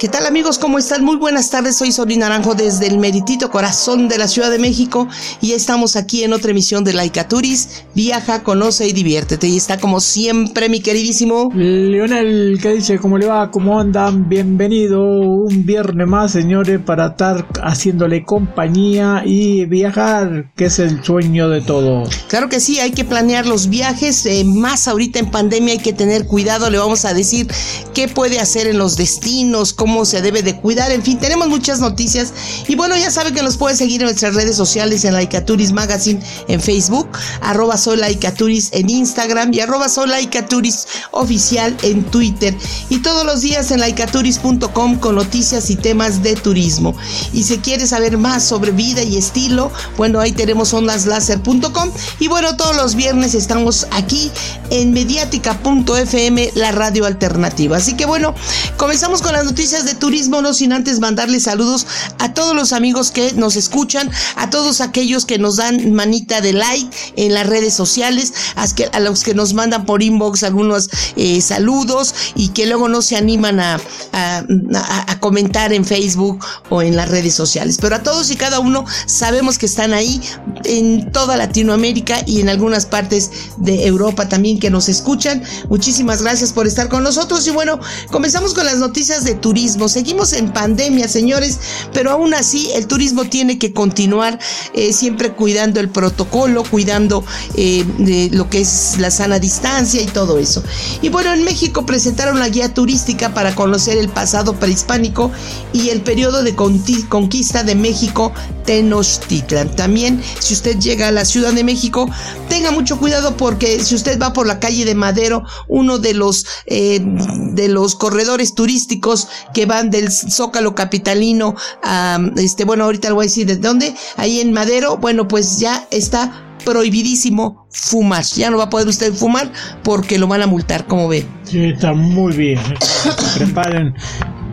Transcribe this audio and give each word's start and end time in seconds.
¿Qué 0.00 0.08
tal 0.08 0.24
amigos? 0.24 0.58
¿Cómo 0.58 0.78
están? 0.78 1.04
Muy 1.04 1.16
buenas 1.16 1.50
tardes. 1.50 1.76
Soy 1.76 1.92
Sonia 1.92 2.16
Naranjo 2.16 2.54
desde 2.54 2.86
el 2.86 2.96
meritito 2.96 3.50
corazón 3.50 4.08
de 4.08 4.16
la 4.16 4.28
Ciudad 4.28 4.50
de 4.50 4.58
México 4.58 5.06
y 5.42 5.52
estamos 5.52 5.94
aquí 5.94 6.24
en 6.24 6.32
otra 6.32 6.52
emisión 6.52 6.84
de 6.84 6.94
Laika 6.94 7.28
Turis. 7.28 7.84
Viaja, 7.94 8.42
conoce 8.42 8.88
y 8.88 8.94
diviértete. 8.94 9.46
Y 9.46 9.58
está 9.58 9.78
como 9.78 10.00
siempre 10.00 10.70
mi 10.70 10.80
queridísimo 10.80 11.50
Leonel, 11.54 12.58
¿qué 12.62 12.76
dice? 12.76 12.98
¿Cómo 12.98 13.18
le 13.18 13.26
va? 13.26 13.50
¿Cómo 13.50 13.78
andan? 13.78 14.26
Bienvenido 14.26 15.02
un 15.02 15.66
viernes 15.66 16.08
más, 16.08 16.32
señores, 16.32 16.80
para 16.80 17.08
estar 17.08 17.46
haciéndole 17.62 18.24
compañía 18.24 19.22
y 19.26 19.66
viajar, 19.66 20.50
que 20.56 20.64
es 20.64 20.78
el 20.78 21.04
sueño 21.04 21.50
de 21.50 21.60
todos. 21.60 22.08
Claro 22.28 22.48
que 22.48 22.60
sí, 22.60 22.80
hay 22.80 22.92
que 22.92 23.04
planear 23.04 23.46
los 23.46 23.68
viajes. 23.68 24.24
eh, 24.24 24.44
más 24.44 24.88
ahorita 24.88 25.18
en 25.18 25.30
pandemia 25.30 25.74
hay 25.74 25.80
que 25.80 25.92
tener 25.92 26.26
cuidado. 26.26 26.70
Le 26.70 26.78
vamos 26.78 27.04
a 27.04 27.12
decir 27.12 27.48
qué 27.92 28.08
puede 28.08 28.38
hacer 28.38 28.66
en 28.66 28.78
los 28.78 28.96
destinos, 28.96 29.74
cómo 29.74 29.89
se 30.04 30.22
debe 30.22 30.42
de 30.42 30.56
cuidar. 30.56 30.90
En 30.92 31.02
fin, 31.02 31.18
tenemos 31.18 31.48
muchas 31.48 31.80
noticias. 31.80 32.32
Y 32.68 32.74
bueno, 32.74 32.96
ya 32.96 33.10
saben 33.10 33.34
que 33.34 33.42
nos 33.42 33.56
pueden 33.56 33.76
seguir 33.76 34.00
en 34.00 34.06
nuestras 34.06 34.34
redes 34.34 34.56
sociales 34.56 35.04
en 35.04 35.14
Laicaturis 35.14 35.72
Magazine 35.72 36.20
en 36.48 36.60
Facebook, 36.60 37.08
arroba 37.40 37.76
soy 37.76 37.96
Laicaturis 37.96 38.70
en 38.72 38.88
Instagram 38.90 39.52
y 39.52 39.60
arroba 39.60 39.88
soy 39.88 40.08
Laicaturis 40.08 40.86
oficial 41.10 41.76
en 41.82 42.04
Twitter. 42.04 42.56
Y 42.88 42.98
todos 42.98 43.24
los 43.26 43.40
días 43.40 43.70
en 43.70 43.80
laicaturis.com 43.80 44.98
con 44.98 45.14
noticias 45.14 45.70
y 45.70 45.76
temas 45.76 46.22
de 46.22 46.36
turismo. 46.36 46.94
Y 47.32 47.42
si 47.42 47.58
quieres 47.58 47.90
saber 47.90 48.18
más 48.18 48.44
sobre 48.44 48.70
vida 48.70 49.02
y 49.02 49.16
estilo, 49.16 49.70
bueno, 49.96 50.20
ahí 50.20 50.32
tenemos 50.32 50.72
ondaslaser.com. 50.72 51.90
Y 52.18 52.28
bueno, 52.28 52.56
todos 52.56 52.76
los 52.76 52.94
viernes 52.94 53.34
estamos 53.34 53.86
aquí 53.90 54.30
en 54.70 54.92
mediática.fm, 54.92 56.50
la 56.54 56.72
radio 56.72 57.06
alternativa. 57.06 57.76
Así 57.76 57.94
que 57.94 58.06
bueno, 58.06 58.34
comenzamos 58.76 59.22
con 59.22 59.32
las 59.32 59.44
noticias 59.44 59.79
de 59.84 59.94
turismo, 59.94 60.42
no 60.42 60.52
sin 60.54 60.72
antes 60.72 61.00
mandarles 61.00 61.44
saludos 61.44 61.86
a 62.18 62.32
todos 62.34 62.54
los 62.54 62.72
amigos 62.72 63.10
que 63.10 63.32
nos 63.32 63.56
escuchan, 63.56 64.10
a 64.36 64.50
todos 64.50 64.80
aquellos 64.80 65.24
que 65.26 65.38
nos 65.38 65.56
dan 65.56 65.92
manita 65.92 66.40
de 66.40 66.52
like 66.52 66.96
en 67.16 67.34
las 67.34 67.46
redes 67.46 67.74
sociales, 67.74 68.32
a, 68.56 69.00
los 69.00 69.22
que 69.22 69.34
nos 69.34 69.54
mandan 69.54 69.84
por 69.86 70.02
inbox 70.02 70.42
algunos 70.42 70.90
eh, 71.16 71.40
saludos 71.40 72.14
y 72.34 72.48
que 72.48 72.66
luego 72.66 72.88
no 72.88 73.02
se 73.02 73.16
animan 73.16 73.60
a- 73.60 73.80
a 74.12 75.20
comentar 75.20 75.72
en 75.72 75.84
Facebook 75.84 76.44
o 76.70 76.82
en 76.82 76.96
las 76.96 77.08
redes 77.08 77.34
sociales. 77.34 77.78
Pero 77.80 77.96
a 77.96 78.02
todos 78.02 78.30
y 78.30 78.36
cada 78.36 78.58
uno 78.60 78.84
sabemos 79.06 79.58
que 79.58 79.66
están 79.66 79.92
ahí 79.92 80.20
en 80.64 81.10
toda 81.12 81.36
Latinoamérica 81.36 82.22
y 82.26 82.40
en 82.40 82.48
algunas 82.48 82.86
partes 82.86 83.30
de 83.56 83.86
Europa 83.86 84.28
también 84.28 84.58
que 84.58 84.70
nos 84.70 84.88
escuchan. 84.88 85.42
Muchísimas 85.68 86.22
gracias 86.22 86.52
por 86.52 86.66
estar 86.66 86.88
con 86.88 87.02
nosotros 87.02 87.46
y 87.46 87.50
bueno, 87.50 87.80
comenzamos 88.10 88.54
con 88.54 88.66
las 88.66 88.78
noticias 88.78 89.24
de 89.24 89.34
turismo. 89.34 89.88
Seguimos 89.88 90.32
en 90.32 90.52
pandemia, 90.52 91.08
señores, 91.08 91.58
pero 91.92 92.10
aún 92.10 92.34
así 92.34 92.70
el 92.74 92.86
turismo 92.86 93.24
tiene 93.24 93.58
que 93.58 93.72
continuar 93.72 94.38
eh, 94.74 94.92
siempre 94.92 95.32
cuidando 95.32 95.80
el 95.80 95.88
protocolo, 95.88 96.64
cuidando 96.64 97.24
eh, 97.56 97.84
de 97.98 98.30
lo 98.32 98.48
que 98.48 98.60
es 98.60 98.96
la 98.98 99.10
sana 99.10 99.38
distancia 99.38 100.02
y 100.02 100.06
todo 100.06 100.38
eso. 100.38 100.62
Y 101.02 101.08
bueno, 101.08 101.32
en 101.32 101.44
México 101.44 101.86
presentaron 101.86 102.38
la 102.38 102.48
guía 102.48 102.72
turística 102.74 103.34
para 103.34 103.54
conocer 103.54 103.98
el 103.98 104.08
pasado 104.08 104.54
prehispánico 104.54 105.30
y 105.72 105.90
el 105.90 106.02
periodo 106.02 106.42
de 106.42 106.54
conquista 106.54 107.62
de 107.62 107.74
México, 107.74 108.32
Tenochtitlan. 108.64 109.74
También, 109.74 110.22
si 110.50 110.54
usted 110.54 110.80
llega 110.80 111.06
a 111.06 111.12
la 111.12 111.24
Ciudad 111.24 111.52
de 111.52 111.62
México, 111.62 112.10
tenga 112.48 112.72
mucho 112.72 112.98
cuidado 112.98 113.36
porque 113.36 113.78
si 113.78 113.94
usted 113.94 114.20
va 114.20 114.32
por 114.32 114.48
la 114.48 114.58
calle 114.58 114.84
de 114.84 114.96
Madero, 114.96 115.44
uno 115.68 116.00
de 116.00 116.12
los 116.12 116.44
eh, 116.66 116.98
de 117.00 117.68
los 117.68 117.94
corredores 117.94 118.56
turísticos 118.56 119.28
que 119.54 119.66
van 119.66 119.90
del 119.90 120.10
Zócalo 120.10 120.74
capitalino 120.74 121.54
a 121.84 122.18
este, 122.34 122.64
bueno, 122.64 122.82
ahorita 122.82 123.06
le 123.06 123.14
voy 123.14 123.26
a 123.26 123.28
decir 123.28 123.46
de 123.46 123.58
dónde, 123.58 123.94
ahí 124.16 124.40
en 124.40 124.52
Madero, 124.52 124.96
bueno, 124.96 125.28
pues 125.28 125.60
ya 125.60 125.86
está 125.92 126.56
prohibidísimo 126.64 127.68
fumar. 127.70 128.24
Ya 128.24 128.50
no 128.50 128.58
va 128.58 128.64
a 128.64 128.70
poder 128.70 128.88
usted 128.88 129.14
fumar 129.14 129.52
porque 129.84 130.18
lo 130.18 130.26
van 130.26 130.42
a 130.42 130.48
multar, 130.48 130.84
como 130.88 131.06
ve. 131.06 131.24
Sí, 131.44 131.66
está 131.66 131.92
muy 131.92 132.32
bien. 132.32 132.58
Preparen 133.36 133.94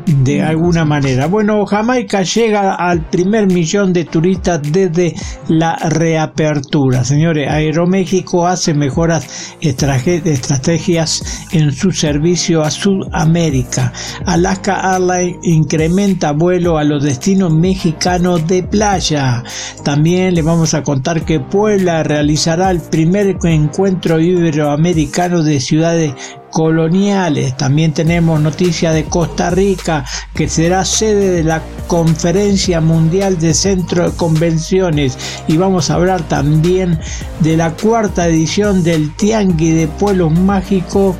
de 0.07 0.41
alguna 0.41 0.85
manera. 0.85 1.27
Bueno, 1.27 1.65
Jamaica 1.65 2.23
llega 2.23 2.75
al 2.75 3.01
primer 3.09 3.47
millón 3.47 3.93
de 3.93 4.05
turistas 4.05 4.61
desde 4.63 5.13
la 5.49 5.75
reapertura. 5.75 7.03
Señores, 7.03 7.49
Aeroméxico 7.49 8.47
hace 8.47 8.73
mejoras 8.73 9.55
estrategias 9.61 11.47
en 11.51 11.71
su 11.73 11.91
servicio 11.91 12.63
a 12.63 12.71
Sudamérica. 12.71 13.91
Alaska 14.25 14.93
Airlines 14.93 15.37
incrementa 15.43 16.31
vuelo 16.31 16.77
a 16.77 16.83
los 16.83 17.03
destinos 17.03 17.53
mexicanos 17.53 18.47
de 18.47 18.63
playa. 18.63 19.43
También 19.83 20.35
le 20.35 20.41
vamos 20.41 20.73
a 20.73 20.83
contar 20.83 21.25
que 21.25 21.39
Puebla 21.39 22.03
realizará 22.03 22.71
el 22.71 22.79
primer 22.79 23.37
encuentro 23.43 24.19
iberoamericano 24.19 25.43
de 25.43 25.59
ciudades 25.59 26.13
coloniales. 26.51 27.55
También 27.57 27.93
tenemos 27.93 28.39
noticias 28.39 28.93
de 28.93 29.05
Costa 29.05 29.49
Rica, 29.49 30.05
que 30.33 30.49
será 30.49 30.85
sede 30.85 31.31
de 31.31 31.43
la 31.43 31.61
Conferencia 31.87 32.81
Mundial 32.81 33.39
de 33.39 33.53
Centro 33.53 34.09
de 34.09 34.17
Convenciones. 34.17 35.17
Y 35.47 35.57
vamos 35.57 35.89
a 35.89 35.95
hablar 35.95 36.21
también 36.27 36.99
de 37.39 37.57
la 37.57 37.71
cuarta 37.71 38.27
edición 38.27 38.83
del 38.83 39.15
Tianguis 39.15 39.75
de 39.75 39.87
Pueblos 39.87 40.31
Mágicos 40.31 41.15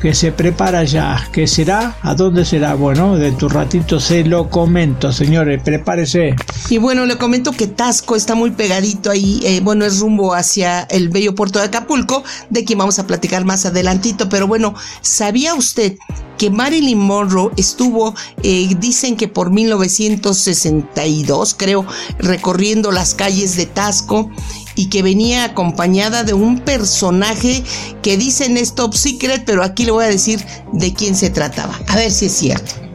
que 0.00 0.14
se 0.14 0.32
prepara 0.32 0.84
ya. 0.84 1.28
¿Qué 1.32 1.46
será? 1.46 1.96
¿A 2.02 2.14
dónde 2.14 2.44
será? 2.44 2.74
Bueno, 2.74 3.16
de 3.16 3.32
tu 3.32 3.48
ratito 3.48 4.00
se 4.00 4.24
lo 4.24 4.48
comento, 4.48 5.12
señores. 5.12 5.62
Prepárese. 5.62 6.34
Y 6.70 6.78
bueno, 6.78 7.06
le 7.06 7.16
comento 7.16 7.52
que 7.52 7.66
Tasco 7.66 8.16
está 8.16 8.34
muy 8.34 8.50
pegadito 8.50 9.10
ahí, 9.10 9.40
eh, 9.44 9.60
bueno, 9.62 9.84
es 9.84 10.00
rumbo 10.00 10.34
hacia 10.34 10.82
el 10.82 11.08
bello 11.08 11.34
puerto 11.34 11.58
de 11.58 11.66
Acapulco, 11.66 12.22
de 12.50 12.64
quien 12.64 12.78
vamos 12.78 12.98
a 12.98 13.06
platicar 13.06 13.44
más 13.44 13.66
adelantito, 13.66 14.28
pero 14.28 14.46
bueno, 14.46 14.74
¿sabía 15.00 15.54
usted 15.54 15.96
que 16.36 16.50
Marilyn 16.50 16.98
Monroe 16.98 17.52
estuvo, 17.56 18.14
eh, 18.42 18.68
dicen 18.78 19.16
que 19.16 19.28
por 19.28 19.50
1962, 19.50 21.54
creo, 21.58 21.86
recorriendo 22.18 22.92
las 22.92 23.14
calles 23.14 23.56
de 23.56 23.66
Tasco 23.66 24.30
y 24.78 24.86
que 24.86 25.02
venía 25.02 25.42
acompañada 25.42 26.22
de 26.22 26.34
un 26.34 26.60
personaje 26.60 27.64
que 28.00 28.16
dicen 28.16 28.56
es 28.56 28.76
top 28.76 28.94
secret, 28.94 29.42
pero 29.44 29.64
aquí 29.64 29.84
le 29.84 29.90
voy 29.90 30.04
a 30.04 30.08
decir 30.08 30.44
de 30.72 30.94
quién 30.94 31.16
se 31.16 31.30
trataba. 31.30 31.76
A 31.88 31.96
ver 31.96 32.12
si 32.12 32.26
es 32.26 32.32
cierto. 32.32 32.87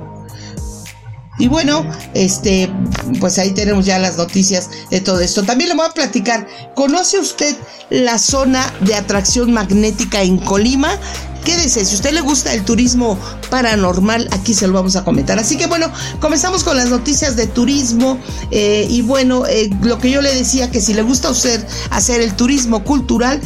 Y 1.44 1.50
bueno, 1.50 1.86
este, 2.14 2.72
pues 3.20 3.38
ahí 3.38 3.52
tenemos 3.52 3.86
ya 3.86 4.00
las 4.00 4.16
noticias 4.16 4.70
de 4.90 5.02
todo 5.02 5.20
esto. 5.20 5.44
También 5.44 5.72
le 5.72 5.76
voy 5.76 5.86
a 5.86 5.92
platicar. 5.92 6.48
¿Conoce 6.74 7.20
usted 7.20 7.54
la 7.90 8.18
zona 8.18 8.74
de 8.80 8.96
atracción 8.96 9.52
magnética 9.52 10.22
en 10.22 10.38
Colima? 10.38 10.98
Quédese, 11.44 11.84
si 11.84 11.96
usted 11.96 12.14
le 12.14 12.22
gusta 12.22 12.54
el 12.54 12.64
turismo 12.64 13.20
paranormal, 13.50 14.30
aquí 14.32 14.54
se 14.54 14.68
lo 14.68 14.74
vamos 14.74 14.96
a 14.96 15.04
comentar. 15.04 15.38
Así 15.38 15.58
que 15.58 15.68
bueno, 15.68 15.92
comenzamos 16.22 16.64
con 16.64 16.78
las 16.78 16.88
noticias 16.88 17.36
de 17.36 17.46
turismo. 17.46 18.18
eh, 18.50 18.88
y 18.90 19.02
bueno, 19.02 19.46
eh, 19.46 19.70
lo 19.82 20.00
que 20.00 20.12
yo 20.12 20.22
le 20.22 20.34
decía, 20.34 20.72
que 20.72 20.80
si 20.80 20.94
le 20.94 21.02
gusta 21.02 21.30
usted 21.30 21.62
hacer 21.90 22.22
el 22.22 22.38
turismo 22.38 22.86
cultural, 22.86 23.42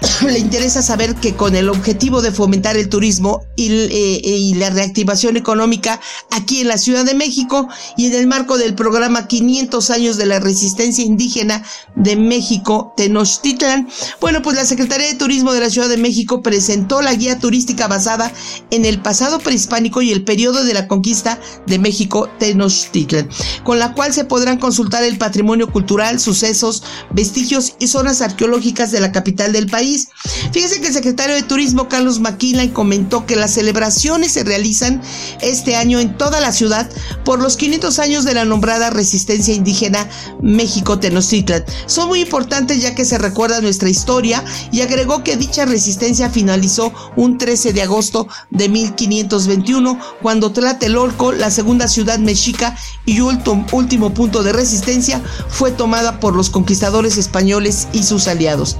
le 0.26 0.38
interesa 0.38 0.82
saber 0.82 1.14
que 1.14 1.34
con 1.34 1.56
el 1.56 1.68
objetivo 1.68 2.22
de 2.22 2.32
fomentar 2.32 2.76
el 2.76 2.88
turismo 2.88 3.44
y, 3.56 3.70
eh, 3.70 4.20
y 4.22 4.54
la 4.54 4.70
reactivación 4.70 5.36
económica 5.36 6.00
aquí 6.30 6.60
en 6.60 6.68
la 6.68 6.78
Ciudad 6.78 7.04
de 7.04 7.14
México 7.14 7.68
y 7.96 8.06
en 8.06 8.14
el 8.14 8.26
marco 8.26 8.58
del 8.58 8.74
programa 8.74 9.26
500 9.26 9.90
años 9.90 10.16
de 10.16 10.26
la 10.26 10.38
resistencia 10.38 11.04
indígena 11.04 11.62
de 11.94 12.16
México, 12.16 12.92
Tenochtitlan, 12.96 13.88
bueno, 14.20 14.42
pues 14.42 14.56
la 14.56 14.64
Secretaría 14.64 15.08
de 15.08 15.14
Turismo 15.14 15.52
de 15.52 15.60
la 15.60 15.70
Ciudad 15.70 15.88
de 15.88 15.96
México 15.96 16.42
presentó 16.42 17.02
la 17.02 17.14
guía 17.14 17.38
turística 17.38 17.88
basada 17.88 18.32
en 18.70 18.84
el 18.84 19.00
pasado 19.00 19.38
prehispánico 19.38 20.02
y 20.02 20.12
el 20.12 20.24
periodo 20.24 20.64
de 20.64 20.74
la 20.74 20.88
conquista 20.88 21.40
de 21.66 21.78
México, 21.78 22.28
Tenochtitlan, 22.38 23.28
con 23.64 23.78
la 23.78 23.94
cual 23.94 24.12
se 24.12 24.24
podrán 24.24 24.58
consultar 24.58 25.04
el 25.04 25.18
patrimonio 25.18 25.70
cultural, 25.70 26.20
sucesos, 26.20 26.82
vestigios 27.10 27.74
y 27.78 27.88
zonas 27.88 28.20
arqueológicas 28.20 28.92
de 28.92 29.00
la 29.00 29.12
capital 29.12 29.52
del 29.52 29.66
país 29.66 29.85
país. 29.86 30.08
Fíjese 30.52 30.80
que 30.80 30.88
el 30.88 30.94
secretario 30.94 31.34
de 31.34 31.42
Turismo, 31.42 31.88
Carlos 31.88 32.18
Maquila, 32.18 32.66
comentó 32.72 33.24
que 33.24 33.36
las 33.36 33.52
celebraciones 33.52 34.32
se 34.32 34.42
realizan 34.42 35.00
este 35.40 35.76
año 35.76 36.00
en 36.00 36.16
toda 36.16 36.40
la 36.40 36.50
ciudad 36.50 36.90
por 37.24 37.40
los 37.40 37.56
500 37.56 37.98
años 38.00 38.24
de 38.24 38.34
la 38.34 38.44
nombrada 38.44 38.90
resistencia 38.90 39.54
indígena 39.54 40.08
México-Tenochtitlan. 40.42 41.64
Son 41.86 42.08
muy 42.08 42.20
importantes 42.20 42.80
ya 42.80 42.94
que 42.94 43.04
se 43.04 43.18
recuerda 43.18 43.60
nuestra 43.60 43.88
historia 43.88 44.44
y 44.72 44.80
agregó 44.80 45.22
que 45.22 45.36
dicha 45.36 45.64
resistencia 45.66 46.30
finalizó 46.30 46.92
un 47.16 47.38
13 47.38 47.72
de 47.72 47.82
agosto 47.82 48.26
de 48.50 48.68
1521 48.68 50.00
cuando 50.20 50.52
Tlatelolco, 50.52 51.32
la 51.32 51.50
segunda 51.50 51.86
ciudad 51.86 52.18
mexica 52.18 52.76
y 53.04 53.20
último 53.20 54.14
punto 54.14 54.42
de 54.42 54.52
resistencia, 54.52 55.22
fue 55.48 55.70
tomada 55.70 56.18
por 56.18 56.34
los 56.34 56.50
conquistadores 56.50 57.18
españoles 57.18 57.86
y 57.92 58.02
sus 58.02 58.26
aliados. 58.26 58.76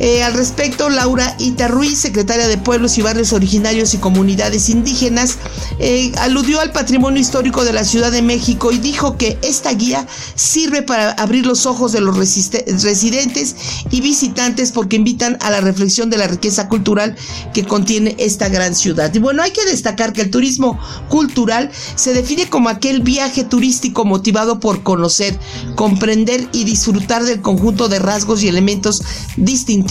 Eh, 0.00 0.22
al 0.24 0.34
respecto, 0.34 0.88
Laura 0.88 1.36
Ita 1.38 1.68
Ruiz, 1.68 1.98
secretaria 1.98 2.48
de 2.48 2.58
Pueblos 2.58 2.98
y 2.98 3.02
Barrios 3.02 3.32
Originarios 3.32 3.94
y 3.94 3.98
Comunidades 3.98 4.68
Indígenas, 4.68 5.38
eh, 5.78 6.10
aludió 6.18 6.60
al 6.60 6.72
patrimonio 6.72 7.20
histórico 7.20 7.64
de 7.64 7.72
la 7.72 7.84
Ciudad 7.84 8.10
de 8.10 8.22
México 8.22 8.72
y 8.72 8.78
dijo 8.78 9.16
que 9.16 9.38
esta 9.42 9.72
guía 9.72 10.06
sirve 10.34 10.82
para 10.82 11.12
abrir 11.12 11.46
los 11.46 11.66
ojos 11.66 11.92
de 11.92 12.00
los 12.00 12.16
residentes 12.16 13.56
y 13.90 14.00
visitantes 14.00 14.72
porque 14.72 14.96
invitan 14.96 15.38
a 15.40 15.50
la 15.50 15.60
reflexión 15.60 16.10
de 16.10 16.18
la 16.18 16.26
riqueza 16.26 16.68
cultural 16.68 17.14
que 17.52 17.64
contiene 17.64 18.16
esta 18.18 18.48
gran 18.48 18.74
ciudad. 18.74 19.14
Y 19.14 19.20
bueno, 19.20 19.42
hay 19.42 19.52
que 19.52 19.64
destacar 19.64 20.12
que 20.12 20.22
el 20.22 20.30
turismo 20.30 20.78
cultural 21.08 21.70
se 21.94 22.14
define 22.14 22.48
como 22.48 22.68
aquel 22.68 23.02
viaje 23.02 23.44
turístico 23.44 24.04
motivado 24.04 24.58
por 24.58 24.82
conocer, 24.82 25.38
comprender 25.76 26.48
y 26.52 26.64
disfrutar 26.64 27.22
del 27.24 27.40
conjunto 27.40 27.88
de 27.88 28.00
rasgos 28.00 28.42
y 28.42 28.48
elementos 28.48 29.02
distintos 29.36 29.83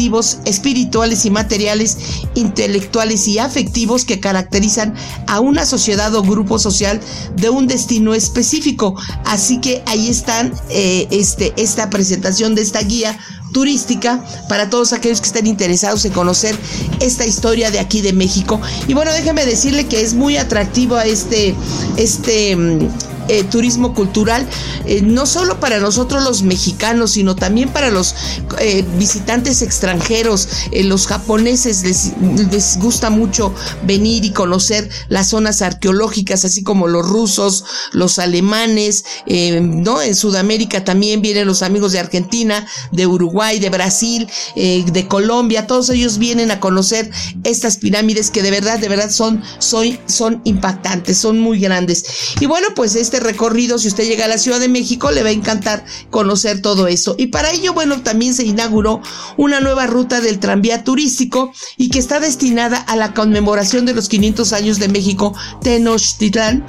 espirituales 0.46 1.26
y 1.26 1.30
materiales, 1.30 1.98
intelectuales 2.36 3.28
y 3.28 3.40
afectivos 3.40 4.06
que 4.06 4.20
caracterizan 4.20 4.94
a 5.28 5.40
una 5.40 5.66
sociedad 5.66 6.14
o 6.16 6.24
grupo 6.24 6.60
social 6.60 7.00
de 7.36 7.50
un 7.50 7.68
destino 7.68 8.14
específico. 8.14 8.96
Así 9.26 9.60
que 9.60 9.84
ahí 9.86 10.08
están 10.10 10.54
eh, 10.70 11.08
este, 11.12 11.54
esta 11.58 11.90
presentación 11.90 12.56
de 12.56 12.62
esta 12.62 12.82
guía 12.82 13.18
turística 13.54 14.24
para 14.50 14.70
todos 14.70 14.92
aquellos 14.94 15.22
que 15.22 15.28
estén 15.28 15.48
interesados 15.48 16.04
en 16.06 16.12
conocer 16.12 16.56
esta 17.00 17.26
historia 17.26 17.72
de 17.72 17.80
aquí 17.80 18.02
de 18.02 18.12
México. 18.12 18.60
Y 18.88 18.94
bueno, 18.94 19.14
déjeme 19.14 19.46
decirle 19.46 19.86
que 19.86 20.02
es 20.02 20.14
muy 20.14 20.38
atractivo 20.38 20.96
a 20.96 21.06
este, 21.06 21.56
este 21.96 22.56
mm, 22.56 22.90
eh, 23.30 23.44
turismo 23.44 23.94
cultural, 23.94 24.46
eh, 24.86 25.02
no 25.02 25.26
solo 25.26 25.60
para 25.60 25.80
nosotros 25.80 26.24
los 26.24 26.44
mexicanos, 26.44 27.12
sino 27.12 27.36
también 27.36 27.70
para 27.70 27.90
los 27.90 28.16
eh, 28.60 28.84
visitantes 28.98 29.62
extranjeros. 29.62 30.48
los 30.72 31.08
japoneses 31.08 31.84
les, 31.84 32.12
les, 32.52 32.78
gusta 32.80 33.10
mucho 33.10 33.54
venir 33.84 34.26
y 34.26 34.32
conocer 34.32 34.90
las 35.08 35.30
zonas 35.30 35.62
arqueológicas, 35.62 36.46
así 36.46 36.64
como 36.64 36.88
los 36.88 37.08
rusos, 37.08 37.64
los 37.92 38.20
alemanes, 38.20 39.06
¿no? 39.26 40.02
En 40.02 40.16
Sudamérica 40.16 40.84
también 40.84 41.22
vienen 41.22 41.48
los 41.48 41.62
amigos 41.62 41.92
de 41.92 42.00
Argentina, 42.00 42.66
de 42.92 43.08
Uruguay, 43.08 43.60
de 43.60 43.70
Brasil, 43.70 44.28
de 44.56 45.08
Colombia, 45.08 45.68
todos 45.68 45.90
ellos 45.90 46.18
vienen 46.18 46.52
a 46.52 46.60
conocer 46.60 47.10
estas 47.44 47.78
pirámides 47.78 48.32
que 48.32 48.42
de 48.42 48.52
verdad, 48.52 48.80
de 48.80 48.90
verdad 48.90 49.12
son, 49.12 49.42
son, 49.60 49.98
son 50.08 50.42
impactantes, 50.44 51.18
son 51.18 51.40
muy 51.40 51.60
grandes. 51.60 52.06
Y 52.40 52.46
bueno, 52.46 52.68
pues 52.76 52.96
este 52.96 53.13
este 53.14 53.24
recorrido, 53.24 53.78
si 53.78 53.90
usted 53.90 54.08
llega 54.08 54.26
a 54.26 54.28
la 54.28 54.40
Ciudad 54.40 54.60
de 54.60 54.68
México, 54.68 55.12
le 55.12 55.22
va 55.22 55.30
a 55.30 55.34
encantar 55.34 55.86
conocer 56.10 56.64
todo 56.64 56.88
eso. 56.88 57.14
Y 57.16 57.28
para 57.28 57.52
ello, 57.52 57.72
bueno, 57.72 58.02
también 58.02 58.34
se 58.34 58.44
inauguró 58.44 59.04
una 59.38 59.60
nueva 59.60 59.86
ruta 59.86 60.20
del 60.20 60.40
tranvía 60.40 60.84
turístico 60.84 61.54
y 61.78 61.90
que 61.90 62.00
está 62.00 62.20
destinada 62.20 62.78
a 62.78 62.96
la 62.96 63.14
conmemoración 63.14 63.86
de 63.86 63.94
los 63.94 64.10
500 64.10 64.52
años 64.54 64.80
de 64.80 64.88
México 64.88 65.36
Tenochtitlán 65.62 66.66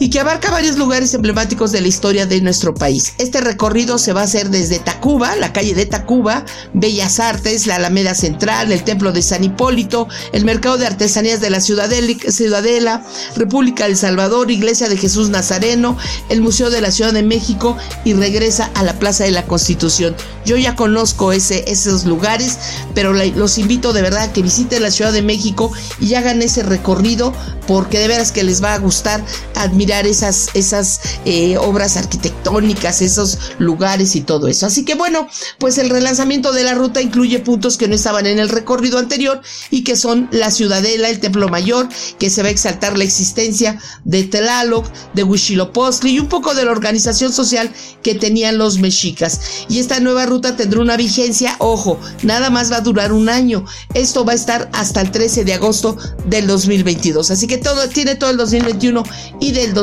y 0.00 0.08
que 0.08 0.18
abarca 0.18 0.50
varios 0.50 0.78
lugares 0.78 1.12
emblemáticos 1.12 1.72
de 1.72 1.82
la 1.82 1.88
historia 1.88 2.24
de 2.24 2.40
nuestro 2.40 2.74
país. 2.74 3.12
Este 3.18 3.42
recorrido 3.42 3.98
se 3.98 4.14
va 4.14 4.22
a 4.22 4.24
hacer 4.24 4.48
desde 4.48 4.78
Tacuba, 4.78 5.36
la 5.36 5.52
calle 5.52 5.74
de 5.74 5.84
Tacuba, 5.84 6.46
Bellas 6.72 7.20
Artes, 7.20 7.66
la 7.66 7.76
Alameda 7.76 8.14
Central, 8.14 8.72
el 8.72 8.82
Templo 8.82 9.12
de 9.12 9.20
San 9.20 9.44
Hipólito, 9.44 10.08
el 10.32 10.46
Mercado 10.46 10.78
de 10.78 10.86
Artesanías 10.86 11.40
de 11.40 11.50
la 11.50 11.60
Ciudadela, 11.60 13.04
República 13.36 13.84
del 13.84 13.96
Salvador, 13.96 14.50
Iglesia 14.50 14.88
de 14.88 14.96
Jesús 14.96 15.28
Nazareno, 15.28 15.98
el 16.30 16.40
Museo 16.40 16.70
de 16.70 16.80
la 16.80 16.90
Ciudad 16.90 17.12
de 17.12 17.22
México 17.22 17.76
y 18.02 18.14
regresa 18.14 18.70
a 18.74 18.82
la 18.82 18.98
Plaza 18.98 19.24
de 19.24 19.32
la 19.32 19.44
Constitución. 19.44 20.16
Yo 20.46 20.56
ya 20.56 20.76
conozco 20.76 21.32
ese, 21.32 21.70
esos 21.70 22.06
lugares, 22.06 22.58
pero 22.94 23.12
los 23.12 23.58
invito 23.58 23.92
de 23.92 24.00
verdad 24.00 24.22
a 24.22 24.32
que 24.32 24.40
visiten 24.40 24.82
la 24.82 24.90
Ciudad 24.90 25.12
de 25.12 25.20
México 25.20 25.70
y 26.00 26.14
hagan 26.14 26.40
ese 26.40 26.62
recorrido 26.62 27.34
porque 27.66 27.98
de 27.98 28.08
veras 28.08 28.32
que 28.32 28.42
les 28.42 28.64
va 28.64 28.74
a 28.74 28.78
gustar 28.78 29.22
admirar 29.54 29.89
esas, 29.90 30.48
esas 30.54 31.00
eh, 31.24 31.56
obras 31.58 31.96
arquitectónicas, 31.96 33.02
esos 33.02 33.38
lugares 33.58 34.14
y 34.16 34.20
todo 34.20 34.46
eso. 34.46 34.66
Así 34.66 34.84
que 34.84 34.94
bueno, 34.94 35.26
pues 35.58 35.78
el 35.78 35.90
relanzamiento 35.90 36.52
de 36.52 36.64
la 36.64 36.74
ruta 36.74 37.02
incluye 37.02 37.40
puntos 37.40 37.76
que 37.76 37.88
no 37.88 37.94
estaban 37.94 38.26
en 38.26 38.38
el 38.38 38.48
recorrido 38.48 38.98
anterior 38.98 39.40
y 39.70 39.82
que 39.82 39.96
son 39.96 40.28
la 40.30 40.50
Ciudadela, 40.50 41.08
el 41.08 41.20
Templo 41.20 41.48
Mayor, 41.48 41.88
que 42.18 42.30
se 42.30 42.42
va 42.42 42.48
a 42.48 42.52
exaltar 42.52 42.96
la 42.96 43.04
existencia 43.04 43.80
de 44.04 44.24
Tlaloc, 44.24 44.86
de 45.14 45.24
Huitzilopochtli 45.24 46.12
y 46.12 46.20
un 46.20 46.28
poco 46.28 46.54
de 46.54 46.64
la 46.64 46.70
organización 46.70 47.32
social 47.32 47.70
que 48.02 48.14
tenían 48.14 48.58
los 48.58 48.78
mexicas. 48.78 49.40
Y 49.68 49.80
esta 49.80 50.00
nueva 50.00 50.26
ruta 50.26 50.56
tendrá 50.56 50.80
una 50.80 50.96
vigencia, 50.96 51.56
ojo, 51.58 51.98
nada 52.22 52.50
más 52.50 52.70
va 52.70 52.76
a 52.76 52.80
durar 52.80 53.12
un 53.12 53.28
año. 53.28 53.64
Esto 53.94 54.24
va 54.24 54.32
a 54.32 54.36
estar 54.36 54.70
hasta 54.72 55.00
el 55.00 55.10
13 55.10 55.44
de 55.44 55.54
agosto 55.54 55.96
del 56.26 56.46
2022. 56.46 57.30
Así 57.30 57.46
que 57.46 57.58
todo 57.58 57.88
tiene 57.88 58.14
todo 58.14 58.30
el 58.30 58.36
2021 58.36 59.02
y 59.40 59.52
del 59.52 59.74
2022 59.74 59.79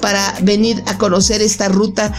para 0.00 0.34
venir 0.42 0.82
a 0.86 0.98
conocer 0.98 1.40
esta 1.40 1.68
ruta 1.68 2.12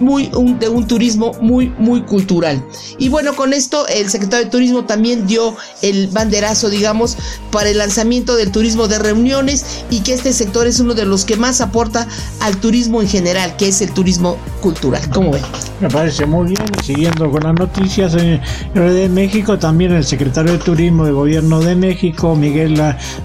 muy 0.00 0.30
de 0.58 0.68
un 0.68 0.86
turismo 0.86 1.32
muy 1.40 1.68
muy 1.78 2.02
cultural. 2.02 2.64
Y 2.98 3.08
bueno, 3.08 3.34
con 3.34 3.52
esto 3.52 3.86
el 3.88 4.08
secretario 4.10 4.46
de 4.46 4.50
Turismo 4.50 4.84
también 4.84 5.26
dio 5.26 5.56
el 5.82 6.08
banderazo, 6.08 6.70
digamos, 6.70 7.16
para 7.50 7.70
el 7.70 7.78
lanzamiento 7.78 8.36
del 8.36 8.52
turismo 8.52 8.88
de 8.88 8.98
reuniones 8.98 9.84
y 9.90 10.00
que 10.00 10.14
este 10.14 10.32
sector 10.32 10.66
es 10.66 10.80
uno 10.80 10.94
de 10.94 11.04
los 11.04 11.24
que 11.24 11.36
más 11.36 11.60
aporta 11.60 12.06
al 12.40 12.58
turismo 12.58 13.00
en 13.02 13.08
general, 13.08 13.56
que 13.56 13.68
es 13.68 13.80
el 13.82 13.92
turismo 13.92 14.36
cultural. 14.60 15.02
¿Cómo 15.10 15.32
ven? 15.32 15.42
Me 15.80 15.88
parece 15.88 16.26
muy 16.26 16.48
bien. 16.48 16.58
Siguiendo 16.82 17.30
con 17.30 17.42
las 17.42 17.54
noticias 17.54 18.14
en 18.14 18.40
de 18.74 19.08
México, 19.08 19.58
también 19.58 19.92
el 19.92 20.04
secretario 20.04 20.52
de 20.52 20.58
Turismo 20.58 21.04
del 21.04 21.14
Gobierno 21.14 21.60
de 21.60 21.74
México, 21.74 22.34
Miguel 22.34 22.80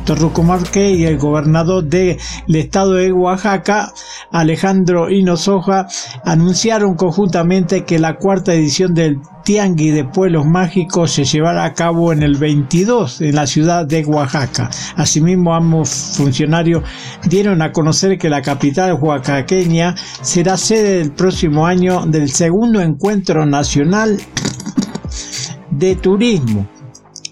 Torruco 0.05 0.43
Marque, 0.43 0.91
y 0.91 1.05
el 1.05 1.17
gobernador 1.17 1.83
del 1.83 2.17
estado 2.47 2.93
de 2.93 3.11
Oaxaca, 3.11 3.93
Alejandro 4.31 5.09
Hinozoja, 5.09 5.87
anunciaron 6.25 6.62
conjuntamente 6.95 7.83
que 7.83 7.99
la 7.99 8.15
cuarta 8.15 8.53
edición 8.53 8.93
del 8.93 9.19
Tianguis 9.43 9.93
de 9.93 10.05
Pueblos 10.05 10.45
Mágicos 10.45 11.11
se 11.11 11.25
llevará 11.25 11.65
a 11.65 11.73
cabo 11.73 12.13
en 12.13 12.23
el 12.23 12.37
22 12.37 13.19
en 13.19 13.35
la 13.35 13.47
ciudad 13.47 13.85
de 13.85 14.05
Oaxaca. 14.05 14.69
Asimismo, 14.95 15.53
ambos 15.53 16.13
funcionarios 16.15 16.83
dieron 17.27 17.61
a 17.61 17.73
conocer 17.73 18.17
que 18.17 18.29
la 18.29 18.41
capital 18.41 18.93
oaxaqueña 18.93 19.95
será 20.21 20.55
sede 20.55 20.99
del 20.99 21.11
próximo 21.11 21.65
año 21.65 22.05
del 22.05 22.29
segundo 22.29 22.79
encuentro 22.79 23.45
nacional 23.45 24.21
de 25.69 25.95
turismo 25.97 26.65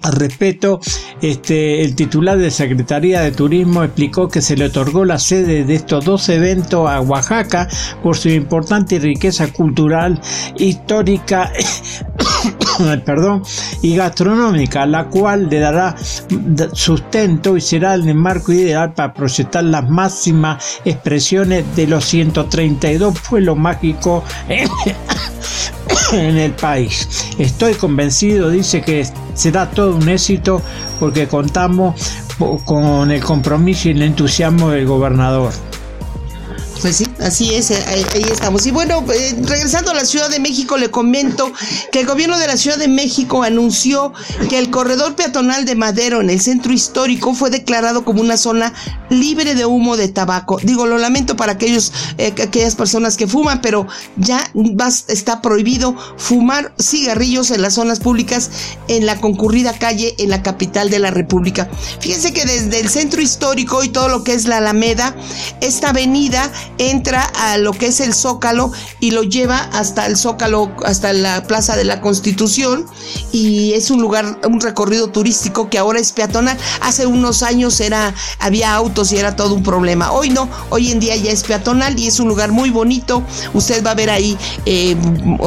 al 0.03 0.13
respecto, 0.13 0.79
este, 1.22 1.84
el 1.84 1.96
titular 1.96 2.38
de 2.38 2.51
Secretaría 2.51 3.22
de 3.22 3.32
Turismo 3.32 3.84
explicó 3.84 4.28
que 4.28 4.42
se 4.42 4.56
le 4.56 4.66
otorgó 4.66 5.06
la 5.06 5.20
sede 5.20 5.63
de 5.63 5.75
estos 5.75 6.06
dos 6.06 6.30
eventos 6.30 6.90
a 6.90 7.01
Oaxaca 7.01 7.68
por 8.01 8.18
su 8.18 8.30
importante 8.30 9.00
riqueza 9.00 9.51
cultural, 9.51 10.20
histórica 10.58 11.51
perdón, 13.06 13.44
y 13.82 13.96
gastronómica, 13.96 14.86
la 14.86 15.06
cual 15.06 15.50
le 15.50 15.60
dará 15.60 15.96
sustento 16.74 17.58
y 17.58 17.62
será 17.62 17.94
el 17.94 18.13
marco 18.16 18.51
ideal 18.51 18.94
para 18.94 19.13
proyectar 19.13 19.63
las 19.63 19.90
máximas 19.90 20.82
expresiones 20.86 21.63
de 21.75 21.88
los 21.88 22.06
132 22.06 23.20
pueblos 23.30 23.58
mágicos 23.58 24.24
en 26.13 26.38
el 26.38 26.51
país. 26.51 27.08
Estoy 27.38 27.74
convencido, 27.74 28.50
dice 28.50 28.81
que 28.81 29.05
será 29.34 29.70
todo 29.70 29.96
un 29.96 30.10
éxito 30.10 30.62
porque 31.00 31.27
contamos 31.27 31.96
con 32.65 33.12
el 33.12 33.24
compromiso 33.24 33.89
y 33.89 33.91
el 33.91 34.01
entusiasmo 34.01 34.72
del 34.72 34.86
gobernador. 34.86 35.51
Pues 36.82 36.96
sí, 36.96 37.06
así 37.20 37.54
es, 37.54 37.70
eh, 37.70 37.84
ahí, 37.88 38.26
estamos. 38.32 38.66
Y 38.66 38.72
bueno, 38.72 39.06
eh, 39.14 39.36
regresando 39.44 39.92
a 39.92 39.94
la 39.94 40.04
Ciudad 40.04 40.32
de 40.32 40.40
México, 40.40 40.78
le 40.78 40.90
comento 40.90 41.52
que 41.92 42.00
el 42.00 42.08
gobierno 42.08 42.40
de 42.40 42.48
la 42.48 42.58
Ciudad 42.58 42.78
de 42.78 42.88
México 42.88 43.44
anunció 43.44 44.14
que 44.50 44.58
el 44.58 44.72
corredor 44.72 45.16
peatonal 45.16 45.66
de 45.66 45.76
Madero 45.76 46.22
en 46.22 46.32
el 46.32 46.42
centro 46.42 46.74
histórico 46.74 47.36
fue 47.36 47.52
declarado 47.52 48.04
como 48.04 48.22
una 48.22 48.36
zona 48.36 48.74
libre 49.10 49.54
de 49.54 49.66
humo 49.66 49.96
de 49.96 50.08
tabaco. 50.08 50.58
Digo, 50.64 50.88
lo 50.88 50.98
lamento 50.98 51.36
para 51.36 51.52
aquellos, 51.52 51.94
eh, 52.18 52.34
aquellas 52.42 52.76
personas 52.76 53.16
que 53.16 53.28
fuman, 53.28 53.62
pero 53.62 53.86
ya 54.18 54.52
está 55.08 55.42
prohibido 55.44 55.96
fumar 56.18 56.74
cigarrillos 56.82 57.52
en 57.52 57.62
las 57.62 57.76
zonas 57.76 58.00
públicas 58.00 58.50
en 58.88 59.06
la 59.06 59.22
concurrida 59.22 59.74
calle 59.78 60.16
en 60.18 60.32
la 60.32 60.42
capital 60.42 60.90
de 60.90 60.98
la 60.98 61.12
República. 61.12 61.70
Fíjense 62.00 62.34
que 62.34 62.46
desde 62.46 62.80
el 62.80 62.90
centro 62.90 63.22
histórico 63.22 63.84
y 63.84 63.90
todo 63.90 64.08
lo 64.08 64.24
que 64.24 64.34
es 64.34 64.48
la 64.48 64.58
Alameda, 64.58 65.16
esta 65.62 65.90
avenida 65.90 66.52
entra 66.82 67.24
a 67.36 67.60
lo 67.60 67.74
que 67.74 67.88
es 67.88 68.00
el 68.00 68.16
Zócalo 68.16 68.72
y 69.00 69.12
lo 69.12 69.22
lleva 69.22 69.60
hasta 69.72 70.08
el 70.08 70.18
Zócalo, 70.18 70.72
hasta 70.84 71.14
la 71.14 71.44
Plaza 71.44 71.76
de 71.76 71.84
la 71.84 72.02
Constitución 72.02 72.88
y 73.32 73.74
es 73.74 73.92
un 73.92 74.02
lugar, 74.02 74.40
un 74.48 74.60
recorrido 74.60 75.10
turístico 75.10 75.70
que 75.70 75.78
ahora 75.78 76.00
es 76.00 76.12
peatonal. 76.12 76.58
Hace 76.82 77.06
unos 77.06 77.44
años 77.44 77.80
era, 77.80 78.16
había 78.40 78.74
autos 78.74 79.12
y 79.12 79.18
era 79.18 79.36
todo 79.36 79.54
un 79.54 79.62
problema. 79.62 80.12
Hoy 80.12 80.32
no, 80.32 80.50
hoy 80.72 80.92
en 80.92 81.00
día 81.00 81.16
ya 81.16 81.32
es 81.32 81.44
peatonal 81.44 82.00
y 82.00 82.08
es 82.08 82.20
un 82.20 82.28
lugar 82.28 82.52
muy 82.52 82.72
bonito. 82.72 83.22
Usted 83.54 83.86
va 83.86 83.92
a 83.92 83.96
ver 83.96 84.10
ahí 84.10 84.36
eh, 84.66 84.98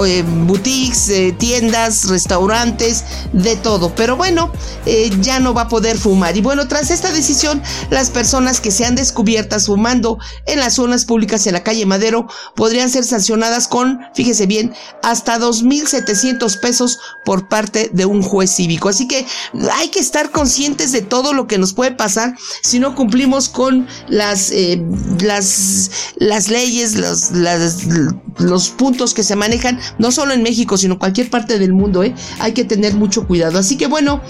eh, 0.06 0.24
boutiques, 0.46 1.08
eh, 1.08 1.34
tiendas, 1.36 2.04
restaurantes, 2.08 3.04
de 3.32 3.56
todo. 3.56 3.92
Pero 3.96 4.16
bueno, 4.16 4.52
ya 5.20 5.40
no 5.40 5.52
va 5.52 5.62
a 5.62 5.68
poder 5.68 5.98
fumar. 5.98 6.36
Y 6.36 6.42
bueno, 6.42 6.68
tras 6.68 6.92
esta 6.92 7.10
decisión, 7.10 7.60
las 7.90 8.10
personas 8.10 8.60
que 8.60 8.70
sean 8.70 8.94
descubiertas 8.94 9.66
fumando 9.66 10.18
en 10.46 10.60
las 10.60 10.74
zonas 10.74 11.04
públicas 11.04 11.23
en 11.24 11.52
la 11.52 11.62
calle 11.62 11.86
Madero 11.86 12.28
podrían 12.54 12.90
ser 12.90 13.04
sancionadas 13.04 13.68
con, 13.68 14.00
fíjese 14.14 14.46
bien, 14.46 14.74
hasta 15.02 15.38
2.700 15.38 16.60
pesos 16.60 16.98
por 17.24 17.48
parte 17.48 17.90
de 17.92 18.06
un 18.06 18.22
juez 18.22 18.50
cívico. 18.50 18.88
Así 18.88 19.08
que 19.08 19.26
hay 19.72 19.88
que 19.88 20.00
estar 20.00 20.30
conscientes 20.30 20.92
de 20.92 21.02
todo 21.02 21.32
lo 21.32 21.46
que 21.46 21.58
nos 21.58 21.72
puede 21.72 21.92
pasar 21.92 22.34
si 22.62 22.78
no 22.78 22.94
cumplimos 22.94 23.48
con 23.48 23.86
las, 24.08 24.50
eh, 24.50 24.82
las, 25.20 25.90
las 26.16 26.48
leyes, 26.48 26.96
los, 26.96 27.30
los 28.38 28.68
puntos 28.70 29.14
que 29.14 29.22
se 29.22 29.36
manejan, 29.36 29.80
no 29.98 30.12
solo 30.12 30.32
en 30.34 30.42
México, 30.42 30.76
sino 30.76 30.94
en 30.94 31.00
cualquier 31.00 31.30
parte 31.30 31.58
del 31.58 31.72
mundo. 31.72 32.02
¿eh? 32.02 32.14
Hay 32.38 32.52
que 32.52 32.64
tener 32.64 32.94
mucho 32.94 33.26
cuidado. 33.26 33.58
Así 33.58 33.76
que 33.76 33.86
bueno, 33.86 34.20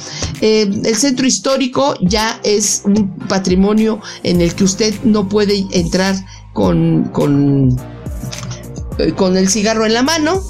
eh, 0.41 0.69
el 0.85 0.97
centro 0.97 1.27
histórico 1.27 1.97
ya 2.01 2.41
es 2.43 2.83
un 2.85 3.11
patrimonio 3.29 4.01
en 4.23 4.41
el 4.41 4.55
que 4.55 4.65
usted 4.65 4.95
no 5.05 5.29
puede 5.29 5.67
entrar 5.73 6.15
con, 6.55 7.05
con 7.13 7.77
eh, 8.99 9.13
con 9.13 9.37
el 9.37 9.49
cigarro 9.49 9.87
en 9.87 9.95
la 9.95 10.03
mano. 10.03 10.43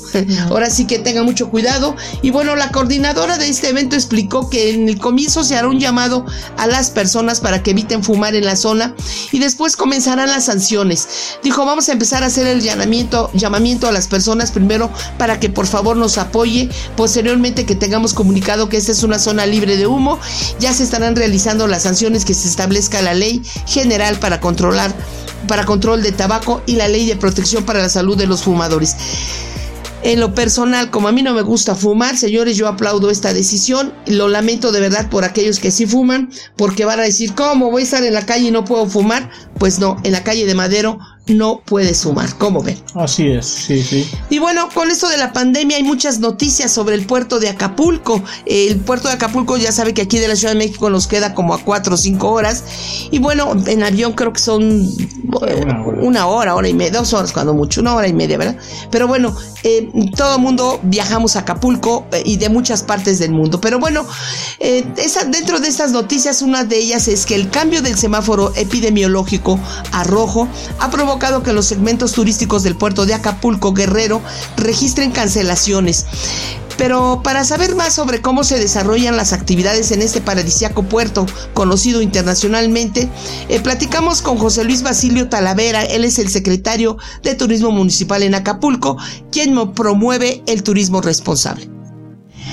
Ahora 0.51 0.69
sí 0.69 0.87
que 0.87 0.99
tenga 0.99 1.23
mucho 1.23 1.49
cuidado. 1.49 1.97
Y 2.21 2.31
bueno, 2.31 2.57
la 2.57 2.71
coordinadora 2.71 3.39
de 3.39 3.49
este 3.49 3.71
evento 3.71 3.97
explicó 3.97 4.51
que 4.51 4.75
en 4.75 4.89
el 4.89 4.99
comienzo 4.99 5.45
se 5.45 5.57
hará 5.57 5.69
un 5.69 5.81
llamado 5.81 6.27
a 6.59 6.67
las 6.67 6.91
personas 6.91 7.41
para 7.41 7.63
que 7.63 7.71
eviten 7.71 8.05
fumar 8.05 8.35
en 8.35 8.45
la 8.45 8.57
zona 8.57 8.95
y 9.33 9.39
después 9.39 9.77
comenzarán 9.77 10.29
las 10.29 10.45
sanciones. 10.45 11.09
Dijo, 11.43 11.65
vamos 11.65 11.89
a 11.89 11.93
empezar 11.93 12.23
a 12.23 12.27
hacer 12.27 12.47
el 12.47 12.61
llamamiento, 12.61 13.31
llamamiento 13.33 13.89
a 13.89 13.93
las 13.93 14.09
personas 14.09 14.53
primero 14.53 14.91
para 15.19 15.41
que 15.41 15.49
por 15.49 15.67
favor 15.67 15.97
nos 15.97 16.19
apoye. 16.19 16.69
Posteriormente 16.97 17.65
que 17.65 17.75
tengamos 17.75 18.13
comunicado 18.13 18.69
que 18.69 18.77
esta 18.77 18.93
es 18.93 19.03
una 19.03 19.19
zona 19.19 19.47
libre 19.47 19.77
de 19.77 19.87
humo, 19.87 20.19
ya 20.61 20.75
se 20.75 20.85
estarán 20.85 21.17
realizando 21.17 21.67
las 21.67 21.85
sanciones 21.85 22.25
que 22.25 22.35
se 22.35 22.49
establezca 22.49 23.01
la 23.01 23.15
ley 23.15 23.43
general 23.67 24.19
para 24.19 24.41
controlar 24.41 24.95
para 25.47 25.65
control 25.65 26.03
de 26.03 26.13
tabaco 26.13 26.63
y 26.67 26.77
la 26.77 26.89
ley 26.89 27.07
de 27.07 27.17
protección 27.17 27.65
para 27.65 27.81
la 27.81 27.89
salud 27.89 28.17
de 28.17 28.27
los 28.27 28.43
fumadores. 28.43 28.97
En 30.05 30.21
lo 30.21 30.35
personal, 30.35 30.91
como 30.91 31.09
a 31.09 31.13
mí 31.13 31.23
no 31.23 31.33
me 31.33 31.41
gusta 31.41 31.75
fumar, 31.75 32.19
señores, 32.19 32.59
yo 32.59 32.69
aplaudo 32.69 33.11
esta 33.11 33.33
decisión. 33.33 33.95
Lo 34.07 34.29
lamento 34.29 34.71
de 34.71 34.81
verdad 34.81 35.09
por 35.09 35.25
aquellos 35.25 35.59
que 35.59 35.71
sí 35.71 35.87
fuman, 35.87 36.31
porque 36.57 36.85
van 36.85 37.01
a 37.01 37.05
decir, 37.05 37.35
¿cómo 37.35 37.71
voy 37.71 37.81
a 37.81 37.85
estar 37.85 38.05
en 38.05 38.13
la 38.13 38.27
calle 38.27 38.49
y 38.49 38.51
no 38.51 38.67
puedo 38.67 38.87
fumar? 38.87 39.31
Pues 39.59 39.79
no, 39.79 39.97
en 40.05 40.13
la 40.13 40.23
calle 40.23 40.45
de 40.45 40.55
Madero 40.55 40.99
no 41.27 41.63
puede 41.65 41.95
sumar. 41.95 42.37
¿Cómo 42.37 42.63
ven? 42.63 42.79
Así 42.95 43.29
es, 43.29 43.47
sí, 43.47 43.83
sí. 43.83 44.11
Y 44.29 44.39
bueno, 44.39 44.69
con 44.73 44.91
esto 44.91 45.09
de 45.09 45.17
la 45.17 45.33
pandemia 45.33 45.79
hay 45.79 45.83
muchas 45.83 46.19
noticias 46.21 46.71
sobre 46.71 46.95
el 46.95 47.07
puerto 47.07 47.41
de 47.41 47.49
Acapulco. 47.49 48.23
El 48.45 48.77
puerto 48.81 49.09
de 49.09 49.15
Acapulco 49.15 49.57
ya 49.57 49.73
sabe 49.73 49.95
que 49.95 50.03
aquí 50.03 50.19
de 50.19 50.29
la 50.29 50.37
Ciudad 50.37 50.53
de 50.53 50.59
México 50.59 50.91
nos 50.91 51.07
queda 51.07 51.35
como 51.35 51.55
a 51.55 51.59
cuatro 51.59 51.95
o 51.95 51.97
cinco 51.97 52.31
horas. 52.31 52.65
Y 53.11 53.19
bueno, 53.21 53.55
en 53.67 53.83
avión 53.83 54.13
creo 54.13 54.33
que 54.33 54.41
son 54.41 54.91
una 56.01 56.27
hora, 56.27 56.55
hora, 56.55 56.69
y 56.69 56.75
media, 56.75 56.99
dos 56.99 57.13
horas 57.15 57.33
cuando 57.33 57.55
mucho, 57.55 57.81
una 57.81 57.95
hora 57.95 58.07
y 58.07 58.13
media, 58.13 58.37
¿verdad? 58.37 58.57
Pero 58.91 59.09
bueno, 59.09 59.35
eh, 59.63 59.91
todo 60.17 60.37
el 60.37 60.43
mundo 60.43 60.79
viajamos 60.83 61.37
a 61.37 61.41
Acapulco 61.41 62.07
eh, 62.13 62.23
y 62.25 62.37
de 62.37 62.51
muchas 62.51 62.83
partes 62.83 63.19
del 63.19 63.33
mundo. 63.33 63.61
Pero 63.61 63.79
bueno, 63.79 64.07
eh, 64.61 64.85
esa, 64.99 65.25
dentro 65.25 65.59
de 65.59 65.69
estas 65.69 65.93
noticias, 65.93 66.43
una 66.43 66.65
de 66.65 66.77
ellas 66.77 67.09
es 67.09 67.25
que 67.25 67.35
el 67.35 67.49
cambio 67.49 67.81
del 67.81 67.97
semáforo 67.97 68.53
epidemiológico 68.57 69.59
a 69.93 70.05
rojo 70.05 70.49
ha 70.81 70.91
provocado 70.91 71.14
que 71.19 71.53
los 71.53 71.67
segmentos 71.67 72.13
turísticos 72.13 72.63
del 72.63 72.77
puerto 72.77 73.07
de 73.07 73.15
Acapulco 73.15 73.73
Guerrero 73.73 74.21
registren 74.57 75.11
cancelaciones. 75.11 76.07
Pero 76.77 77.21
para 77.23 77.45
saber 77.45 77.75
más 77.77 77.95
sobre 77.95 78.21
cómo 78.21 78.43
se 78.43 78.59
desarrollan 78.59 79.17
las 79.17 79.33
actividades 79.33 79.93
en 79.93 80.03
este 80.03 80.21
paradisiaco 80.21 80.83
puerto, 80.83 81.27
conocido 81.55 82.03
internacionalmente, 82.03 83.09
eh, 83.49 83.61
platicamos 83.61 84.23
con 84.23 84.39
José 84.39 84.65
Luis 84.65 84.83
Basilio 84.83 85.29
Talavera, 85.29 85.85
él 85.85 86.05
es 86.05 86.19
el 86.19 86.29
secretario 86.29 86.97
de 87.23 87.35
Turismo 87.35 87.71
Municipal 87.71 88.23
en 88.23 88.35
Acapulco, 88.35 88.97
quien 89.31 89.73
promueve 89.73 90.43
el 90.47 90.63
turismo 90.63 91.01
responsable. 91.01 91.74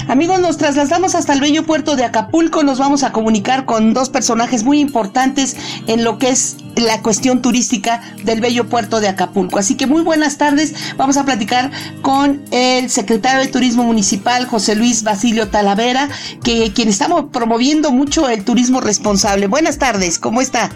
Amigos, 0.08 0.40
nos 0.40 0.58
trasladamos 0.58 1.16
hasta 1.16 1.34
el 1.34 1.40
bello 1.40 1.66
puerto 1.66 1.96
de 1.96 2.04
Acapulco. 2.04 2.64
Nos 2.64 2.80
vamos 2.80 3.04
a 3.04 3.12
comunicar 3.12 3.66
con 3.66 3.94
dos 3.94 4.10
personajes 4.10 4.64
muy 4.64 4.80
importantes 4.80 5.56
en 5.88 6.04
lo 6.04 6.18
que 6.18 6.30
es 6.30 6.58
la 6.76 7.02
cuestión 7.02 7.42
turística 7.42 8.02
del 8.24 8.42
bello 8.42 8.68
puerto 8.68 9.00
de 9.00 9.08
Acapulco. 9.08 9.60
Así 9.60 9.78
que 9.78 9.88
muy 9.88 10.02
buenas 10.02 10.38
tardes. 10.38 10.96
Vamos 10.98 11.18
a 11.18 11.26
platicar 11.26 11.72
con 12.02 12.42
el 12.52 12.90
secretario 12.90 13.42
de 13.42 13.48
Turismo 13.48 13.84
Municipal, 13.84 14.46
José 14.46 14.76
Luis 14.76 15.04
Basilio 15.04 15.50
Talavera, 15.50 16.10
que 16.44 16.74
quien 16.74 16.90
estamos 16.90 17.26
promoviendo 17.32 17.92
mucho 17.92 18.28
el 18.28 18.44
turismo 18.44 18.82
responsable. 18.82 19.48
Buenas 19.48 19.78
tardes, 19.78 20.20
¿cómo 20.20 20.42
está? 20.42 20.70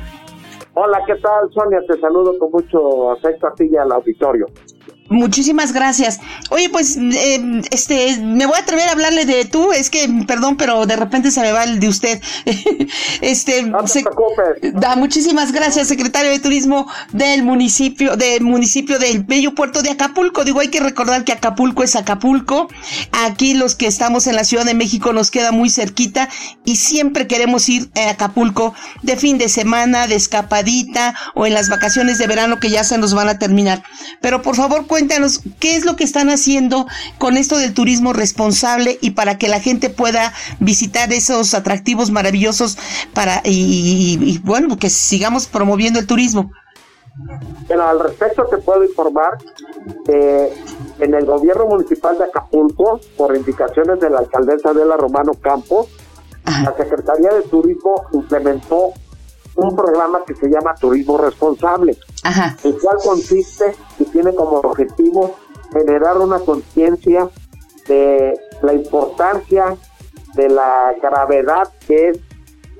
Hola, 0.74 1.00
¿qué 1.07 1.15
tal, 1.15 1.50
Sonia? 1.53 1.79
Te 1.88 2.00
saludo 2.00 2.38
con 2.38 2.51
mucho 2.51 3.12
afecto 3.12 3.48
a 3.48 3.53
ti 3.53 3.69
y 3.72 3.77
al 3.77 3.91
auditorio. 3.93 4.45
Muchísimas 5.07 5.71
gracias. 5.71 6.19
Oye, 6.50 6.69
pues, 6.69 6.97
eh, 6.97 7.62
este, 7.69 8.17
me 8.17 8.47
voy 8.47 8.55
a 8.57 8.62
atrever 8.62 8.88
a 8.88 8.93
hablarle 8.93 9.25
de 9.25 9.45
tú. 9.45 9.71
Es 9.71 9.91
que, 9.91 10.09
perdón, 10.27 10.57
pero 10.57 10.88
de 10.88 10.95
repente 10.95 11.29
se 11.29 11.41
me 11.41 11.51
va 11.51 11.63
el 11.63 11.79
de 11.79 11.88
usted. 11.88 12.21
este, 13.21 13.62
no 13.63 13.83
Da, 14.74 14.95
muchísimas 14.95 15.51
gracias, 15.51 15.88
secretario 15.88 16.31
de 16.31 16.39
Turismo 16.39 16.88
del 17.12 17.43
municipio, 17.43 18.17
del 18.17 18.41
municipio 18.41 18.97
del 18.97 19.24
bello 19.24 19.53
puerto 19.53 19.83
de 19.83 19.91
Acapulco. 19.91 20.43
Digo, 20.43 20.59
hay 20.59 20.69
que 20.69 20.79
recordar 20.79 21.24
que 21.24 21.33
Acapulco 21.33 21.83
es 21.83 21.95
Acapulco. 21.95 22.67
Aquí 23.12 23.53
los 23.53 23.75
que 23.75 23.85
estamos 23.85 24.25
en 24.25 24.35
la 24.35 24.43
Ciudad 24.43 24.65
de 24.65 24.74
México 24.74 25.13
nos 25.13 25.29
queda 25.29 25.51
muy 25.51 25.69
cerquita 25.69 26.29
y 26.63 26.77
siempre 26.77 27.27
queremos 27.27 27.69
ir 27.69 27.91
a 27.95 28.09
Acapulco 28.09 28.74
de 29.03 29.17
fin 29.17 29.38
de 29.38 29.50
semana, 29.50 30.07
de 30.07 30.15
escapadita 30.15 31.13
o 31.35 31.45
en 31.45 31.53
las 31.53 31.69
vacaciones 31.69 32.17
de 32.17 32.25
verano 32.25 32.59
que 32.59 32.71
ya 32.71 32.83
se 32.83 32.97
nos 32.97 33.13
van 33.13 33.29
a 33.29 33.38
terminar. 33.38 33.83
Pero 34.19 34.41
por 34.41 34.55
favor, 34.55 34.88
cuéntanos 34.95 35.41
qué 35.59 35.75
es 35.75 35.83
lo 35.83 35.97
que 35.97 36.05
están 36.05 36.29
haciendo 36.29 36.87
con 37.17 37.35
esto 37.35 37.57
del 37.57 37.73
turismo 37.73 38.13
responsable 38.13 38.97
y 39.01 39.11
para 39.11 39.37
que 39.37 39.49
la 39.49 39.59
gente 39.59 39.89
pueda 39.89 40.31
visitar 40.61 41.11
esos 41.11 41.53
atractivos 41.53 42.11
maravillosos 42.11 42.77
para 43.13 43.41
y, 43.43 44.39
bueno, 44.45 44.77
que 44.77 44.89
sigamos 44.89 45.47
promoviendo 45.47 45.99
el 45.99 46.07
turismo. 46.07 46.49
Bueno, 47.67 47.83
al 47.89 47.99
respecto 47.99 48.45
te 48.45 48.57
puedo 48.59 48.85
informar 48.85 49.37
que 50.05 50.53
en 51.01 51.13
el 51.13 51.25
gobierno 51.25 51.65
municipal 51.65 52.17
de 52.17 52.23
Acapulco, 52.23 53.01
por 53.17 53.35
indicaciones 53.35 53.99
de 53.99 54.09
la 54.09 54.19
alcaldesa 54.19 54.71
de 54.71 54.85
la 54.85 54.95
Romano 54.95 55.33
Campos, 55.33 55.87
la 56.45 56.73
Secretaría 56.77 57.33
de 57.33 57.41
Turismo 57.41 58.05
implementó 58.13 58.93
un 59.57 59.75
programa 59.75 60.19
que 60.25 60.35
se 60.35 60.47
llama 60.47 60.73
Turismo 60.75 61.17
Responsable, 61.17 61.97
el 62.63 62.77
cual 62.79 62.98
consiste 63.03 63.75
y 64.00 64.05
tiene 64.05 64.34
como 64.34 64.58
objetivo 64.60 65.36
generar 65.72 66.17
una 66.17 66.39
conciencia 66.39 67.29
de 67.88 68.34
la 68.62 68.74
importancia 68.74 69.77
de 70.36 70.50
la 70.50 70.94
gravedad 71.01 71.70
que 71.88 72.10
es 72.10 72.20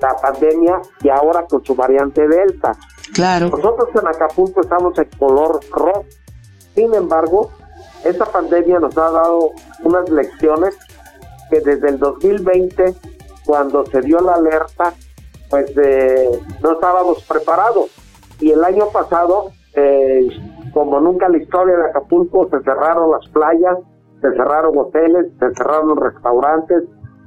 la 0.00 0.16
pandemia 0.16 0.80
y 1.02 1.08
ahora 1.08 1.46
con 1.46 1.64
su 1.64 1.74
variante 1.74 2.26
Delta. 2.28 2.76
Claro. 3.14 3.48
Nosotros 3.48 3.88
en 3.94 4.08
Acapulco 4.08 4.60
estamos 4.60 4.98
en 4.98 5.08
color 5.18 5.60
rojo. 5.70 6.04
Sin 6.74 6.94
embargo, 6.94 7.50
esta 8.04 8.26
pandemia 8.26 8.78
nos 8.78 8.96
ha 8.98 9.10
dado 9.10 9.52
unas 9.82 10.08
lecciones 10.10 10.76
que 11.50 11.60
desde 11.60 11.88
el 11.88 11.98
2020, 11.98 12.94
cuando 13.46 13.86
se 13.86 14.00
dio 14.02 14.20
la 14.20 14.34
alerta, 14.34 14.92
pues 15.48 15.70
eh, 15.76 16.28
no 16.60 16.72
estábamos 16.72 17.22
preparados. 17.24 17.90
Y 18.40 18.50
el 18.50 18.62
año 18.64 18.86
pasado 18.92 19.50
eh, 19.76 20.28
como 20.72 21.00
nunca 21.00 21.26
en 21.26 21.32
la 21.32 21.38
historia 21.38 21.76
de 21.76 21.84
Acapulco, 21.90 22.48
se 22.50 22.62
cerraron 22.62 23.10
las 23.10 23.28
playas, 23.28 23.78
se 24.20 24.30
cerraron 24.32 24.76
hoteles, 24.76 25.26
se 25.38 25.54
cerraron 25.54 25.96
restaurantes, 25.98 26.84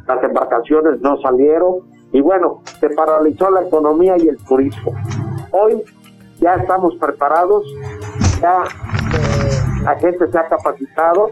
las 0.08 0.24
embarcaciones 0.24 1.00
no 1.02 1.18
salieron. 1.22 1.78
Y 2.12 2.22
bueno, 2.22 2.62
se 2.80 2.90
paralizó 2.90 3.52
la 3.52 3.62
economía 3.62 4.16
y 4.18 4.30
el 4.30 4.38
turismo. 4.46 4.94
Hoy 5.52 5.84
ya 6.40 6.56
estamos 6.56 6.96
preparados, 6.96 7.64
ya 8.42 8.64
eh, 8.64 9.84
la 9.84 9.96
gente 9.96 10.28
se 10.28 10.38
ha 10.38 10.48
capacitado, 10.48 11.30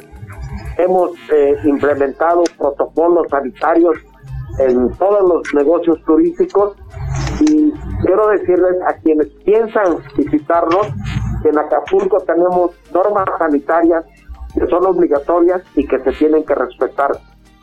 hemos 0.78 1.12
eh, 1.32 1.56
implementado 1.64 2.44
protocolos 2.60 3.28
sanitarios 3.30 3.98
en 4.60 4.92
todos 4.94 5.28
los 5.28 5.54
negocios 5.56 6.00
turísticos 6.06 6.76
y 7.42 7.72
quiero 8.06 8.28
decirles 8.30 8.76
a 8.88 8.94
quienes 8.94 9.28
piensan 9.46 9.98
visitarnos 10.16 10.88
que 11.42 11.50
en 11.50 11.58
Acapulco 11.58 12.20
tenemos 12.22 12.72
normas 12.94 13.26
sanitarias 13.38 14.06
que 14.54 14.66
son 14.68 14.86
obligatorias 14.86 15.62
y 15.76 15.86
que 15.86 16.00
se 16.00 16.12
tienen 16.14 16.44
que 16.44 16.56
respetar. 16.56 17.12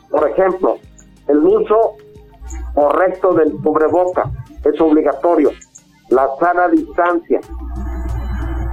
Por 0.09 0.29
ejemplo, 0.29 0.77
el 1.27 1.39
uso 1.39 1.95
correcto 2.73 3.33
del 3.33 3.51
cubreboca 3.61 4.29
es 4.63 4.79
obligatorio. 4.79 5.51
La 6.09 6.27
sana 6.39 6.67
distancia. 6.69 7.39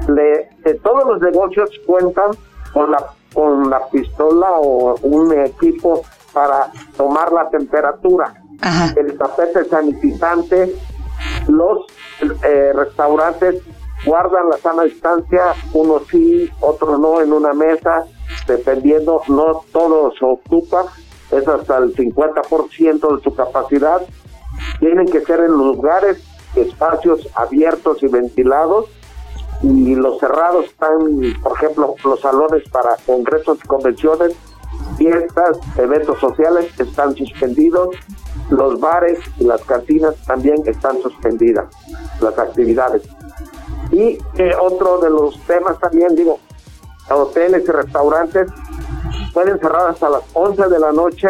de 0.07 0.75
todos 0.83 1.05
los 1.05 1.21
negocios 1.21 1.71
cuentan 1.87 2.31
con 2.73 2.91
la 2.91 2.99
con 3.35 3.71
la 3.71 3.87
pistola 3.89 4.51
o 4.59 4.95
un 5.03 5.33
equipo 5.33 6.03
para 6.33 6.71
tomar 6.97 7.33
la 7.33 7.49
temperatura. 7.51 8.35
El 8.97 9.19
tapete 9.19 9.65
sanitizante, 9.65 10.75
los 11.49 11.87
eh, 12.45 12.73
restaurantes 12.75 13.63
guardan 14.05 14.49
la 14.51 14.59
sana 14.59 14.83
distancia, 14.85 15.55
unos 15.73 16.03
sí, 16.09 16.51
otros 16.61 16.99
no 16.99 17.21
en 17.21 17.33
una 17.33 17.53
mesa, 17.53 18.05
dependiendo, 18.47 19.23
no 19.29 19.63
todos 19.73 20.15
se 20.19 20.25
ocupa, 20.25 20.87
es 21.31 21.47
hasta 21.47 21.79
el 21.79 21.95
50% 21.95 23.17
de 23.17 23.23
su 23.23 23.35
capacidad. 23.35 24.03
Tienen 24.81 25.07
que 25.07 25.21
ser 25.23 25.41
en 25.41 25.53
lugares, 25.53 26.23
espacios 26.57 27.29
abiertos 27.35 28.03
y 28.03 28.09
ventilados 28.09 28.87
y 29.63 29.95
los 29.95 30.19
cerrados 30.19 30.67
están, 30.67 30.91
por 31.43 31.57
ejemplo, 31.57 31.95
los 32.05 32.21
salones 32.21 32.69
para 32.71 32.97
congresos 33.07 33.59
y 33.65 33.69
convenciones, 33.69 34.35
fiestas, 34.99 35.59
eventos 35.77 36.19
sociales 36.19 36.69
están 36.79 37.15
suspendidos, 37.15 37.91
los 38.53 38.79
bares 38.79 39.19
y 39.39 39.45
las 39.45 39.63
cantinas 39.63 40.15
también 40.27 40.57
están 40.67 41.01
suspendidas, 41.01 41.67
las 42.21 42.39
actividades. 42.39 43.03
Y 43.91 44.19
eh, 44.39 44.53
otro 44.61 44.99
de 44.99 45.11
los 45.11 45.39
temas 45.47 45.79
también, 45.79 46.15
digo, 46.15 46.39
hoteles 47.11 47.65
y 47.67 47.73
restaurantes 47.73 48.49
pueden 49.33 49.59
cerrar 49.59 49.89
hasta 49.89 50.11
las 50.11 50.23
11 50.35 50.69
de 50.69 50.79
la 50.79 50.93
noche 50.93 51.29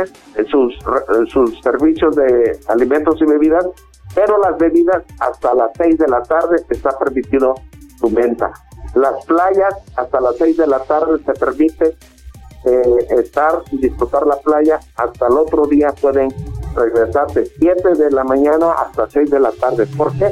sus, 0.51 0.75
en 1.17 1.27
sus 1.27 1.61
servicios 1.61 2.15
de 2.17 2.59
alimentos 2.69 3.21
y 3.21 3.25
bebidas, 3.25 3.67
pero 4.15 4.39
las 4.39 4.59
bebidas 4.59 5.03
hasta 5.21 5.55
las 5.55 5.71
6 5.79 5.99
de 5.99 6.09
la 6.09 6.23
tarde 6.23 6.57
está 6.69 6.91
permitido 6.99 7.55
su 7.99 8.11
venta. 8.11 8.53
Las 8.95 9.25
playas 9.25 9.75
hasta 9.97 10.21
las 10.21 10.37
6 10.37 10.57
de 10.57 10.67
la 10.67 10.81
tarde 10.81 11.23
se 11.25 11.33
permite 11.33 11.97
eh, 12.65 13.07
estar 13.11 13.63
y 13.71 13.79
disfrutar 13.79 14.27
la 14.27 14.37
playa, 14.37 14.79
hasta 14.97 15.27
el 15.27 15.33
otro 15.33 15.67
día 15.67 15.93
pueden 16.01 16.33
regresar 16.75 17.27
de 17.29 17.47
7 17.47 17.95
de 17.95 18.11
la 18.11 18.25
mañana 18.25 18.73
hasta 18.73 19.09
6 19.09 19.31
de 19.31 19.41
la 19.41 19.53
tarde. 19.53 19.87
¿Por 19.97 20.13
qué? 20.13 20.31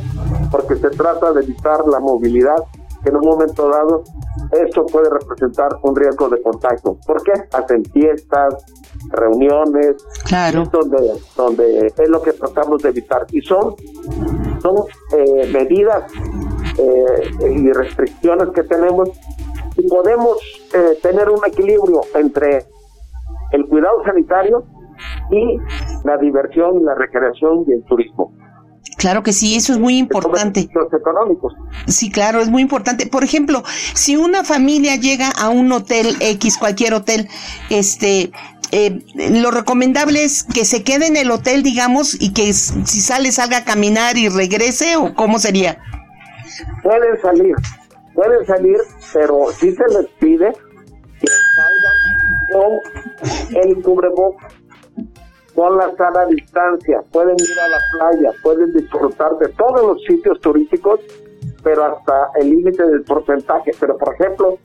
Porque 0.51 0.77
se 0.77 0.91
trata 0.91 1.33
de 1.33 1.43
evitar 1.43 1.87
la 1.87 2.01
movilidad, 2.01 2.57
que 3.03 3.11
en 3.11 3.17
un 3.17 3.25
momento 3.25 3.69
dado 3.69 4.03
eso 4.53 4.85
puede 4.87 5.09
representar 5.11 5.69
un 5.83 5.97
riesgo 5.97 6.29
de 6.29 6.43
contagio. 6.43 6.97
¿Por 7.07 7.23
qué? 7.23 7.33
Hacen 7.53 7.85
fiestas, 7.87 8.55
reuniones, 9.11 9.97
claro. 10.25 10.65
donde, 10.71 11.13
donde 11.37 11.87
es 11.87 12.09
lo 12.09 12.21
que 12.23 12.33
tratamos 12.33 12.83
de 12.83 12.91
evitar. 12.91 13.27
Y 13.31 13.41
son, 13.41 13.75
son 14.61 14.77
eh, 15.17 15.51
medidas 15.53 16.05
eh, 16.79 17.31
y 17.51 17.73
restricciones 17.73 18.49
que 18.55 18.63
tenemos 18.65 19.09
y 19.77 19.89
podemos 19.89 20.39
eh, 20.75 20.99
tener 21.03 21.29
un 21.31 21.45
equilibrio 21.47 22.01
entre 22.15 22.67
el 23.53 23.67
cuidado 23.67 24.03
sanitario 24.05 24.65
y 25.31 25.59
la 26.05 26.17
diversión, 26.19 26.85
la 26.85 26.95
recreación 26.95 27.65
y 27.69 27.73
el 27.73 27.85
turismo. 27.85 28.33
Claro 28.97 29.23
que 29.23 29.33
sí, 29.33 29.57
eso 29.57 29.73
es 29.73 29.79
muy 29.79 29.97
importante. 29.97 30.69
Los 30.75 30.93
económicos. 30.93 31.55
Sí, 31.87 32.11
claro, 32.11 32.41
es 32.41 32.51
muy 32.51 32.63
importante. 32.63 33.07
Por 33.07 33.25
ejemplo, 33.25 33.63
si 33.95 34.17
una 34.17 34.45
familia 34.45 34.97
llega 34.97 35.31
a 35.31 35.49
un 35.49 35.71
hotel 35.73 36.17
X, 36.21 36.59
cualquier 36.59 36.95
hotel, 36.95 37.29
este, 37.71 38.31
eh, 38.73 39.03
lo 39.15 39.51
recomendable 39.51 40.25
es 40.25 40.45
que 40.45 40.65
se 40.65 40.83
quede 40.83 41.07
en 41.07 41.17
el 41.17 41.31
hotel, 41.31 41.63
digamos, 41.63 42.21
y 42.21 42.33
que 42.35 42.53
si 42.53 43.01
sale 43.01 43.33
salga 43.33 43.59
a 43.59 43.65
caminar 43.65 44.19
y 44.19 44.29
regrese, 44.29 44.97
o 44.97 45.15
cómo 45.15 45.39
sería 45.39 45.79
pueden 46.83 47.21
salir, 47.21 47.55
pueden 48.15 48.47
salir, 48.47 48.79
pero 49.13 49.47
sí 49.53 49.75
se 49.75 49.87
les 49.89 50.07
pide 50.19 50.53
que 51.21 51.27
salgan 51.57 51.99
con 52.53 53.63
el 53.63 53.83
cubrebocas, 53.83 54.53
con 55.61 55.77
la 55.77 55.95
sana 55.95 56.25
distancia, 56.25 57.03
pueden 57.13 57.37
ir 57.39 57.61
a 57.61 57.69
la 57.69 57.79
playa, 57.93 58.33
pueden 58.43 58.73
disfrutar 58.73 59.37
de 59.37 59.49
todos 59.49 59.83
los 59.83 60.03
sitios 60.05 60.41
turísticos, 60.41 61.01
pero 61.63 61.85
hasta 61.85 62.31
el 62.37 62.49
límite 62.49 62.83
del 62.87 63.03
porcentaje. 63.03 63.73
Pero, 63.79 63.99
por 63.99 64.15
ejemplo, 64.15 64.57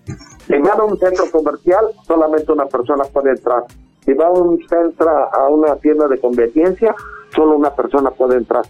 si 0.48 0.58
van 0.58 0.80
a 0.80 0.86
un 0.86 0.98
centro 0.98 1.26
comercial, 1.30 1.86
solamente 2.08 2.50
una 2.50 2.68
persona 2.68 3.04
puede 3.12 3.32
entrar. 3.32 3.66
Si 4.06 4.14
va 4.14 4.28
a 4.28 4.32
un 4.32 4.58
centro, 4.70 5.10
a 5.10 5.50
una 5.50 5.76
tienda 5.76 6.08
de 6.08 6.18
conveniencia, 6.18 6.96
solo 7.36 7.58
una 7.58 7.76
persona 7.76 8.12
puede 8.12 8.38
entrar 8.38 8.64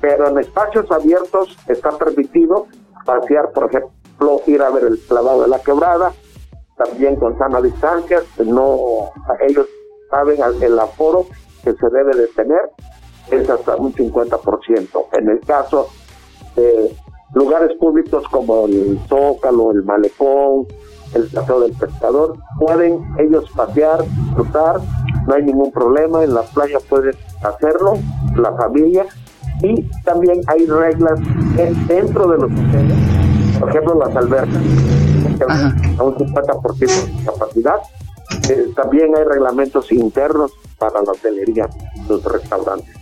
pero 0.00 0.28
en 0.28 0.38
espacios 0.38 0.88
abiertos 0.92 1.56
está 1.66 1.90
permitido 1.98 2.68
pasear, 3.04 3.50
por 3.50 3.64
ejemplo, 3.64 4.42
ir 4.46 4.62
a 4.62 4.70
ver 4.70 4.84
el 4.84 5.00
clavado 5.00 5.42
de 5.42 5.48
la 5.48 5.58
quebrada, 5.58 6.12
también 6.76 7.16
con 7.16 7.36
sana 7.36 7.60
distancia, 7.60 8.22
no 8.46 9.10
ellos 9.40 9.66
saben 10.08 10.38
el 10.62 10.78
aforo 10.78 11.26
que 11.62 11.72
se 11.72 11.88
debe 11.90 12.16
de 12.16 12.26
tener, 12.28 12.70
es 13.30 13.48
hasta 13.48 13.76
un 13.76 13.92
50%. 13.92 15.06
En 15.12 15.28
el 15.28 15.40
caso 15.40 15.88
de 16.56 16.96
lugares 17.34 17.76
públicos 17.78 18.24
como 18.30 18.66
el 18.66 18.98
Zócalo, 19.08 19.72
el 19.72 19.82
Malecón, 19.84 20.66
el 21.14 21.28
Paseo 21.28 21.60
del 21.60 21.72
Pescador, 21.72 22.36
pueden 22.58 23.00
ellos 23.18 23.50
pasear, 23.54 24.02
disfrutar, 24.02 24.80
no 25.26 25.34
hay 25.34 25.42
ningún 25.42 25.70
problema, 25.72 26.24
en 26.24 26.34
la 26.34 26.42
playa 26.42 26.78
pueden 26.88 27.14
hacerlo, 27.42 27.94
la 28.36 28.52
familia, 28.54 29.06
y 29.62 29.82
también 30.04 30.40
hay 30.46 30.66
reglas 30.66 31.18
dentro 31.86 32.28
de 32.28 32.38
los 32.38 32.50
hoteles, 32.50 33.58
por 33.58 33.68
ejemplo 33.70 33.94
las 33.94 34.16
albercas, 34.16 34.62
a 35.98 36.02
un 36.02 36.14
50% 36.14 36.78
de 36.78 37.24
capacidad. 37.24 37.76
Eh, 38.48 38.72
también 38.74 39.16
hay 39.16 39.24
reglamentos 39.24 39.90
internos 39.92 40.52
para 40.78 41.02
la 41.02 41.12
hotelería, 41.12 41.68
los 42.08 42.22
restaurantes. 42.24 42.98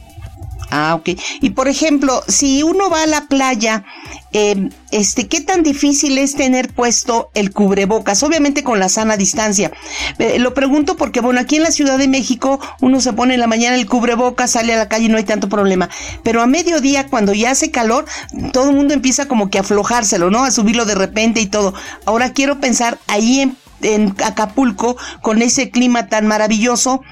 Ah, 0.71 0.95
ok. 0.95 1.11
Y 1.41 1.51
por 1.51 1.69
ejemplo, 1.69 2.23
si 2.27 2.63
uno 2.63 2.91
va 2.91 3.05
a 3.05 3.07
la 3.07 3.29
playa, 3.29 3.85
eh, 4.33 4.69
este, 4.91 5.29
¿qué 5.29 5.41
tan 5.41 5.63
difícil 5.63 6.19
es 6.19 6.35
tener 6.35 6.73
puesto 6.75 7.31
el 7.35 7.53
cubrebocas? 7.53 8.23
Obviamente 8.23 8.65
con 8.65 8.81
la 8.81 8.89
sana 8.89 9.17
distancia. 9.17 9.73
Eh, 10.19 10.39
lo 10.39 10.55
pregunto 10.55 10.97
porque, 10.97 11.21
bueno, 11.21 11.41
aquí 11.41 11.57
en 11.57 11.63
la 11.63 11.71
Ciudad 11.71 11.99
de 11.99 12.09
México 12.09 12.59
uno 12.81 13.01
se 13.01 13.13
pone 13.13 13.35
en 13.35 13.41
la 13.41 13.47
mañana 13.47 13.77
el 13.77 13.87
cubrebocas, 13.87 14.51
sale 14.51 14.75
a 14.75 14.77
la 14.77 14.89
calle 14.89 15.07
y 15.07 15.09
no 15.09 15.19
hay 15.19 15.25
tanto 15.25 15.49
problema. 15.49 15.89
Pero 16.23 16.43
a 16.43 16.47
mediodía, 16.47 17.07
cuando 17.07 17.33
ya 17.33 17.53
hace 17.53 17.71
calor, 17.71 18.05
todo 18.53 18.71
el 18.71 18.77
mundo 18.77 18.93
empieza 18.93 19.29
como 19.29 19.51
que 19.51 19.59
a 19.59 19.61
aflojárselo, 19.61 20.31
¿no? 20.31 20.45
A 20.45 20.51
subirlo 20.51 20.85
de 20.85 20.95
repente 20.97 21.41
y 21.41 21.47
todo. 21.47 21.75
Ahora 22.05 22.33
quiero 22.33 22.61
pensar 22.61 22.99
ahí 23.07 23.41
en, 23.41 23.57
en 23.83 24.15
Acapulco, 24.25 24.97
con 25.23 25.43
ese 25.43 25.71
clima 25.71 26.09
tan 26.09 26.27
maravilloso, 26.27 27.03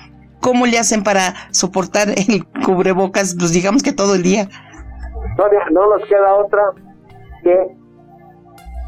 ¿cómo 0.41 0.67
le 0.67 0.79
hacen 0.79 1.03
para 1.03 1.35
soportar 1.51 2.09
el 2.11 2.45
cubrebocas, 2.65 3.37
pues 3.39 3.53
digamos 3.53 3.83
que 3.83 3.93
todo 3.93 4.15
el 4.15 4.23
día? 4.23 4.49
no 5.71 5.89
nos 5.89 6.07
queda 6.07 6.35
otra 6.35 6.63
que, 7.43 7.77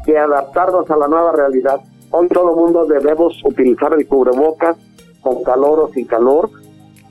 que 0.05 0.17
adaptarnos 0.17 0.89
a 0.89 0.97
la 0.97 1.07
nueva 1.07 1.31
realidad. 1.33 1.81
Hoy 2.11 2.27
todo 2.29 2.51
el 2.51 2.55
mundo 2.55 2.85
debemos 2.85 3.41
utilizar 3.43 3.93
el 3.93 4.07
cubrebocas 4.07 4.77
con 5.21 5.43
calor 5.43 5.79
o 5.79 5.89
sin 5.89 6.05
calor. 6.05 6.49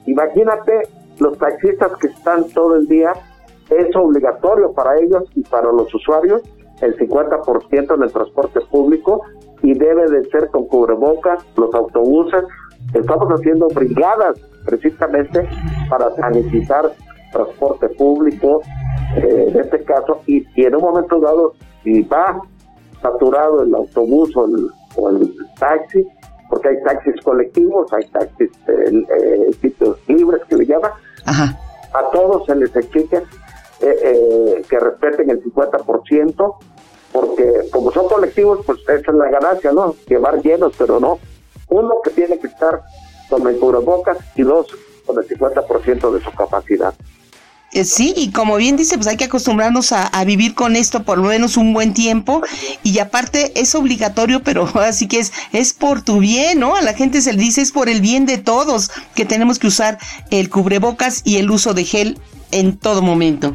Imagínate 0.07 0.88
los 1.18 1.37
taxistas 1.38 1.92
que 2.00 2.09
están 2.09 2.48
todo 2.50 2.76
el 2.76 2.87
día, 2.87 3.12
es 3.70 3.94
obligatorio 3.96 4.72
para 4.72 4.98
ellos 4.98 5.24
y 5.35 5.42
para 5.42 5.72
los 5.72 5.92
usuarios 5.94 6.42
el 6.81 6.96
50% 6.96 7.94
en 7.94 8.02
el 8.02 8.12
transporte 8.12 8.61
público 8.61 9.22
y 9.62 9.75
debe 9.75 10.09
de 10.11 10.25
ser 10.31 10.49
con 10.51 10.66
cubrebocas, 10.66 11.45
los 11.57 11.75
autobuses, 11.75 12.45
Estamos 12.95 13.29
haciendo 13.29 13.69
brigadas 13.69 14.38
precisamente 14.64 15.49
para 15.88 16.14
sanitizar 16.14 16.92
transporte 17.33 17.88
público, 17.90 18.62
eh, 19.16 19.47
en 19.49 19.61
este 19.61 19.83
caso, 19.85 20.23
y, 20.27 20.47
en 20.57 20.75
un 20.77 20.83
momento 20.83 21.21
dado, 21.21 21.55
si 21.83 22.03
va 22.03 22.40
saturado 23.03 23.62
el 23.62 23.75
autobús 23.75 24.35
o 24.37 24.47
el, 25.11 25.35
taxi, 25.59 26.07
porque 26.49 26.69
hay 26.69 26.83
taxis 26.85 27.21
colectivos, 27.23 27.92
hay 27.92 28.09
taxis 28.09 28.51
eh, 28.69 29.05
eh, 29.21 29.53
sitios 29.61 29.99
libres 30.09 30.42
que 30.49 30.57
le 30.57 30.66
llaman, 30.66 30.92
a 31.27 32.11
todos 32.12 32.47
se 32.47 32.55
les 32.55 32.75
exige 32.75 33.23
eh, 33.81 34.62
que 34.69 34.79
respeten 34.79 35.29
el 35.31 35.42
50%, 35.42 36.57
porque 37.16 37.50
como 37.70 37.90
son 37.92 38.09
colectivos, 38.09 38.61
pues 38.66 38.79
esa 38.83 39.11
es 39.11 39.16
la 39.16 39.31
ganancia, 39.31 39.72
¿no? 39.72 39.96
Llevar 40.07 40.42
llenos, 40.42 40.74
pero 40.76 41.00
no. 41.00 41.18
Uno 41.70 41.94
que 42.05 42.11
tiene 42.11 42.38
que 42.38 42.46
estar 42.46 42.83
con 43.31 43.46
el 43.48 43.59
cubrebocas 43.59 44.18
y 44.35 44.42
dos 44.42 44.66
con 45.07 45.16
el 45.16 45.26
50% 45.26 46.11
de 46.12 46.22
su 46.22 46.31
capacidad. 46.33 46.92
Eh, 47.72 47.85
sí, 47.85 48.12
y 48.16 48.33
como 48.33 48.57
bien 48.57 48.76
dice, 48.76 48.96
pues 48.96 49.07
hay 49.07 49.16
que 49.16 49.24
acostumbrarnos 49.24 49.92
a, 49.92 50.24
vivir 50.24 50.55
con 50.55 50.76
esto 50.76 51.05
por 51.05 51.16
lo 51.16 51.24
menos 51.24 51.57
un 51.57 51.72
buen 51.72 51.94
tiempo 51.94 52.42
y 52.83 52.98
aparte 52.98 53.59
es 53.59 53.74
obligatorio, 53.74 54.42
pero 54.42 54.68
así 54.74 55.09
que 55.09 55.18
es, 55.18 55.33
es 55.52 55.72
por 55.72 56.02
tu 56.02 56.18
bien, 56.18 56.61
¿no? 56.61 56.76
A 56.76 56.83
la 56.83 56.92
gente 56.92 57.22
se 57.22 57.33
le 57.33 57.38
dice 57.38 57.62
es 57.62 57.72
por 57.72 57.88
el 57.88 58.02
bien 58.02 58.26
de 58.26 58.37
todos 58.37 58.90
que 59.14 59.24
tenemos 59.24 59.59
que 59.59 59.68
usar 59.68 59.98
el 60.31 60.50
cubrebocas 60.50 61.22
y 61.24 61.38
el 61.38 61.50
uso 61.50 61.72
de 61.72 61.85
gel 61.85 62.18
en 62.50 62.76
todo 62.76 63.00
momento. 63.00 63.55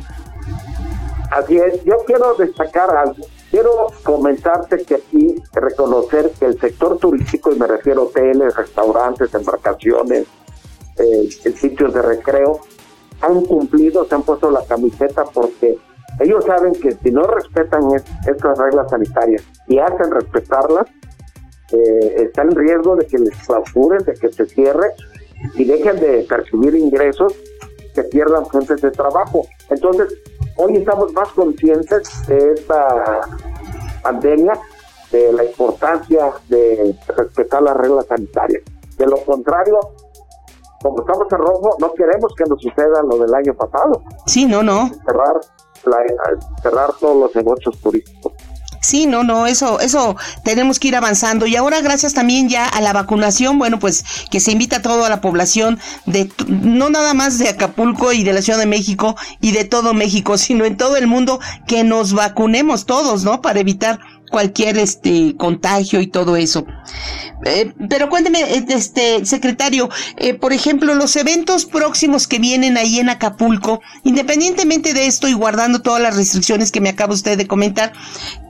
Así 1.30 1.58
es, 1.58 1.84
yo 1.86 1.97
quiero 2.08 2.34
destacar 2.36 2.89
algo. 2.89 3.26
Quiero 3.52 3.88
comentarte 4.04 4.86
que 4.86 4.96
aquí 4.96 5.36
reconocer 5.52 6.32
que 6.40 6.46
el 6.46 6.60
sector 6.60 6.98
turístico, 6.98 7.52
y 7.52 7.60
me 7.60 7.68
refiero 7.68 8.04
a 8.04 8.06
hoteles, 8.06 8.56
restaurantes, 8.56 9.34
embarcaciones, 9.34 10.26
eh, 10.98 11.30
sitios 11.30 11.94
de 11.94 12.02
recreo, 12.02 12.62
han 13.20 13.42
cumplido, 13.46 14.06
se 14.06 14.16
han 14.16 14.24
puesto 14.24 14.50
la 14.50 14.66
camiseta 14.66 15.26
porque 15.26 15.78
ellos 16.22 16.46
saben 16.46 16.72
que 16.74 16.94
si 16.94 17.12
no 17.12 17.24
respetan 17.24 17.82
estas 18.26 18.58
reglas 18.58 18.90
sanitarias 18.90 19.44
y 19.68 19.80
hacen 19.80 20.12
respetarlas, 20.12 20.88
eh, 21.74 22.16
está 22.24 22.44
en 22.44 22.56
riesgo 22.56 22.96
de 22.96 23.06
que 23.06 23.18
les 23.18 23.36
clausuren, 23.46 24.04
de 24.06 24.14
que 24.14 24.32
se 24.32 24.46
cierre 24.46 24.92
y 25.56 25.66
dejen 25.66 26.00
de 26.00 26.26
percibir 26.28 26.76
ingresos, 26.76 27.34
que 27.94 28.04
pierdan 28.04 28.46
fuentes 28.46 28.82
de 28.82 28.92
trabajo. 28.92 29.46
Entonces, 29.70 30.14
hoy 30.62 30.78
estamos 30.78 31.12
más 31.13 31.30
conscientes 31.30 32.28
de 32.28 32.54
esta 32.54 33.21
pandemia, 34.04 34.54
de 35.12 35.34
la 35.34 35.43
importancia 35.43 36.32
de 36.47 36.95
respetar 37.08 37.62
las 37.63 37.76
reglas 37.76 38.06
sanitarias. 38.08 38.62
De 38.97 39.08
lo 39.08 39.17
contrario, 39.26 39.80
como 40.82 41.00
estamos 41.02 41.28
en 41.32 41.38
rojo, 41.39 41.76
no 41.80 41.93
queremos 41.93 42.34
que 42.36 42.43
nos 42.47 42.62
suceda 42.62 43.02
lo 43.10 43.17
del 43.17 43.34
año 43.34 43.54
pasado. 43.56 44.04
Sí, 44.28 44.45
no, 44.45 44.62
no. 44.62 44.89
Cerrar, 45.06 45.39
cerrar 46.62 46.93
todos 47.00 47.17
los 47.17 47.36
negocios 47.36 47.80
turísticos. 47.82 48.34
Sí, 48.82 49.06
no, 49.06 49.24
no, 49.24 49.46
eso, 49.46 49.80
eso 49.80 50.15
tenemos 50.44 50.80
que 50.80 50.88
ir 50.88 50.96
avanzando. 50.96 51.46
Y 51.46 51.56
ahora, 51.56 51.82
gracias 51.82 52.15
también 52.15 52.50
ya 52.50 52.65
a 52.65 52.82
la 52.82 52.94
vacunación, 52.94 53.60
bueno, 53.60 53.78
pues 53.78 54.04
que 54.32 54.39
se 54.39 54.52
invita 54.52 54.78
a 54.78 54.82
toda 54.82 55.08
la 55.08 55.22
población 55.22 55.80
de, 56.08 56.32
no 56.48 56.89
nada 56.89 57.13
más 57.13 57.38
de 57.38 57.50
Acapulco 57.50 58.12
y 58.12 58.24
de 58.24 58.34
la 58.34 58.41
Ciudad 58.41 58.58
de 58.58 58.65
México 58.65 59.15
y 59.39 59.52
de 59.52 59.65
todo 59.65 59.94
México, 59.94 60.39
sino 60.39 60.65
en 60.65 60.78
todo 60.78 60.98
el 60.98 61.06
mundo, 61.06 61.39
que 61.67 61.84
nos 61.84 62.13
vacunemos 62.13 62.88
todos, 62.88 63.24
¿no? 63.24 63.39
Para 63.41 63.60
evitar 63.60 64.00
cualquier 64.32 64.78
este 64.78 65.36
contagio 65.38 66.02
y 66.02 66.08
todo 66.08 66.36
eso. 66.36 66.65
Eh, 67.46 67.74
pero 67.89 68.10
cuénteme, 68.10 68.39
eh, 68.41 68.65
este 68.70 69.26
secretario, 69.26 69.89
eh, 70.17 70.34
por 70.34 70.54
ejemplo, 70.54 70.96
los 70.96 71.15
eventos 71.15 71.65
próximos 71.65 72.28
que 72.28 72.39
vienen 72.39 72.78
ahí 72.78 73.00
en 73.00 73.10
Acapulco, 73.10 73.82
independientemente 74.04 74.94
de 74.94 75.06
esto 75.06 75.28
y 75.28 75.34
guardando 75.34 75.82
todas 75.82 76.02
las 76.02 76.15
restricciones 76.15 76.72
que 76.72 76.82
me 76.82 76.89
acaba 76.89 77.13
usted 77.13 77.38
de 77.38 77.48
comentar, 77.48 77.94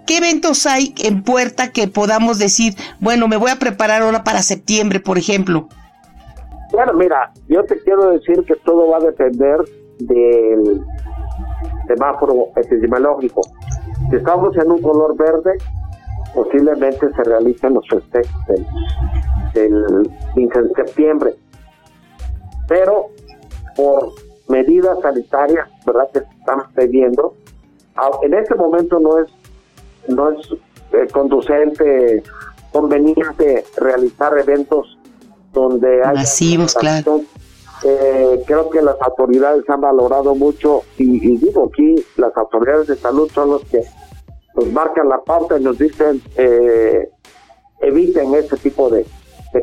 ¿qué 0.06 0.18
eventos 0.18 0.66
hay 0.66 0.94
en 1.04 1.24
puerta 1.24 1.72
que 1.72 1.88
podamos 1.88 2.38
decir, 2.38 2.76
bueno, 3.00 3.28
me 3.28 3.38
voy 3.38 3.52
a 3.52 3.60
preparar 3.60 4.04
ahora 4.04 4.24
para 4.24 4.42
septiembre, 4.42 5.00
por 5.00 5.18
ejemplo? 5.18 5.68
Bueno, 6.72 6.94
mira, 6.94 7.32
yo 7.50 7.64
te 7.66 7.78
quiero 7.80 8.12
decir 8.12 8.44
que 8.46 8.56
todo 8.56 8.90
va 8.90 8.98
a 8.98 9.02
depender 9.02 9.58
del 10.00 10.86
semáforo 11.88 12.48
epidemiológico. 12.56 13.42
Si 14.10 14.16
estamos 14.16 14.56
en 14.58 14.72
un 14.72 14.82
color 14.82 15.16
verde, 15.16 15.58
posiblemente 16.34 17.12
se 17.14 17.24
realicen 17.24 17.74
los 17.74 17.88
festejos 17.88 18.46
del, 19.54 20.10
15 20.34 20.62
de 20.62 20.70
septiembre. 20.76 21.36
Pero 22.68 23.08
por 23.76 24.12
medidas 24.48 25.00
sanitarias, 25.02 25.68
¿verdad? 25.86 26.10
Que 26.12 26.20
estamos 26.20 26.66
pidiendo, 26.76 27.36
en 28.24 28.34
este 28.34 28.56
momento 28.56 29.00
no 29.00 29.20
es 29.20 29.30
no 30.08 30.32
es 30.32 30.48
eh, 30.94 31.08
conducente, 31.12 32.24
conveniente 32.72 33.66
realizar 33.78 34.38
eventos 34.38 34.98
donde 35.54 36.04
hay 36.04 36.16
masivos, 36.16 36.74
claro. 36.74 37.22
Eh, 37.84 38.44
creo 38.46 38.70
que 38.70 38.82
las 38.82 38.96
autoridades 39.02 39.68
han 39.68 39.82
valorado 39.82 40.36
mucho 40.36 40.84
y, 40.98 41.38
digo 41.38 41.70
aquí 41.74 41.96
las 42.16 42.36
autoridades 42.38 42.88
de 42.88 42.96
salud 42.96 43.30
son 43.34 43.50
los 43.50 43.64
que 43.66 43.84
nos 44.56 44.68
marcan 44.72 45.10
la 45.10 45.20
pauta 45.22 45.58
y 45.58 45.64
nos 45.64 45.80
dicen 45.80 46.22
eh, 46.36 47.10
eviten 47.80 48.36
ese 48.36 48.58
tipo 48.58 48.90
de, 48.90 49.06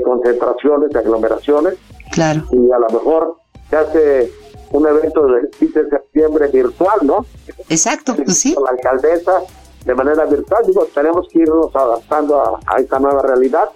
concentraciones, 0.04 0.90
de 0.90 0.98
aglomeraciones. 0.98 1.74
Claro. 2.10 2.42
Y 2.50 2.70
a 2.72 2.78
lo 2.78 2.88
mejor 2.88 3.36
se 3.70 3.76
hace 3.76 4.32
un 4.72 4.86
evento 4.86 5.26
del 5.28 5.48
15 5.50 5.84
de 5.84 5.90
septiembre 5.90 6.48
virtual, 6.48 6.98
¿no? 7.04 7.24
Exacto, 7.68 8.16
pues 8.16 8.38
sí. 8.38 8.56
La 8.64 8.70
alcaldesa 8.70 9.42
de 9.84 9.94
manera 9.94 10.24
virtual, 10.24 10.64
digo, 10.66 10.86
tenemos 10.92 11.28
que 11.28 11.38
irnos 11.38 11.74
adaptando 11.74 12.40
a, 12.40 12.60
a 12.66 12.80
esta 12.80 12.98
nueva 12.98 13.22
realidad 13.22 13.68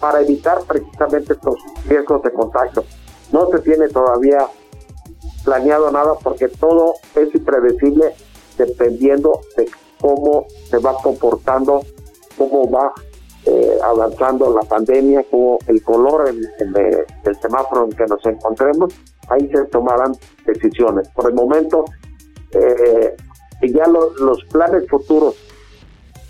para 0.00 0.20
evitar 0.20 0.58
precisamente 0.66 1.34
estos 1.34 1.56
riesgos 1.86 2.22
de 2.22 2.32
contagio. 2.32 2.84
No 3.32 3.48
se 3.50 3.58
tiene 3.60 3.88
todavía 3.88 4.46
planeado 5.44 5.90
nada 5.90 6.14
porque 6.22 6.48
todo 6.48 6.94
es 7.14 7.34
impredecible 7.34 8.14
dependiendo 8.58 9.40
de 9.56 9.68
cómo 10.00 10.46
se 10.68 10.78
va 10.78 10.94
comportando, 11.02 11.82
cómo 12.36 12.70
va 12.70 12.92
eh, 13.44 13.78
avanzando 13.82 14.52
la 14.52 14.62
pandemia, 14.62 15.24
cómo 15.30 15.58
el 15.66 15.82
color 15.82 16.24
del 16.24 17.36
semáforo 17.40 17.84
en 17.84 17.92
que 17.92 18.04
nos 18.06 18.24
encontremos, 18.26 18.92
ahí 19.28 19.48
se 19.48 19.64
tomarán 19.66 20.12
decisiones. 20.44 21.08
Por 21.10 21.28
el 21.30 21.34
momento, 21.34 21.84
eh, 22.52 23.16
ya 23.62 23.86
los 23.86 24.44
planes 24.50 24.88
futuros, 24.88 25.36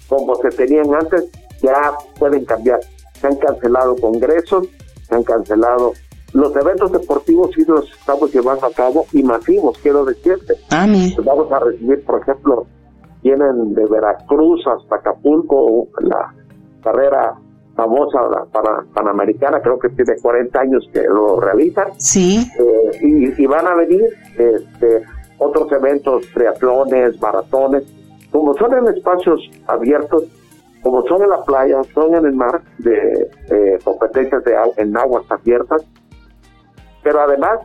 como 0.09 0.37
se 0.37 0.49
tenían 0.51 0.95
antes, 0.95 1.25
ya 1.63 1.97
pueden 2.19 2.45
cambiar. 2.45 2.81
Se 3.21 3.27
han 3.27 3.37
cancelado 3.37 3.97
congresos, 3.97 4.69
se 5.09 5.15
han 5.15 5.23
cancelado 5.23 5.95
los 6.37 6.55
eventos 6.55 6.93
deportivos 6.93 7.51
sí 7.55 7.65
los 7.67 7.91
estamos 7.91 8.33
llevando 8.33 8.67
a 8.67 8.71
cabo 8.71 9.07
y 9.13 9.23
masivos, 9.23 9.79
quiero 9.79 10.05
decirte. 10.05 10.55
Ah, 10.71 10.87
Vamos 11.25 11.51
a 11.51 11.61
recibir, 11.61 12.05
por 12.05 12.21
ejemplo, 12.21 12.67
vienen 13.23 13.73
de 13.73 13.87
Veracruz 13.87 14.63
hasta 14.67 14.97
Acapulco, 14.97 15.89
la 16.01 16.35
carrera 16.83 17.37
famosa 17.75 18.19
para 18.53 18.85
Panamericana, 18.93 19.61
creo 19.61 19.79
que 19.79 19.89
tiene 19.89 20.13
40 20.21 20.61
años 20.61 20.87
que 20.93 21.05
lo 21.05 21.41
realizan. 21.41 21.89
Sí. 21.97 22.47
Eh, 22.59 23.35
y, 23.39 23.47
van 23.47 23.67
a 23.67 23.75
venir 23.75 24.05
este, 24.37 25.05
otros 25.39 25.73
eventos, 25.73 26.27
triatlones, 26.35 27.19
maratones, 27.19 27.85
como 28.31 28.55
son 28.55 28.75
en 28.75 28.95
espacios 28.95 29.41
abiertos, 29.67 30.25
como 30.83 31.03
son 31.07 31.23
en 31.23 31.31
la 31.31 31.43
playa, 31.45 31.83
son 31.95 32.15
en 32.15 32.27
el 32.27 32.35
mar, 32.35 32.61
de 32.79 33.79
competencias 33.83 34.45
de, 34.45 34.55
en 34.77 34.95
aguas 34.97 35.25
abiertas, 35.31 35.83
pero 37.07 37.21
además 37.21 37.61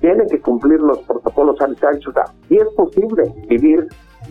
tienen 0.00 0.28
que 0.28 0.38
cumplir 0.38 0.78
los 0.78 0.98
protocolos 1.04 1.56
sanitarios. 1.56 2.04
Sí 2.46 2.58
es 2.58 2.68
posible 2.76 3.32
vivir 3.48 3.88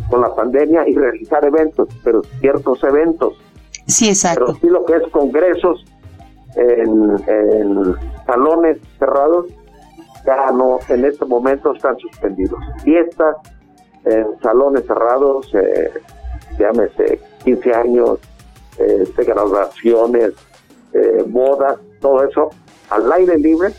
con 0.08 0.22
la 0.22 0.36
pandemia 0.36 0.88
y 0.88 0.94
realizar 0.94 1.44
eventos, 1.44 1.90
pero 2.04 2.22
ciertos 2.42 2.84
eventos. 2.84 3.34
Sí, 3.88 4.10
exacto. 4.10 4.46
Pero 4.46 4.60
sí 4.60 4.68
lo 4.68 4.86
que 4.86 4.98
es 4.98 5.12
congresos 5.12 5.84
en, 6.56 7.96
salones 8.28 8.78
cerrados, 9.00 9.48
ya 10.28 10.52
no, 10.52 10.78
en 10.90 11.06
este 11.06 11.26
momento 11.26 11.74
están 11.74 11.98
suspendidos. 11.98 12.60
Fiestas 12.84 13.38
en 14.06 14.28
salones 14.44 14.86
cerrados, 14.86 15.52
eh, 15.56 15.92
llámese 16.60 17.20
15 17.46 17.74
años, 17.74 18.20
eh, 18.78 19.12
graduaciones, 19.26 20.34
eh, 20.94 21.24
bodas, 21.26 21.80
todo 22.00 22.24
eso 22.24 22.52
al 22.92 23.12
aire 23.14 23.40
libre 23.40 23.74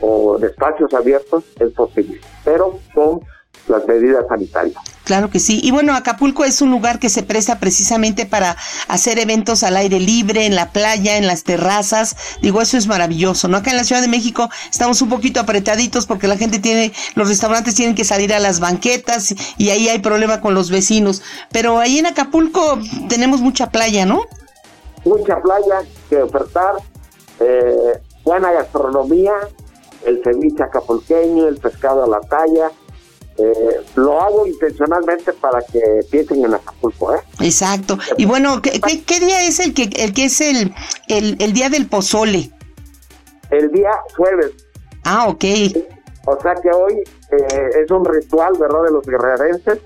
o 0.00 0.38
en 0.38 0.44
espacios 0.44 0.92
abiertos 0.94 1.44
es 1.58 1.72
posible, 1.72 2.20
pero 2.44 2.78
con 2.94 3.20
las 3.68 3.86
medidas 3.86 4.26
sanitarias. 4.28 4.76
Claro 5.04 5.30
que 5.30 5.40
sí. 5.40 5.60
Y 5.62 5.70
bueno, 5.70 5.94
Acapulco 5.94 6.44
es 6.44 6.62
un 6.62 6.70
lugar 6.70 6.98
que 6.98 7.08
se 7.08 7.22
presta 7.22 7.58
precisamente 7.58 8.26
para 8.26 8.56
hacer 8.86 9.18
eventos 9.18 9.62
al 9.62 9.76
aire 9.76 9.98
libre, 9.98 10.46
en 10.46 10.54
la 10.54 10.70
playa, 10.70 11.16
en 11.16 11.26
las 11.26 11.42
terrazas. 11.42 12.16
Digo, 12.42 12.60
eso 12.60 12.76
es 12.76 12.86
maravilloso, 12.86 13.48
¿no? 13.48 13.56
Acá 13.56 13.70
en 13.70 13.76
la 13.76 13.84
Ciudad 13.84 14.02
de 14.02 14.08
México 14.08 14.48
estamos 14.70 15.02
un 15.02 15.08
poquito 15.08 15.40
apretaditos 15.40 16.06
porque 16.06 16.28
la 16.28 16.36
gente 16.36 16.58
tiene, 16.58 16.92
los 17.16 17.28
restaurantes 17.28 17.74
tienen 17.74 17.94
que 17.94 18.04
salir 18.04 18.32
a 18.32 18.38
las 18.38 18.60
banquetas 18.60 19.34
y 19.58 19.70
ahí 19.70 19.88
hay 19.88 19.98
problema 19.98 20.40
con 20.40 20.54
los 20.54 20.70
vecinos. 20.70 21.22
Pero 21.50 21.78
ahí 21.78 21.98
en 21.98 22.06
Acapulco 22.06 22.78
tenemos 23.08 23.40
mucha 23.40 23.70
playa, 23.70 24.06
¿no? 24.06 24.22
Mucha 25.04 25.40
playa 25.40 25.82
que 26.08 26.22
ofertar, 26.22 26.74
eh, 27.40 28.00
buena 28.22 28.52
gastronomía, 28.52 29.32
el 30.06 30.22
ceviche 30.22 30.62
acapulqueño, 30.62 31.48
el 31.48 31.56
pescado 31.58 32.04
a 32.04 32.08
la 32.08 32.20
talla, 32.20 32.70
eh, 33.38 33.80
lo 33.94 34.20
hago 34.20 34.46
intencionalmente 34.46 35.32
para 35.32 35.62
que 35.62 35.80
piensen 36.10 36.44
en 36.44 36.54
Acapulco, 36.54 37.14
¿eh? 37.14 37.20
Exacto. 37.40 37.98
Y 38.18 38.26
bueno, 38.26 38.60
¿qué, 38.60 39.20
día 39.20 39.46
es 39.46 39.60
el 39.60 39.72
que 39.72 39.88
el 39.96 40.12
que 40.12 40.24
es 40.26 40.40
el, 40.40 40.74
el, 41.08 41.52
día 41.52 41.70
del 41.70 41.86
pozole? 41.86 42.50
El 43.50 43.70
día 43.72 43.90
jueves. 44.16 44.52
Ah, 45.04 45.28
ok. 45.28 45.44
O 46.26 46.38
sea 46.42 46.54
que 46.54 46.70
hoy 46.70 47.02
eh, 47.32 47.70
es 47.82 47.90
un 47.90 48.04
ritual, 48.04 48.52
¿verdad?, 48.58 48.82
de 48.84 48.92
los 48.92 49.06
guerrerenses 49.06 49.78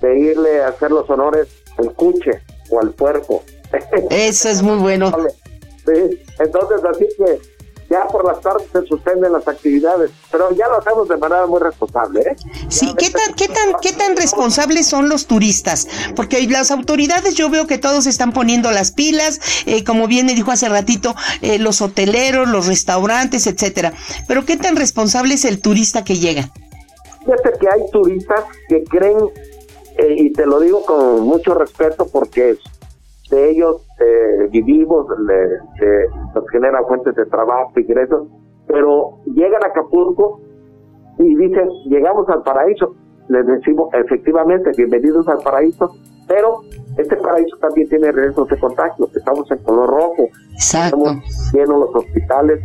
de 0.00 0.18
irle 0.18 0.62
a 0.62 0.68
hacer 0.68 0.90
los 0.90 1.08
honores 1.08 1.46
al 1.78 1.92
cuche 1.92 2.42
o 2.70 2.80
al 2.80 2.90
puerco. 2.90 3.44
Eso 4.10 4.48
es 4.48 4.62
muy 4.62 4.78
bueno. 4.78 5.12
Sí, 5.86 6.20
entonces 6.40 6.80
así 6.84 7.06
que 7.16 7.40
ya 7.88 8.06
por 8.06 8.24
las 8.24 8.40
tardes 8.40 8.66
se 8.72 8.82
suspenden 8.86 9.32
las 9.32 9.46
actividades, 9.46 10.10
pero 10.30 10.50
ya 10.52 10.68
lo 10.68 10.78
hacemos 10.78 11.08
de 11.08 11.16
manera 11.16 11.46
muy 11.46 11.60
responsable. 11.60 12.20
¿eh? 12.20 12.36
Sí, 12.68 12.94
¿qué 12.98 13.10
tan, 13.10 13.34
qué, 13.34 13.48
tan, 13.48 13.74
¿qué 13.80 13.92
tan 13.92 14.16
responsables 14.16 14.86
son 14.86 15.08
los 15.08 15.26
turistas? 15.26 15.86
Porque 16.14 16.46
las 16.48 16.70
autoridades 16.70 17.34
yo 17.34 17.48
veo 17.50 17.66
que 17.66 17.78
todos 17.78 18.06
están 18.06 18.32
poniendo 18.32 18.70
las 18.70 18.90
pilas, 18.92 19.40
eh, 19.66 19.84
como 19.84 20.06
bien 20.08 20.26
me 20.26 20.34
dijo 20.34 20.50
hace 20.50 20.68
ratito, 20.68 21.14
eh, 21.42 21.58
los 21.58 21.80
hoteleros, 21.80 22.48
los 22.48 22.66
restaurantes, 22.66 23.46
etcétera. 23.46 23.92
Pero 24.26 24.44
¿qué 24.44 24.56
tan 24.56 24.76
responsable 24.76 25.34
es 25.34 25.44
el 25.44 25.60
turista 25.60 26.04
que 26.04 26.16
llega? 26.16 26.50
Fíjate 27.24 27.58
que 27.58 27.68
hay 27.68 27.90
turistas 27.90 28.44
que 28.68 28.84
creen, 28.84 29.18
eh, 29.98 30.14
y 30.16 30.32
te 30.32 30.46
lo 30.46 30.60
digo 30.60 30.84
con 30.84 31.22
mucho 31.22 31.54
respeto 31.54 32.06
porque 32.06 32.56
de 33.30 33.50
ellos 33.50 33.85
eh, 33.98 34.48
vivimos, 34.50 35.06
le, 35.26 36.08
nos 36.34 36.48
genera 36.50 36.82
fuentes 36.86 37.14
de 37.14 37.24
trabajo, 37.26 37.72
ingresos, 37.76 38.28
pero 38.66 39.18
llegan 39.26 39.62
a 39.64 39.68
Acapulco 39.68 40.40
y 41.18 41.34
dicen, 41.34 41.68
llegamos 41.86 42.28
al 42.28 42.42
paraíso. 42.42 42.94
Les 43.28 43.44
decimos, 43.46 43.88
efectivamente, 43.94 44.70
bienvenidos 44.76 45.26
al 45.28 45.38
paraíso, 45.38 45.90
pero 46.28 46.60
este 46.96 47.16
paraíso 47.16 47.56
también 47.58 47.88
tiene 47.88 48.12
riesgos 48.12 48.48
de 48.48 48.58
contagio. 48.58 49.08
Estamos 49.14 49.50
en 49.50 49.58
color 49.58 49.88
rojo, 49.88 50.28
Exacto. 50.52 50.96
tenemos 50.96 51.52
llenos 51.52 51.80
los 51.80 51.94
hospitales, 51.96 52.60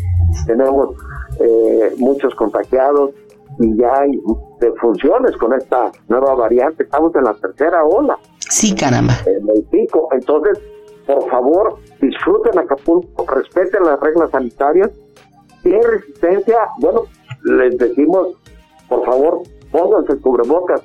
tenemos 0.45 0.95
eh, 1.39 1.93
muchos 1.97 2.35
contagiados 2.35 3.11
y 3.59 3.77
ya 3.77 4.01
hay 4.01 4.11
defunciones 4.59 5.35
con 5.37 5.53
esta 5.53 5.91
nueva 6.09 6.35
variante. 6.35 6.83
Estamos 6.83 7.15
en 7.15 7.23
la 7.23 7.33
tercera 7.33 7.83
ola. 7.83 8.17
Sí, 8.37 8.75
caramba. 8.75 9.13
En 9.25 9.49
el 9.49 9.63
pico. 9.63 10.09
Entonces, 10.11 10.59
por 11.11 11.29
favor, 11.29 11.75
disfruten 11.99 12.57
Acapulco, 12.57 13.25
respeten 13.25 13.83
las 13.83 13.99
reglas 13.99 14.31
sanitarias. 14.31 14.91
Si 15.61 15.73
hay 15.73 15.81
resistencia, 15.81 16.57
bueno, 16.79 17.03
les 17.43 17.77
decimos, 17.77 18.29
por 18.87 19.05
favor, 19.05 19.41
pónganse 19.71 20.17
cubrebocas, 20.21 20.81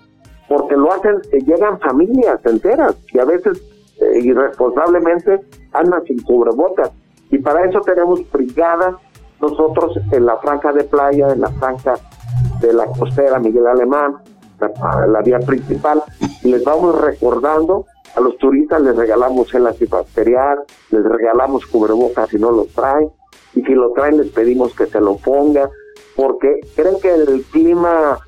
porque 0.49 0.77
lo 0.77 0.93
hacen, 0.93 1.21
eh, 1.33 1.39
llegan 1.45 1.79
familias 1.79 2.41
enteras 2.45 2.97
y 3.13 3.19
a 3.21 3.25
veces 3.25 3.63
eh, 4.01 4.19
irresponsablemente 4.21 5.41
andan 5.73 6.03
sin 6.05 6.21
cubrebocas. 6.23 6.91
Y 7.31 7.39
para 7.39 7.65
eso 7.69 7.81
tenemos 7.81 8.21
brigadas 8.33 8.97
nosotros 9.41 9.97
en 10.11 10.27
la 10.27 10.37
franja 10.39 10.73
de 10.73 10.85
playa, 10.85 11.33
en 11.33 11.41
la 11.41 11.51
franja 11.51 11.95
de 12.61 12.73
la 12.73 12.87
costera 12.87 13.39
Miguel 13.39 13.67
Alemán, 13.67 14.17
la, 15.09 15.21
vía 15.21 15.39
principal, 15.41 16.03
les 16.43 16.65
vamos 16.65 17.01
recordando 17.01 17.85
a 18.17 18.21
los 18.21 18.37
turistas 18.39 18.81
les 18.81 18.97
regalamos 18.97 19.53
el 19.55 19.67
antibacterial, 19.67 20.61
les 20.91 21.05
regalamos 21.05 21.67
cubrebocas 21.67 22.31
si 22.31 22.39
no 22.39 22.51
lo 22.51 22.65
traen, 22.75 23.11
y 23.55 23.63
si 23.63 23.75
lo 23.75 23.93
traen 23.93 24.17
les 24.17 24.31
pedimos 24.31 24.75
que 24.75 24.87
se 24.87 25.01
lo 25.01 25.17
ponga, 25.19 25.71
porque 26.17 26.61
creen 26.75 26.99
que 27.01 27.15
el 27.15 27.45
clima 27.53 28.19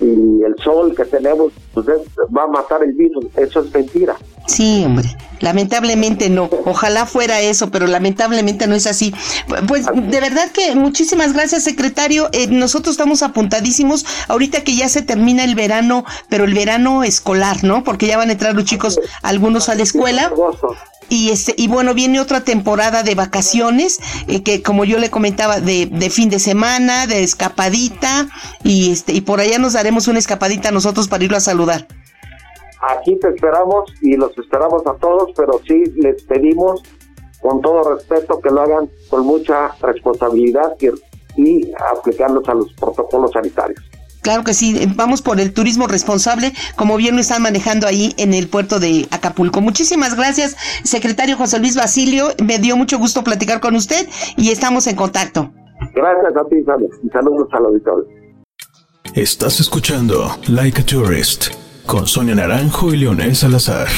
y 0.00 0.42
el 0.42 0.54
sol 0.62 0.94
que 0.94 1.04
tenemos 1.04 1.52
pues 1.74 1.86
va 1.86 2.44
a 2.44 2.46
matar 2.46 2.82
el 2.82 2.92
virus. 2.92 3.24
Eso 3.36 3.60
es 3.60 3.72
mentira. 3.72 4.16
Sí, 4.46 4.82
hombre. 4.84 5.08
Lamentablemente 5.40 6.30
no. 6.30 6.48
Ojalá 6.64 7.06
fuera 7.06 7.40
eso, 7.40 7.70
pero 7.70 7.86
lamentablemente 7.86 8.66
no 8.66 8.74
es 8.74 8.86
así. 8.86 9.14
Pues 9.66 9.86
de 9.86 10.20
verdad 10.20 10.50
que 10.50 10.74
muchísimas 10.74 11.32
gracias, 11.32 11.64
secretario. 11.64 12.28
Eh, 12.32 12.48
nosotros 12.48 12.94
estamos 12.94 13.22
apuntadísimos 13.22 14.06
ahorita 14.28 14.62
que 14.62 14.74
ya 14.74 14.88
se 14.88 15.02
termina 15.02 15.44
el 15.44 15.54
verano, 15.54 16.04
pero 16.28 16.44
el 16.44 16.54
verano 16.54 17.04
escolar, 17.04 17.62
¿no? 17.62 17.84
Porque 17.84 18.06
ya 18.06 18.16
van 18.16 18.30
a 18.30 18.32
entrar 18.32 18.54
los 18.54 18.64
chicos, 18.64 18.98
algunos 19.22 19.68
a 19.68 19.74
la 19.74 19.82
escuela. 19.82 20.32
Y 21.08 21.30
este, 21.30 21.54
y 21.56 21.68
bueno, 21.68 21.94
viene 21.94 22.20
otra 22.20 22.42
temporada 22.42 23.02
de 23.02 23.14
vacaciones, 23.14 23.98
eh, 24.26 24.42
que 24.42 24.62
como 24.62 24.84
yo 24.84 24.98
le 24.98 25.10
comentaba, 25.10 25.60
de, 25.60 26.10
fin 26.10 26.28
de 26.28 26.38
semana, 26.38 27.06
de 27.06 27.22
escapadita, 27.22 28.28
y 28.62 28.92
este, 28.92 29.12
y 29.12 29.22
por 29.22 29.40
allá 29.40 29.58
nos 29.58 29.72
daremos 29.72 30.08
una 30.08 30.18
escapadita 30.18 30.70
nosotros 30.70 31.08
para 31.08 31.24
irlo 31.24 31.36
a 31.36 31.40
saludar. 31.40 31.86
Aquí 32.80 33.16
te 33.18 33.28
esperamos 33.28 33.92
y 34.02 34.16
los 34.16 34.36
esperamos 34.38 34.86
a 34.86 34.94
todos, 34.94 35.30
pero 35.36 35.60
sí 35.66 35.84
les 35.96 36.22
pedimos 36.24 36.82
con 37.40 37.60
todo 37.60 37.94
respeto 37.94 38.40
que 38.40 38.50
lo 38.50 38.60
hagan 38.60 38.90
con 39.08 39.24
mucha 39.24 39.74
responsabilidad 39.80 40.76
y, 40.80 40.88
y 41.42 41.72
aplicándose 41.92 42.50
a 42.50 42.54
los 42.54 42.72
protocolos 42.74 43.32
sanitarios. 43.32 43.82
Claro 44.22 44.44
que 44.44 44.54
sí, 44.54 44.90
vamos 44.94 45.22
por 45.22 45.40
el 45.40 45.52
turismo 45.52 45.86
responsable, 45.86 46.52
como 46.76 46.96
bien 46.96 47.14
lo 47.14 47.20
están 47.20 47.42
manejando 47.42 47.86
ahí 47.86 48.14
en 48.16 48.34
el 48.34 48.48
puerto 48.48 48.80
de 48.80 49.08
Acapulco. 49.10 49.60
Muchísimas 49.60 50.16
gracias, 50.16 50.56
secretario 50.84 51.36
José 51.36 51.58
Luis 51.58 51.76
Basilio. 51.76 52.28
Me 52.42 52.58
dio 52.58 52.76
mucho 52.76 52.98
gusto 52.98 53.24
platicar 53.24 53.60
con 53.60 53.74
usted 53.76 54.08
y 54.36 54.50
estamos 54.50 54.86
en 54.86 54.96
contacto. 54.96 55.52
Gracias 55.94 56.36
a 56.36 56.48
ti, 56.48 56.56
y 56.56 57.08
saludos 57.10 57.48
al 57.52 57.66
auditorio. 57.66 58.04
Estás 59.14 59.60
escuchando 59.60 60.36
Like 60.48 60.82
a 60.82 60.84
Tourist 60.84 61.48
con 61.86 62.06
Sonia 62.06 62.34
Naranjo 62.34 62.92
y 62.92 62.98
Leonel 62.98 63.34
Salazar. 63.34 63.88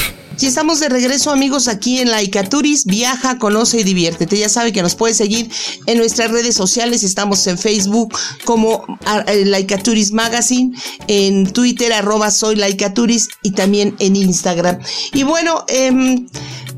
Y 0.41 0.47
estamos 0.47 0.79
de 0.79 0.89
regreso 0.89 1.29
amigos 1.29 1.67
aquí 1.67 1.99
en 1.99 2.09
Laika 2.09 2.43
Turis, 2.43 2.85
viaja, 2.85 3.37
conoce 3.37 3.81
y 3.81 3.83
diviértete. 3.83 4.39
Ya 4.39 4.49
sabe 4.49 4.73
que 4.73 4.81
nos 4.81 4.95
puede 4.95 5.13
seguir 5.13 5.51
en 5.85 5.99
nuestras 5.99 6.31
redes 6.31 6.55
sociales, 6.55 7.03
estamos 7.03 7.45
en 7.45 7.59
Facebook 7.59 8.17
como 8.43 8.83
ah, 9.05 9.23
eh, 9.27 9.45
Laika 9.45 9.77
Turis 9.77 10.11
Magazine, 10.11 10.75
en 11.07 11.51
Twitter 11.53 11.93
arroba 11.93 12.31
soy 12.31 12.55
Laika 12.55 12.93
Turis 12.95 13.29
y 13.43 13.51
también 13.51 13.95
en 13.99 14.15
Instagram. 14.15 14.79
Y 15.13 15.21
bueno, 15.21 15.63
eh, 15.67 16.25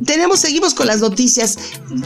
tenemos, 0.05 0.39
seguimos 0.39 0.73
con 0.73 0.87
las 0.87 0.99
noticias. 0.99 1.57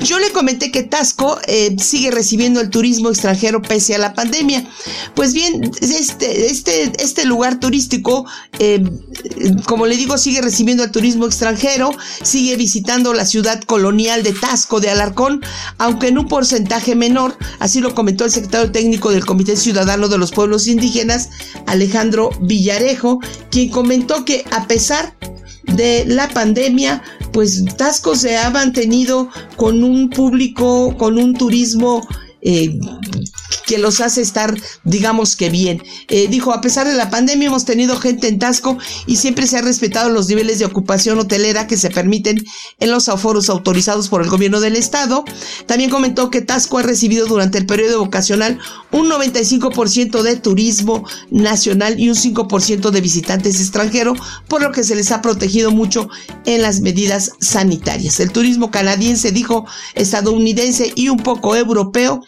Yo 0.04 0.20
le 0.20 0.32
comenté 0.32 0.72
que 0.72 0.84
Tasco 0.84 1.40
eh, 1.48 1.76
sigue 1.80 2.12
recibiendo 2.12 2.60
el 2.60 2.70
turismo 2.70 3.10
extranjero 3.10 3.62
pese 3.62 3.96
a 3.96 3.98
la 3.98 4.14
pandemia. 4.14 4.68
Pues 5.16 5.34
bien, 5.34 5.72
este, 5.82 6.48
este, 6.48 6.92
este 7.00 7.26
lugar 7.26 7.60
turístico, 7.60 8.26
eh, 8.60 8.84
como 9.66 9.86
le 9.88 9.98
digo, 9.98 10.18
sigue 10.18 10.42
recibiendo 10.42 10.84
el 10.84 10.92
turismo 10.92 11.26
extranjero, 11.26 11.47
sigue 12.24 12.56
visitando 12.56 13.14
la 13.14 13.26
ciudad 13.26 13.62
colonial 13.62 14.24
de 14.24 14.34
Tasco 14.34 14.80
de 14.80 14.90
Alarcón, 14.90 15.42
aunque 15.78 16.08
en 16.08 16.18
un 16.18 16.28
porcentaje 16.28 16.96
menor, 16.96 17.38
así 17.60 17.80
lo 17.80 17.96
comentó 17.96 18.26
el 18.26 18.32
secretario 18.32 18.72
técnico 18.72 19.12
del 19.12 19.26
Comité 19.26 19.56
Ciudadano 19.56 20.08
de 20.08 20.18
los 20.18 20.32
Pueblos 20.32 20.68
Indígenas, 20.68 21.30
Alejandro 21.66 22.32
Villarejo, 22.42 23.20
quien 23.52 23.70
comentó 23.70 24.26
que 24.26 24.44
a 24.52 24.68
pesar 24.68 25.16
de 25.64 26.06
la 26.06 26.28
pandemia, 26.30 27.04
pues 27.32 27.64
Tasco 27.78 28.16
se 28.16 28.38
ha 28.38 28.50
mantenido 28.50 29.30
con 29.56 29.84
un 29.84 30.10
público, 30.10 30.96
con 30.98 31.18
un 31.18 31.34
turismo 31.34 32.08
eh, 32.50 32.80
que 33.66 33.78
los 33.78 34.00
hace 34.00 34.22
estar, 34.22 34.56
digamos 34.86 35.36
que 35.36 35.50
bien. 35.50 35.84
Eh, 36.08 36.30
dijo, 36.30 36.54
a 36.54 36.62
pesar 36.62 36.88
de 36.88 36.94
la 36.94 37.10
pandemia 37.10 37.48
hemos 37.48 37.66
tenido 37.66 37.98
gente 37.98 38.30
en 38.30 38.40
Tasco 38.40 38.78
y 39.06 39.18
siempre 39.18 39.48
se 39.48 39.58
han 39.58 39.66
respetado 39.66 40.10
los 40.10 40.30
niveles 40.30 40.58
de 40.60 40.66
ocupación 40.66 41.20
hotelera 41.20 41.68
que 41.68 41.76
se 41.76 41.90
permiten 41.90 42.42
en 42.80 42.92
los 42.92 43.10
aforos 43.10 43.50
autorizados 43.50 44.08
por 44.08 44.22
el 44.22 44.30
gobierno 44.30 44.62
del 44.62 44.78
estado. 44.78 45.26
También 45.66 45.90
comentó 45.90 46.30
que 46.30 46.42
Tasco 46.42 46.78
ha 46.78 46.84
recibido 46.84 47.28
durante 47.28 47.58
el 47.58 47.66
periodo 47.66 48.00
vocacional 48.00 48.60
un 48.92 49.10
95% 49.10 50.22
de 50.22 50.38
turismo 50.38 51.06
nacional 51.30 52.00
y 52.00 52.08
un 52.08 52.16
5% 52.16 52.92
de 52.92 53.02
visitantes 53.02 53.60
extranjeros, 53.60 54.20
por 54.48 54.62
lo 54.62 54.72
que 54.72 54.86
se 54.86 54.96
les 54.96 55.12
ha 55.12 55.22
protegido 55.22 55.72
mucho 55.72 56.08
en 56.46 56.62
las 56.62 56.80
medidas 56.80 57.32
sanitarias. 57.42 58.22
El 58.22 58.32
turismo 58.32 58.72
canadiense, 58.72 59.34
dijo 59.34 59.66
estadounidense 59.96 60.94
y 60.96 61.10
un 61.10 61.18
poco 61.18 61.58
europeo, 61.58 62.22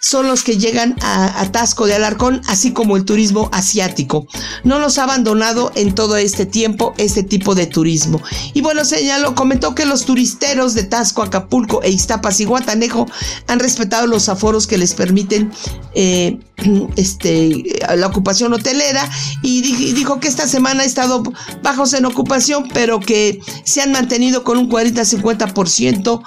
son 0.00 0.26
los 0.26 0.42
que 0.42 0.56
llegan 0.56 0.96
a, 1.02 1.40
a, 1.40 1.52
Tasco 1.52 1.86
de 1.86 1.94
Alarcón, 1.94 2.40
así 2.48 2.72
como 2.72 2.96
el 2.96 3.04
turismo 3.04 3.50
asiático. 3.52 4.26
No 4.64 4.78
nos 4.78 4.98
ha 4.98 5.04
abandonado 5.04 5.72
en 5.74 5.94
todo 5.94 6.16
este 6.16 6.46
tiempo 6.46 6.94
este 6.96 7.22
tipo 7.22 7.54
de 7.54 7.66
turismo. 7.66 8.20
Y 8.54 8.62
bueno, 8.62 8.84
señaló, 8.84 9.34
comentó 9.34 9.74
que 9.74 9.84
los 9.84 10.06
turisteros 10.06 10.74
de 10.74 10.84
Tasco, 10.84 11.22
Acapulco 11.22 11.82
e 11.82 11.90
Iztapas 11.90 12.40
y 12.40 12.46
Guatanejo 12.46 13.06
han 13.46 13.60
respetado 13.60 14.06
los 14.06 14.28
aforos 14.28 14.66
que 14.66 14.78
les 14.78 14.94
permiten 14.94 15.52
eh, 15.94 16.38
este, 16.96 17.78
la 17.96 18.06
ocupación 18.06 18.52
hotelera 18.52 19.08
y 19.42 19.60
dijo 19.92 20.20
que 20.20 20.28
esta 20.28 20.48
semana 20.48 20.82
ha 20.82 20.86
estado 20.86 21.22
bajos 21.62 21.92
en 21.92 22.06
ocupación, 22.06 22.68
pero 22.72 23.00
que 23.00 23.40
se 23.64 23.82
han 23.82 23.92
mantenido 23.92 24.44
con 24.44 24.58
un 24.58 24.70
40-50%, 24.70 26.22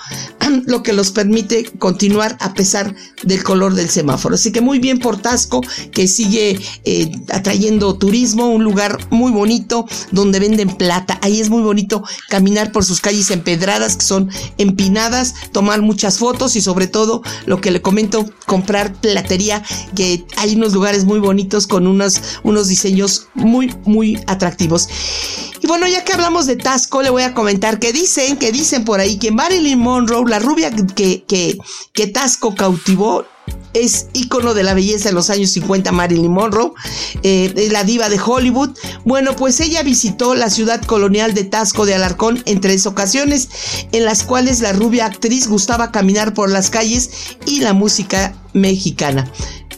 lo 0.68 0.84
que 0.84 0.94
los 0.94 1.12
permite 1.12 1.66
continuar 1.80 2.38
a 2.39 2.54
pesar 2.54 2.96
del 3.24 3.44
color 3.44 3.74
del 3.74 3.89
semáforo. 3.89 4.36
Así 4.36 4.52
que 4.52 4.62
muy 4.62 4.80
bien 4.80 5.00
por 5.00 5.22
Tasco, 5.22 5.62
que 5.92 6.08
sigue 6.08 6.60
eh, 6.86 7.12
atrayendo 7.30 7.98
turismo, 7.98 8.50
un 8.50 8.63
lugar 8.63 8.98
muy 9.10 9.32
bonito 9.32 9.86
donde 10.12 10.39
venden 10.39 10.76
plata. 10.78 11.20
Ahí 11.22 11.39
es 11.42 11.50
muy 11.50 11.62
bonito 11.62 12.04
caminar 12.30 12.72
por 12.72 12.86
sus 12.86 13.02
calles 13.02 13.32
empedradas, 13.32 13.98
que 13.98 14.06
son 14.06 14.30
empinadas, 14.58 15.34
tomar 15.52 15.82
muchas 15.82 16.20
fotos 16.20 16.56
y 16.56 16.62
sobre 16.62 16.88
todo 16.88 17.22
lo 17.46 17.62
que 17.62 17.72
le 17.72 17.82
comento, 17.82 18.30
comprar 18.46 18.94
platería 18.94 19.63
que 19.96 20.26
hay 20.38 20.56
unos 20.56 20.74
lugares 20.74 21.06
muy 21.06 21.20
bonitos 21.20 21.68
con 21.68 21.88
unos, 21.88 22.22
diseños 22.68 23.28
muy, 23.34 23.74
muy 23.86 24.20
atractivos. 24.28 24.88
Y 25.62 25.68
bueno, 25.68 25.88
ya 25.88 26.04
que 26.04 26.12
hablamos 26.12 26.46
de 26.46 26.58
Tasco, 26.58 27.02
le 27.02 27.10
voy 27.10 27.24
a 27.24 27.34
comentar 27.34 27.80
que 27.80 27.94
dicen, 27.94 28.36
que 28.36 28.52
dicen 28.52 28.84
por 28.84 29.00
ahí 29.00 29.18
que 29.18 29.32
Marilyn 29.32 29.80
Monroe, 29.80 30.30
la 30.30 30.39
rubia 30.43 30.69
que, 30.71 31.23
que, 31.23 31.58
que 31.93 32.08
Tasco 32.08 32.53
cautivó, 32.53 33.25
es 33.73 34.08
ícono 34.13 34.53
de 34.53 34.63
la 34.63 34.73
belleza 34.73 35.10
en 35.10 35.15
los 35.15 35.29
años 35.29 35.51
50, 35.51 35.91
Marilyn 35.91 36.32
Monroe, 36.32 36.73
eh, 37.23 37.69
la 37.71 37.84
diva 37.84 38.10
de 38.10 38.19
Hollywood. 38.23 38.69
Bueno, 39.03 39.36
pues 39.36 39.60
ella 39.60 39.82
visitó 39.84 40.36
la 40.36 40.49
ciudad 40.49 40.82
colonial 40.82 41.34
de 41.34 41.43
Tasco 41.43 41.86
de 41.86 41.95
Alarcón 41.95 42.41
en 42.45 42.62
tres 42.62 42.86
ocasiones, 42.86 43.49
en 43.91 44.06
las 44.06 44.23
cuales 44.23 44.62
la 44.62 44.73
rubia 44.73 45.06
actriz 45.06 45.47
gustaba 45.47 45.91
caminar 45.91 46.34
por 46.34 46.51
las 46.51 46.69
calles 46.69 47.10
y 47.45 47.62
la 47.62 47.73
música 47.73 48.36
mexicana. 48.53 49.32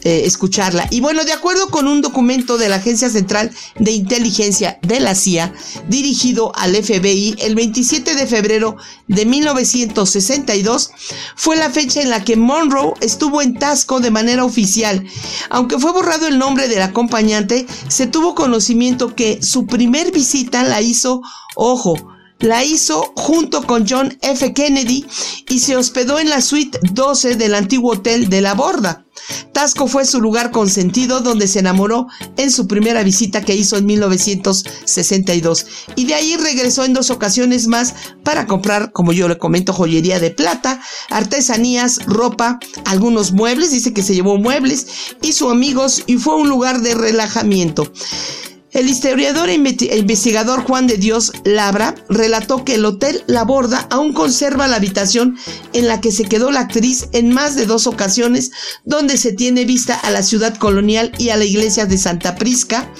Eh, 0.08 0.24
escucharla. 0.24 0.86
Y 0.92 1.00
bueno, 1.00 1.24
de 1.24 1.32
acuerdo 1.32 1.68
con 1.68 1.88
un 1.88 2.00
documento 2.00 2.58
de 2.58 2.68
la 2.68 2.76
Agencia 2.76 3.10
Central 3.10 3.50
de 3.74 3.90
Inteligencia 3.90 4.78
de 4.82 5.00
la 5.00 5.16
CIA, 5.16 5.52
dirigido 5.88 6.52
al 6.54 6.76
FBI, 6.76 7.34
el 7.40 7.56
27 7.56 8.14
de 8.14 8.26
febrero 8.28 8.76
de 9.08 9.26
1962 9.26 10.90
fue 11.34 11.56
la 11.56 11.70
fecha 11.70 12.02
en 12.02 12.10
la 12.10 12.22
que 12.22 12.36
Monroe 12.36 12.94
estuvo 13.00 13.42
en 13.42 13.58
Tasco 13.58 13.98
de 13.98 14.12
manera 14.12 14.44
oficial. 14.44 15.04
Aunque 15.50 15.80
fue 15.80 15.90
borrado 15.90 16.28
el 16.28 16.38
nombre 16.38 16.68
del 16.68 16.82
acompañante, 16.82 17.66
se 17.88 18.06
tuvo 18.06 18.36
conocimiento 18.36 19.16
que 19.16 19.42
su 19.42 19.66
primer 19.66 20.12
visita 20.12 20.62
la 20.62 20.80
hizo, 20.82 21.20
ojo, 21.56 22.15
la 22.38 22.64
hizo 22.64 23.12
junto 23.16 23.62
con 23.62 23.86
John 23.88 24.16
F. 24.20 24.52
Kennedy 24.52 25.06
y 25.48 25.58
se 25.60 25.76
hospedó 25.76 26.18
en 26.18 26.28
la 26.28 26.40
suite 26.40 26.78
12 26.92 27.36
del 27.36 27.54
antiguo 27.54 27.92
hotel 27.92 28.28
de 28.28 28.40
la 28.40 28.54
Borda. 28.54 29.04
Tasco 29.52 29.86
fue 29.88 30.04
su 30.04 30.20
lugar 30.20 30.50
consentido 30.50 31.20
donde 31.20 31.48
se 31.48 31.58
enamoró 31.60 32.06
en 32.36 32.52
su 32.52 32.68
primera 32.68 33.02
visita 33.02 33.40
que 33.42 33.54
hizo 33.56 33.76
en 33.76 33.86
1962 33.86 35.66
y 35.96 36.04
de 36.04 36.14
ahí 36.14 36.36
regresó 36.36 36.84
en 36.84 36.92
dos 36.92 37.10
ocasiones 37.10 37.66
más 37.66 37.94
para 38.22 38.46
comprar, 38.46 38.92
como 38.92 39.12
yo 39.12 39.28
le 39.28 39.38
comento, 39.38 39.72
joyería 39.72 40.20
de 40.20 40.30
plata, 40.30 40.80
artesanías, 41.10 42.04
ropa, 42.06 42.60
algunos 42.84 43.32
muebles, 43.32 43.70
dice 43.70 43.94
que 43.94 44.02
se 44.02 44.14
llevó 44.14 44.36
muebles 44.36 44.86
y 45.22 45.32
sus 45.32 45.50
amigos 45.50 46.02
y 46.06 46.16
fue 46.16 46.36
un 46.36 46.48
lugar 46.48 46.82
de 46.82 46.94
relajamiento. 46.94 47.90
El 48.76 48.90
historiador 48.90 49.48
e 49.48 49.54
investigador 49.54 50.62
Juan 50.64 50.86
de 50.86 50.98
Dios 50.98 51.32
Labra 51.44 51.94
relató 52.10 52.62
que 52.62 52.74
el 52.74 52.84
Hotel 52.84 53.24
La 53.26 53.42
Borda 53.42 53.86
aún 53.88 54.12
conserva 54.12 54.68
la 54.68 54.76
habitación 54.76 55.38
en 55.72 55.88
la 55.88 56.02
que 56.02 56.12
se 56.12 56.24
quedó 56.24 56.50
la 56.50 56.60
actriz 56.60 57.08
en 57.12 57.32
más 57.32 57.56
de 57.56 57.64
dos 57.64 57.86
ocasiones, 57.86 58.50
donde 58.84 59.16
se 59.16 59.32
tiene 59.32 59.64
vista 59.64 59.94
a 59.94 60.10
la 60.10 60.22
ciudad 60.22 60.58
colonial 60.58 61.10
y 61.16 61.30
a 61.30 61.38
la 61.38 61.46
iglesia 61.46 61.86
de 61.86 61.96
Santa 61.96 62.34
Prisca. 62.34 62.92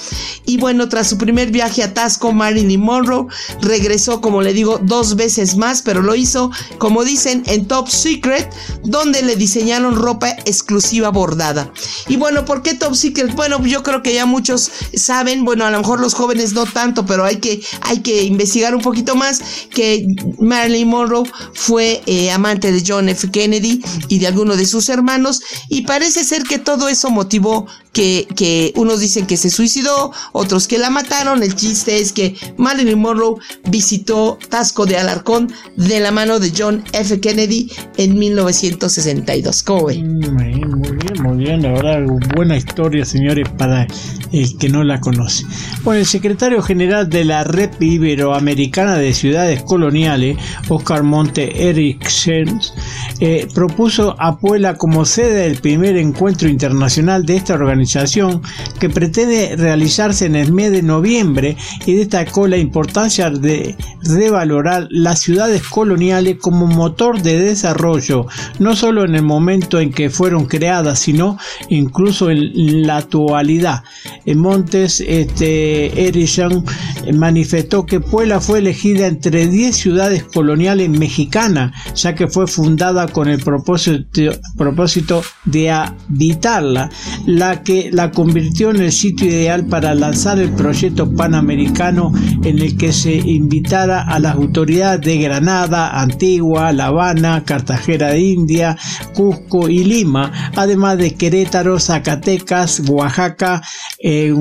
Y 0.46 0.56
bueno, 0.56 0.88
tras 0.88 1.10
su 1.10 1.18
primer 1.18 1.50
viaje 1.50 1.82
a 1.82 1.92
Tasco, 1.92 2.32
Marilyn 2.32 2.80
Monroe 2.80 3.26
regresó, 3.60 4.22
como 4.22 4.40
le 4.40 4.54
digo, 4.54 4.80
dos 4.82 5.14
veces 5.14 5.58
más, 5.58 5.82
pero 5.82 6.00
lo 6.00 6.14
hizo, 6.14 6.50
como 6.78 7.04
dicen, 7.04 7.42
en 7.48 7.68
Top 7.68 7.90
Secret, 7.90 8.50
donde 8.82 9.20
le 9.20 9.36
diseñaron 9.36 9.94
ropa 9.94 10.30
exclusiva 10.46 11.10
bordada. 11.10 11.70
Y 12.08 12.16
bueno, 12.16 12.46
¿por 12.46 12.62
qué 12.62 12.72
Top 12.72 12.94
Secret? 12.94 13.34
Bueno, 13.34 13.62
yo 13.66 13.82
creo 13.82 14.02
que 14.02 14.14
ya 14.14 14.24
muchos 14.24 14.70
saben, 14.94 15.44
bueno, 15.44 15.65
a 15.66 15.70
lo 15.70 15.78
mejor 15.78 16.00
los 16.00 16.14
jóvenes 16.14 16.52
no 16.52 16.66
tanto, 16.66 17.06
pero 17.06 17.24
hay 17.24 17.36
que, 17.36 17.60
hay 17.82 18.00
que 18.00 18.24
investigar 18.24 18.74
un 18.74 18.82
poquito 18.82 19.14
más 19.14 19.40
que 19.70 20.06
Marilyn 20.38 20.88
Monroe 20.88 21.30
fue 21.54 22.02
eh, 22.06 22.30
amante 22.30 22.72
de 22.72 22.82
John 22.86 23.08
F. 23.08 23.30
Kennedy 23.30 23.82
y 24.08 24.18
de 24.18 24.26
alguno 24.26 24.56
de 24.56 24.66
sus 24.66 24.88
hermanos 24.88 25.40
y 25.68 25.82
parece 25.82 26.24
ser 26.24 26.42
que 26.44 26.58
todo 26.58 26.88
eso 26.88 27.10
motivó 27.10 27.66
que, 27.92 28.28
que 28.36 28.74
unos 28.76 29.00
dicen 29.00 29.26
que 29.26 29.38
se 29.38 29.48
suicidó, 29.48 30.12
otros 30.32 30.68
que 30.68 30.76
la 30.76 30.90
mataron. 30.90 31.42
El 31.42 31.54
chiste 31.56 31.98
es 31.98 32.12
que 32.12 32.36
Marilyn 32.58 32.98
Monroe 32.98 33.36
visitó 33.70 34.38
Tasco 34.50 34.84
de 34.84 34.98
Alarcón 34.98 35.50
de 35.76 36.00
la 36.00 36.10
mano 36.10 36.38
de 36.38 36.52
John 36.54 36.84
F. 36.92 37.20
Kennedy 37.20 37.70
en 37.96 38.18
1962. 38.18 39.62
¿Cómo 39.62 39.86
ve? 39.86 39.96
Mm, 39.96 40.36
muy 40.36 40.90
bien, 40.92 41.22
muy 41.22 41.36
bien. 41.38 41.62
La 41.62 41.72
verdad, 41.72 42.00
buena 42.34 42.58
historia, 42.58 43.06
señores, 43.06 43.48
para 43.56 43.86
el 44.30 44.58
que 44.58 44.68
no 44.68 44.84
la 44.84 45.00
conoce. 45.00 45.45
El 45.86 46.04
secretario 46.04 46.62
general 46.62 47.08
de 47.08 47.24
la 47.24 47.44
Red 47.44 47.80
Iberoamericana 47.80 48.96
de 48.96 49.14
Ciudades 49.14 49.62
Coloniales, 49.62 50.36
Oscar 50.68 51.04
Monte 51.04 51.68
Eriksen, 51.68 52.60
eh, 53.20 53.46
propuso 53.54 54.14
a 54.18 54.36
como 54.78 55.04
sede 55.04 55.48
del 55.48 55.58
primer 55.58 55.96
encuentro 55.96 56.48
internacional 56.48 57.24
de 57.24 57.36
esta 57.36 57.54
organización 57.54 58.42
que 58.78 58.90
pretende 58.90 59.56
realizarse 59.56 60.26
en 60.26 60.36
el 60.36 60.52
mes 60.52 60.70
de 60.70 60.82
noviembre 60.82 61.56
y 61.86 61.94
destacó 61.94 62.46
la 62.46 62.58
importancia 62.58 63.30
de 63.30 63.76
revalorar 64.02 64.86
las 64.90 65.20
ciudades 65.20 65.62
coloniales 65.62 66.36
como 66.40 66.66
motor 66.66 67.22
de 67.22 67.38
desarrollo, 67.40 68.26
no 68.58 68.76
solo 68.76 69.04
en 69.04 69.14
el 69.14 69.22
momento 69.22 69.80
en 69.80 69.92
que 69.92 70.10
fueron 70.10 70.46
creadas, 70.46 70.98
sino 70.98 71.38
incluso 71.68 72.30
en 72.30 72.86
la 72.86 72.98
actualidad. 72.98 73.82
En 74.24 74.38
Montes 74.38 75.00
este, 75.36 76.08
Erison 76.08 76.64
manifestó 77.12 77.84
que 77.84 78.00
Puebla 78.00 78.40
fue 78.40 78.60
elegida 78.60 79.06
entre 79.06 79.46
10 79.46 79.76
ciudades 79.76 80.24
coloniales 80.24 80.88
mexicanas, 80.88 81.72
ya 81.94 82.14
que 82.14 82.26
fue 82.26 82.46
fundada 82.46 83.06
con 83.08 83.28
el 83.28 83.42
propósito, 83.42 85.22
de 85.44 85.70
habitarla, 85.70 86.88
la 87.26 87.62
que 87.62 87.90
la 87.92 88.12
convirtió 88.12 88.70
en 88.70 88.76
el 88.76 88.92
sitio 88.92 89.28
ideal 89.28 89.66
para 89.66 89.94
lanzar 89.94 90.38
el 90.38 90.50
proyecto 90.50 91.12
panamericano 91.14 92.12
en 92.42 92.58
el 92.58 92.78
que 92.78 92.92
se 92.92 93.14
invitara 93.14 94.02
a 94.02 94.18
las 94.18 94.36
autoridades 94.36 95.02
de 95.02 95.18
Granada, 95.18 96.00
Antigua, 96.00 96.72
La 96.72 96.86
Habana, 96.86 97.44
Cartagena 97.44 98.08
de 98.08 98.20
India, 98.20 98.76
Cusco 99.12 99.68
y 99.68 99.84
Lima, 99.84 100.32
además 100.56 100.96
de 100.96 101.14
Querétaro, 101.14 101.78
Zacatecas, 101.78 102.80
Oaxaca, 102.88 103.62
eh, 103.98 104.32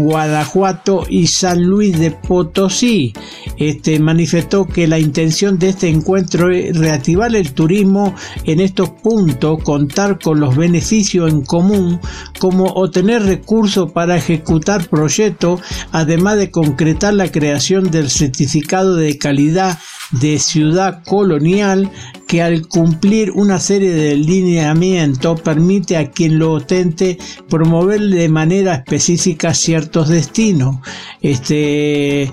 y 1.09 1.27
San 1.27 1.63
Luis 1.63 1.97
de 1.97 2.11
Potosí. 2.11 3.13
Este 3.57 3.99
manifestó 3.99 4.65
que 4.65 4.87
la 4.87 4.99
intención 4.99 5.57
de 5.57 5.69
este 5.69 5.89
encuentro 5.89 6.51
es 6.51 6.77
reactivar 6.77 7.35
el 7.35 7.53
turismo 7.53 8.13
en 8.43 8.59
estos 8.59 8.89
puntos, 8.91 9.63
contar 9.63 10.19
con 10.19 10.39
los 10.39 10.55
beneficios 10.55 11.31
en 11.31 11.41
común, 11.41 11.99
como 12.39 12.65
obtener 12.65 13.23
recursos 13.23 13.91
para 13.91 14.17
ejecutar 14.17 14.87
proyectos, 14.87 15.61
además 15.91 16.37
de 16.37 16.51
concretar 16.51 17.13
la 17.13 17.31
creación 17.31 17.89
del 17.89 18.09
certificado 18.09 18.95
de 18.95 19.17
calidad 19.17 19.79
de 20.11 20.39
ciudad 20.39 21.03
colonial 21.03 21.91
que 22.27 22.41
al 22.41 22.67
cumplir 22.67 23.31
una 23.31 23.59
serie 23.59 23.91
de 23.91 24.15
lineamientos 24.15 25.41
permite 25.41 25.97
a 25.97 26.09
quien 26.09 26.39
lo 26.39 26.53
ostente 26.53 27.17
promover 27.49 28.01
de 28.01 28.29
manera 28.29 28.75
específica 28.75 29.53
ciertos 29.53 30.09
destinos. 30.09 30.77
Este, 31.21 32.31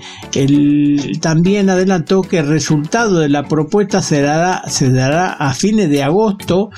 también 1.21 1.69
adelantó 1.69 2.21
que 2.21 2.39
el 2.39 2.47
resultado 2.47 3.19
de 3.19 3.29
la 3.29 3.47
propuesta 3.47 4.01
se 4.01 4.21
dará, 4.21 4.63
se 4.67 4.91
dará 4.91 5.33
a 5.33 5.53
fines 5.53 5.89
de 5.89 6.03
agosto 6.03 6.69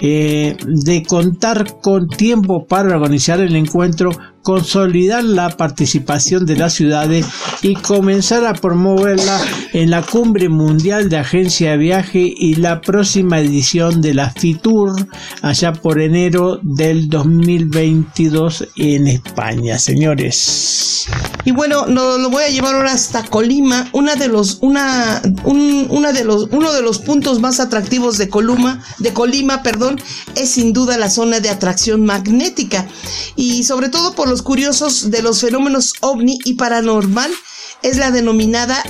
eh, 0.00 0.56
de 0.66 1.02
contar 1.04 1.80
con 1.80 2.08
tiempo 2.08 2.66
para 2.66 2.94
organizar 2.94 3.40
el 3.40 3.54
encuentro 3.56 4.10
consolidar 4.44 5.24
la 5.24 5.48
participación 5.48 6.44
de 6.44 6.56
las 6.56 6.74
ciudades 6.74 7.26
y 7.62 7.74
comenzar 7.74 8.44
a 8.44 8.52
promoverla 8.52 9.40
en 9.72 9.90
la 9.90 10.02
Cumbre 10.02 10.50
Mundial 10.50 11.08
de 11.08 11.16
Agencia 11.16 11.72
de 11.72 11.78
Viaje 11.78 12.32
y 12.36 12.56
la 12.56 12.82
próxima 12.82 13.40
edición 13.40 14.02
de 14.02 14.12
la 14.12 14.30
FITUR 14.30 15.08
allá 15.40 15.72
por 15.72 15.98
enero 15.98 16.60
del 16.62 17.08
2022 17.08 18.68
en 18.76 19.06
España, 19.08 19.78
señores. 19.78 21.06
Y 21.46 21.52
bueno, 21.52 21.86
no, 21.86 22.18
lo 22.18 22.30
voy 22.30 22.44
a 22.44 22.48
llevar 22.48 22.74
ahora 22.74 22.92
hasta 22.92 23.24
Colima, 23.24 23.88
una 23.92 24.14
de 24.14 24.28
los, 24.28 24.58
una, 24.60 25.22
una 25.44 26.12
de 26.12 26.24
los, 26.24 26.48
uno 26.50 26.72
de 26.72 26.82
los 26.82 26.98
puntos 26.98 27.40
más 27.40 27.60
atractivos 27.60 28.18
de 28.18 28.28
Colima, 28.28 28.82
de 28.98 29.12
Colima, 29.12 29.62
perdón, 29.62 30.00
es 30.34 30.50
sin 30.50 30.72
duda 30.72 30.98
la 30.98 31.10
zona 31.10 31.40
de 31.40 31.50
atracción 31.50 32.04
magnética 32.04 32.86
y 33.36 33.64
sobre 33.64 33.88
todo 33.88 34.14
por 34.14 34.28
los 34.28 34.33
curiosos 34.42 35.10
de 35.10 35.22
los 35.22 35.40
fenómenos 35.40 35.94
ovni 36.00 36.38
y 36.44 36.54
paranormal 36.54 37.30
es 37.82 37.96
la 37.96 38.10
denominada 38.10 38.82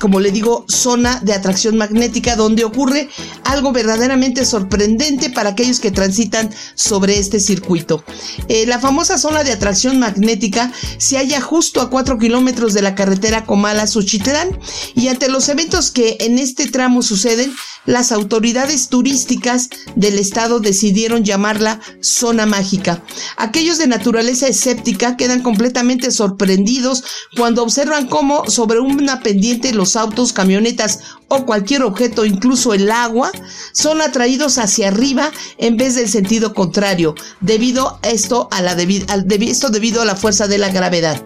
como 0.00 0.18
le 0.18 0.32
digo, 0.32 0.64
zona 0.66 1.20
de 1.22 1.34
atracción 1.34 1.76
magnética 1.76 2.34
donde 2.34 2.64
ocurre 2.64 3.08
algo 3.44 3.70
verdaderamente 3.70 4.44
sorprendente 4.44 5.30
para 5.30 5.50
aquellos 5.50 5.78
que 5.78 5.90
transitan 5.90 6.50
sobre 6.74 7.18
este 7.18 7.38
circuito. 7.38 8.02
Eh, 8.48 8.66
la 8.66 8.80
famosa 8.80 9.18
zona 9.18 9.44
de 9.44 9.52
atracción 9.52 10.00
magnética 10.00 10.72
se 10.98 11.18
halla 11.18 11.40
justo 11.40 11.80
a 11.80 11.90
4 11.90 12.18
kilómetros 12.18 12.72
de 12.72 12.82
la 12.82 12.94
carretera 12.94 13.44
Comala-Suchitlán 13.44 14.58
y 14.94 15.08
ante 15.08 15.28
los 15.28 15.48
eventos 15.48 15.90
que 15.90 16.16
en 16.20 16.38
este 16.38 16.66
tramo 16.66 17.02
suceden, 17.02 17.52
las 17.86 18.12
autoridades 18.12 18.88
turísticas 18.88 19.70
del 19.96 20.18
estado 20.18 20.60
decidieron 20.60 21.24
llamarla 21.24 21.80
zona 22.00 22.46
mágica. 22.46 23.02
Aquellos 23.36 23.78
de 23.78 23.86
naturaleza 23.86 24.48
escéptica 24.48 25.16
quedan 25.16 25.42
completamente 25.42 26.10
sorprendidos 26.10 27.04
cuando 27.36 27.62
observan 27.62 28.06
cómo 28.06 28.48
sobre 28.48 28.80
una 28.80 29.20
pendiente 29.22 29.72
los 29.72 29.89
autos, 29.96 30.32
camionetas 30.32 31.00
o 31.28 31.46
cualquier 31.46 31.82
objeto, 31.82 32.24
incluso 32.24 32.74
el 32.74 32.90
agua, 32.90 33.30
son 33.72 34.00
atraídos 34.00 34.58
hacia 34.58 34.88
arriba 34.88 35.30
en 35.58 35.76
vez 35.76 35.94
del 35.94 36.08
sentido 36.08 36.54
contrario, 36.54 37.14
debido 37.40 37.98
esto 38.02 38.48
a 38.50 38.62
la 38.62 38.74
esto 38.74 39.70
debido 39.70 40.02
a 40.02 40.04
la 40.04 40.16
fuerza 40.16 40.48
de 40.48 40.58
la 40.58 40.70
gravedad. 40.70 41.22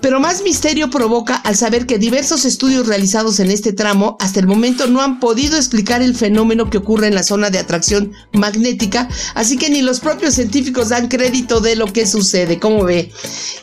Pero 0.00 0.20
más 0.20 0.42
misterio 0.42 0.90
provoca 0.90 1.36
al 1.36 1.56
saber 1.56 1.86
que 1.86 1.98
diversos 1.98 2.44
estudios 2.44 2.86
realizados 2.86 3.40
en 3.40 3.50
este 3.50 3.72
tramo 3.72 4.16
hasta 4.20 4.40
el 4.40 4.46
momento 4.46 4.86
no 4.86 5.00
han 5.00 5.20
podido 5.20 5.56
explicar 5.56 6.02
el 6.02 6.14
fenómeno 6.14 6.70
que 6.70 6.78
ocurre 6.78 7.08
en 7.08 7.14
la 7.14 7.22
zona 7.22 7.50
de 7.50 7.58
atracción 7.58 8.12
magnética, 8.32 9.08
así 9.34 9.56
que 9.56 9.70
ni 9.70 9.82
los 9.82 10.00
propios 10.00 10.34
científicos 10.34 10.90
dan 10.90 11.08
crédito 11.08 11.60
de 11.60 11.76
lo 11.76 11.92
que 11.92 12.06
sucede. 12.06 12.58
¿Cómo 12.58 12.84
ve? 12.84 13.10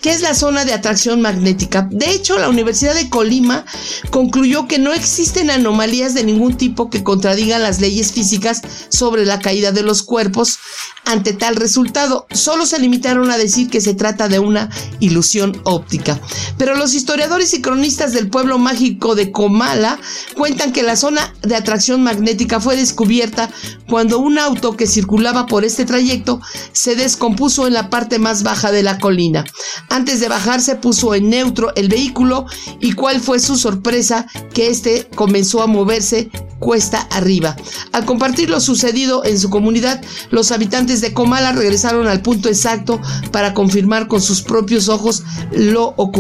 ¿Qué 0.02 0.12
es 0.12 0.22
la 0.22 0.34
zona 0.34 0.66
de 0.66 0.74
atracción 0.74 1.22
magnética? 1.22 1.88
De 1.92 2.12
hecho, 2.12 2.38
la 2.38 2.50
Universidad 2.50 2.96
de 2.96 3.10
Colima 3.10 3.66
concluyó 4.10 4.68
que 4.68 4.80
no 4.80 4.94
existen 4.94 5.50
anomalías 5.50 6.14
de 6.14 6.24
ningún 6.24 6.58
tipo 6.58 6.90
que 6.90 7.04
contradigan 7.04 7.62
las 7.62 7.80
leyes 7.80 8.12
físicas 8.12 8.62
sobre 8.90 9.26
la 9.26 9.40
caída 9.40 9.72
de 9.72 9.84
los 9.84 10.04
cuerpos 10.04 10.60
ante 11.06 11.34
tal 11.34 11.56
resultado. 11.56 12.26
Solo 12.32 12.66
se 12.66 12.80
limitaron 12.80 13.30
a 13.32 13.38
decir 13.38 13.70
que 13.70 13.82
se 13.82 13.94
trata 13.94 14.28
de 14.28 14.40
una 14.40 14.70
ilusión 15.00 15.62
óptica. 15.64 16.20
Pero 16.58 16.76
los 16.76 16.94
historiadores 16.94 17.54
y 17.54 17.62
cronistas 17.62 18.14
del 18.14 18.30
pueblo 18.30 18.58
mágico 18.58 19.16
de 19.16 19.32
Comala 19.32 20.00
cuentan 20.36 20.72
que 20.72 20.84
la 20.84 20.96
zona 20.96 21.34
de 21.42 21.56
atracción 21.56 22.04
magnética 22.04 22.60
fue 22.60 22.76
descubierta 22.76 23.50
cuando 23.90 24.20
un 24.20 24.40
auto 24.40 24.76
que 24.76 24.88
circulaba 24.88 25.46
por 25.46 25.66
este 25.66 25.86
trayecto 25.86 26.42
se 26.72 26.96
descompuso 26.96 27.68
en 27.68 27.74
la 27.74 27.90
parte 27.90 28.20
más 28.20 28.44
baja 28.44 28.72
de 28.72 28.84
la 28.84 29.00
colina. 29.00 29.46
Antes 29.90 30.20
de 30.20 30.30
bajar 30.30 30.62
se 30.62 30.76
puso 30.76 31.14
en 31.16 31.30
neutro 31.30 31.74
el 31.76 31.90
vehículo 31.90 32.46
y 32.80 32.94
cuál 32.94 33.20
fue 33.20 33.40
su 33.40 33.58
sorpresa 33.58 34.28
que 34.54 34.68
este 34.68 35.08
comenzó 35.16 35.62
a 35.62 35.68
moverse 35.68 36.30
cuesta 36.60 37.02
arriba. 37.12 37.58
Al 37.92 38.06
compartir 38.06 38.50
lo 38.50 38.62
sucedido 38.62 39.26
en 39.26 39.38
su 39.38 39.50
comunidad, 39.50 40.02
los 40.32 40.52
habitantes 40.52 41.02
de 41.02 41.14
Comala 41.14 41.52
regresaron 41.52 42.08
al 42.08 42.22
punto 42.22 42.48
exacto 42.48 43.02
para 43.32 43.54
confirmar 43.54 44.08
con 44.08 44.22
sus 44.22 44.42
propios 44.42 44.88
ojos 44.88 45.24
lo 45.52 45.94
ocurrido. 45.98 46.13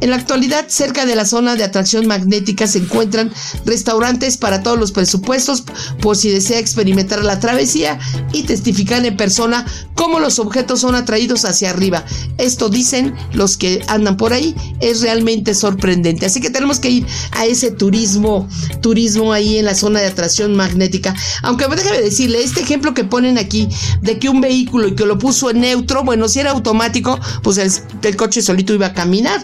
En 0.00 0.10
la 0.10 0.16
actualidad, 0.16 0.66
cerca 0.68 1.04
de 1.04 1.16
la 1.16 1.24
zona 1.24 1.56
de 1.56 1.64
atracción 1.64 2.06
magnética 2.06 2.66
se 2.66 2.78
encuentran 2.78 3.32
restaurantes 3.64 4.36
para 4.36 4.62
todos 4.62 4.78
los 4.78 4.92
presupuestos 4.92 5.64
por 6.00 6.16
si 6.16 6.30
desea 6.30 6.58
experimentar 6.58 7.24
la 7.24 7.40
travesía 7.40 7.98
y 8.32 8.44
testificar 8.44 9.04
en 9.04 9.16
persona 9.16 9.66
cómo 9.94 10.20
los 10.20 10.38
objetos 10.38 10.80
son 10.80 10.94
atraídos 10.94 11.44
hacia 11.44 11.70
arriba. 11.70 12.04
Esto 12.38 12.68
dicen 12.68 13.14
los 13.32 13.56
que 13.56 13.82
andan 13.88 14.16
por 14.16 14.32
ahí, 14.32 14.54
es 14.80 15.00
realmente 15.00 15.54
sorprendente. 15.54 16.26
Así 16.26 16.40
que 16.40 16.50
tenemos 16.50 16.78
que 16.78 16.90
ir 16.90 17.06
a 17.32 17.46
ese 17.46 17.70
turismo, 17.70 18.48
turismo 18.80 19.32
ahí 19.32 19.58
en 19.58 19.64
la 19.64 19.74
zona 19.74 20.00
de 20.00 20.06
atracción 20.06 20.54
magnética. 20.54 21.14
Aunque 21.42 21.66
déjame 21.66 22.00
decirle, 22.00 22.42
este 22.42 22.60
ejemplo 22.60 22.94
que 22.94 23.04
ponen 23.04 23.38
aquí 23.38 23.68
de 24.02 24.18
que 24.18 24.28
un 24.28 24.40
vehículo 24.40 24.88
y 24.88 24.94
que 24.94 25.04
lo 25.04 25.18
puso 25.18 25.50
en 25.50 25.60
neutro, 25.60 26.04
bueno, 26.04 26.28
si 26.28 26.40
era 26.40 26.52
automático, 26.52 27.18
pues 27.42 27.58
el, 27.58 28.16
coche 28.16 28.42
solito 28.42 28.74
iba 28.74 28.86
a 28.86 28.94
caminar. 29.00 29.40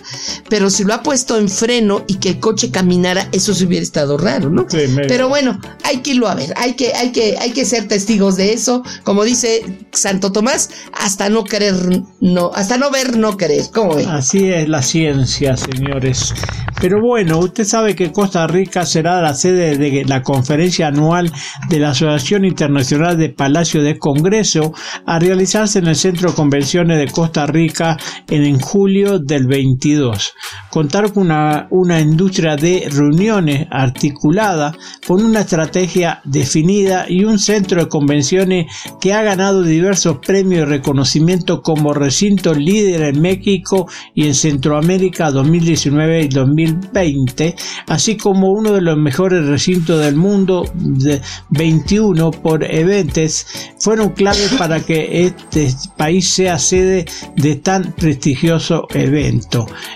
Pero 0.50 0.68
si 0.68 0.84
lo 0.84 0.92
ha 0.92 1.02
puesto 1.02 1.38
en 1.38 1.48
freno 1.48 2.04
y 2.06 2.16
que 2.16 2.30
el 2.30 2.40
coche 2.40 2.70
caminara, 2.70 3.28
eso 3.32 3.54
se 3.54 3.64
hubiera 3.64 3.82
estado 3.82 4.18
raro, 4.18 4.50
¿no? 4.50 4.66
Pero 5.08 5.28
bueno, 5.28 5.58
hay 5.82 5.98
que 5.98 6.10
irlo 6.10 6.28
a 6.28 6.34
ver, 6.34 6.52
hay 6.56 6.74
que, 6.74 6.92
hay 6.94 7.10
que, 7.10 7.36
hay 7.38 7.52
que 7.52 7.64
ser 7.64 7.88
testigos 7.88 8.36
de 8.36 8.52
eso. 8.52 8.82
Como 9.02 9.24
dice 9.24 9.62
Santo 9.92 10.30
Tomás, 10.30 10.70
hasta 10.92 11.30
no 11.30 11.44
querer, 11.44 11.74
no, 12.20 12.50
hasta 12.54 12.76
no 12.76 12.90
ver, 12.90 13.16
no 13.16 13.36
querer. 13.36 13.64
¿Cómo 13.72 13.96
Así 14.08 14.50
es 14.50 14.68
la 14.68 14.82
ciencia, 14.82 15.56
señores. 15.56 16.34
Pero 16.80 17.00
bueno, 17.00 17.38
usted 17.38 17.64
sabe 17.64 17.94
que 17.94 18.12
Costa 18.12 18.46
Rica 18.46 18.84
será 18.84 19.22
la 19.22 19.34
sede 19.34 19.78
de 19.78 20.04
la 20.04 20.22
conferencia 20.22 20.88
anual 20.88 21.32
de 21.70 21.78
la 21.78 21.90
Asociación 21.90 22.44
Internacional 22.44 23.16
de 23.16 23.30
Palacio 23.30 23.82
de 23.82 23.98
Congreso 23.98 24.74
a 25.06 25.18
realizarse 25.18 25.78
en 25.78 25.86
el 25.86 25.96
Centro 25.96 26.30
de 26.30 26.36
Convenciones 26.36 26.98
de 26.98 27.10
Costa 27.10 27.46
Rica 27.46 27.96
en, 28.28 28.60
julio 28.60 29.18
del 29.18 29.45
22. 29.46 30.34
Contar 30.70 31.12
con 31.12 31.24
una, 31.24 31.66
una 31.70 32.00
industria 32.00 32.56
de 32.56 32.88
reuniones 32.90 33.66
articulada 33.70 34.76
con 35.06 35.24
una 35.24 35.40
estrategia 35.40 36.20
definida 36.24 37.06
y 37.08 37.24
un 37.24 37.38
centro 37.38 37.82
de 37.82 37.88
convenciones 37.88 38.66
que 39.00 39.12
ha 39.12 39.22
ganado 39.22 39.62
diversos 39.62 40.18
premios 40.18 40.62
y 40.62 40.64
reconocimiento 40.64 41.62
como 41.62 41.94
recinto 41.94 42.54
líder 42.54 43.02
en 43.02 43.20
México 43.20 43.88
y 44.14 44.26
en 44.26 44.34
Centroamérica 44.34 45.30
2019 45.30 46.22
y 46.22 46.28
2020, 46.28 47.56
así 47.88 48.16
como 48.16 48.52
uno 48.52 48.72
de 48.72 48.80
los 48.80 48.96
mejores 48.96 49.46
recintos 49.46 50.00
del 50.00 50.16
mundo 50.16 50.64
de 50.74 51.20
21 51.50 52.30
por 52.30 52.64
eventos 52.64 53.46
fueron 53.78 54.10
claves 54.10 54.54
para 54.58 54.80
que 54.80 55.26
este 55.26 55.68
país 55.96 56.28
sea 56.28 56.58
sede 56.58 57.04
de 57.36 57.56
tan 57.56 57.92
prestigioso 57.92 58.86
evento. 58.92 59.35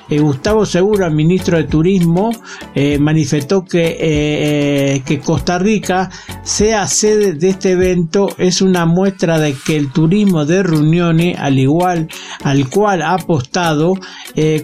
Eh, 0.08 0.18
Gustavo 0.18 0.66
Segura, 0.66 1.10
ministro 1.10 1.56
de 1.56 1.64
Turismo, 1.64 2.30
eh, 2.74 2.98
manifestó 2.98 3.64
que, 3.64 3.96
eh, 4.00 5.02
que 5.04 5.20
Costa 5.20 5.58
Rica 5.58 6.10
sea 6.42 6.86
sede 6.86 7.34
de 7.34 7.50
este 7.50 7.72
evento. 7.72 8.28
Es 8.38 8.62
una 8.62 8.86
muestra 8.86 9.38
de 9.38 9.54
que 9.54 9.76
el 9.76 9.92
turismo 9.92 10.44
de 10.44 10.62
reuniones, 10.62 11.38
al 11.38 11.58
igual 11.58 12.08
al 12.42 12.68
cual 12.68 13.02
ha 13.02 13.14
apostado 13.14 13.94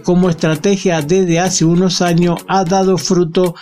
como 0.02 0.30
estrategia 0.30 1.02
desde 1.02 1.40
hace 1.40 1.64
unos 1.64 2.00
años, 2.00 2.40
ha 2.48 2.64
dado 2.64 2.96
fruto 2.96 3.54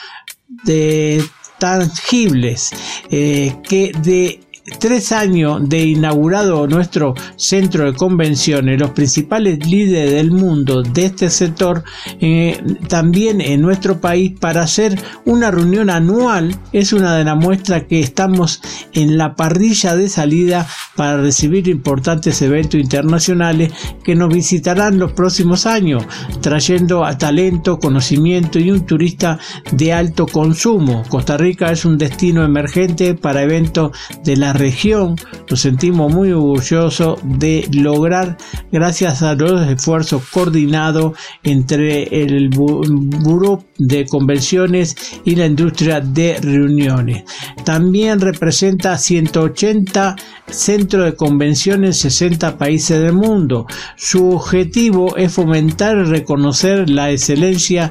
de 0.65 1.25
tangibles 1.59 2.71
que 3.11 3.93
de 4.01 4.44
tres 4.79 5.13
años 5.13 5.69
de 5.69 5.85
inaugurado 5.85 6.67
nuestro 6.67 7.15
centro 7.37 7.85
de 7.85 7.97
convenciones, 7.97 8.81
los 8.81 8.91
principales 8.91 9.67
líderes 9.67 10.13
del 10.13 10.31
mundo 10.31 10.83
de 10.83 11.07
este 11.07 11.29
sector, 11.29 11.85
eh, 12.21 12.63
también 12.89 13.41
en 13.41 13.61
nuestro 13.61 14.01
país, 14.01 14.33
para 14.39 14.63
hacer 14.63 14.99
una 15.27 15.51
reunión 15.51 15.91
anual, 15.91 16.57
es 16.73 16.93
una 16.93 17.15
de 17.17 17.25
las 17.25 17.37
muestras 17.37 17.85
que 17.85 18.01
estamos 18.01 18.63
en 18.93 19.19
la 19.19 19.37
parrilla 19.37 19.97
de 19.97 20.09
salida 20.09 20.67
para 20.97 21.19
recibir 21.19 21.69
importantes 21.69 22.41
eventos 22.41 22.81
internacionales 22.81 23.73
que 24.03 24.15
nos 24.15 24.33
visitarán 24.33 24.99
los 24.99 25.13
próximos 25.13 25.67
años, 25.67 26.05
trayendo 26.41 27.05
a 27.05 27.19
talento, 27.19 27.79
conocimiento 27.79 28.59
y 28.59 28.71
un 28.71 28.87
turista 28.87 29.39
de 29.73 29.93
alto 29.93 30.27
consumo. 30.27 31.03
Costa 31.09 31.37
Rica 31.37 31.71
es 31.71 31.85
un 31.85 31.99
destino 31.99 32.45
emergente 32.45 33.15
para 33.15 33.43
eventos 33.43 33.93
de 34.25 34.37
la 34.37 34.54
región. 34.55 35.17
Nos 35.51 35.61
sentimos 35.61 36.13
muy 36.13 36.33
orgullosos 36.33 37.19
de 37.23 37.69
lograr, 37.73 38.39
gracias 38.73 39.23
a 39.23 39.35
los 39.35 39.69
esfuerzos 39.69 40.23
coordinados 40.31 41.19
entre 41.43 42.05
el 42.23 42.49
Buró 42.49 43.65
de 43.77 44.07
Convenciones 44.07 44.97
y 45.25 45.35
la 45.35 45.47
industria 45.47 46.01
de 46.01 46.39
reuniones. 46.41 47.25
También 47.65 48.21
representa 48.21 48.97
180 48.97 50.17
centros 50.47 51.05
de 51.05 51.17
convenciones 51.17 52.05
en 52.05 52.11
60 52.11 52.57
países 52.57 53.01
del 53.01 53.13
mundo. 53.13 53.67
Su 53.97 54.31
objetivo 54.31 55.17
es 55.17 55.33
fomentar 55.33 55.97
y 55.99 56.05
reconocer 56.05 56.89
la 56.89 57.11
excelencia 57.11 57.91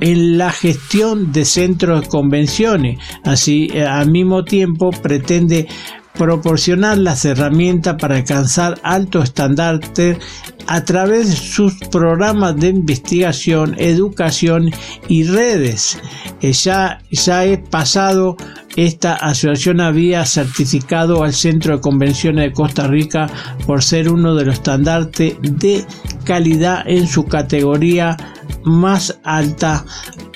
en 0.00 0.38
la 0.38 0.50
gestión 0.50 1.32
de 1.32 1.44
centros 1.44 2.02
de 2.02 2.08
convenciones. 2.08 2.98
Así, 3.24 3.68
eh, 3.72 3.84
al 3.84 4.10
mismo 4.10 4.44
tiempo, 4.44 4.90
pretende 4.90 5.68
proporcionar 6.14 6.98
las 6.98 7.24
herramientas 7.24 7.96
para 7.98 8.16
alcanzar 8.16 8.78
alto 8.82 9.22
estandarte 9.22 10.18
a 10.66 10.84
través 10.84 11.30
de 11.30 11.36
sus 11.36 11.74
programas 11.90 12.56
de 12.56 12.68
investigación, 12.68 13.74
educación 13.78 14.70
y 15.08 15.24
redes. 15.24 15.98
Eh, 16.40 16.52
ya, 16.52 17.00
ya 17.10 17.44
he 17.44 17.58
pasado, 17.58 18.36
esta 18.76 19.14
asociación 19.14 19.80
había 19.80 20.24
certificado 20.24 21.24
al 21.24 21.32
Centro 21.32 21.76
de 21.76 21.80
Convenciones 21.80 22.44
de 22.44 22.52
Costa 22.52 22.86
Rica 22.86 23.28
por 23.66 23.82
ser 23.82 24.08
uno 24.08 24.34
de 24.34 24.44
los 24.44 24.54
estandartes 24.54 25.36
de 25.40 25.84
calidad 26.24 26.84
en 26.86 27.06
su 27.06 27.24
categoría 27.26 28.16
más 28.64 29.18
alta 29.24 29.84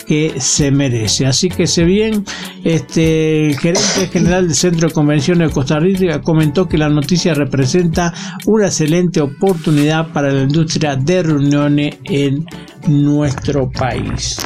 que 0.07 0.41
se 0.41 0.71
merece. 0.71 1.27
Así 1.27 1.49
que 1.49 1.67
se 1.67 1.85
bien, 1.85 2.25
este, 2.65 3.49
el 3.49 3.59
gerente 3.59 4.09
general 4.13 4.47
del 4.47 4.57
Centro 4.57 4.89
de 4.89 4.95
Convenciones 4.95 5.49
de 5.49 5.55
Costa 5.55 5.79
Rica 5.79 6.23
comentó 6.23 6.69
que 6.69 6.79
la 6.79 6.89
noticia 6.89 7.35
representa 7.35 8.15
una 8.47 8.67
excelente 8.67 9.21
oportunidad 9.21 10.13
para 10.13 10.33
la 10.33 10.43
industria 10.43 10.97
de 10.97 11.23
reuniones 11.23 11.97
en 12.05 12.47
nuestro 12.87 13.69
país. 13.71 14.37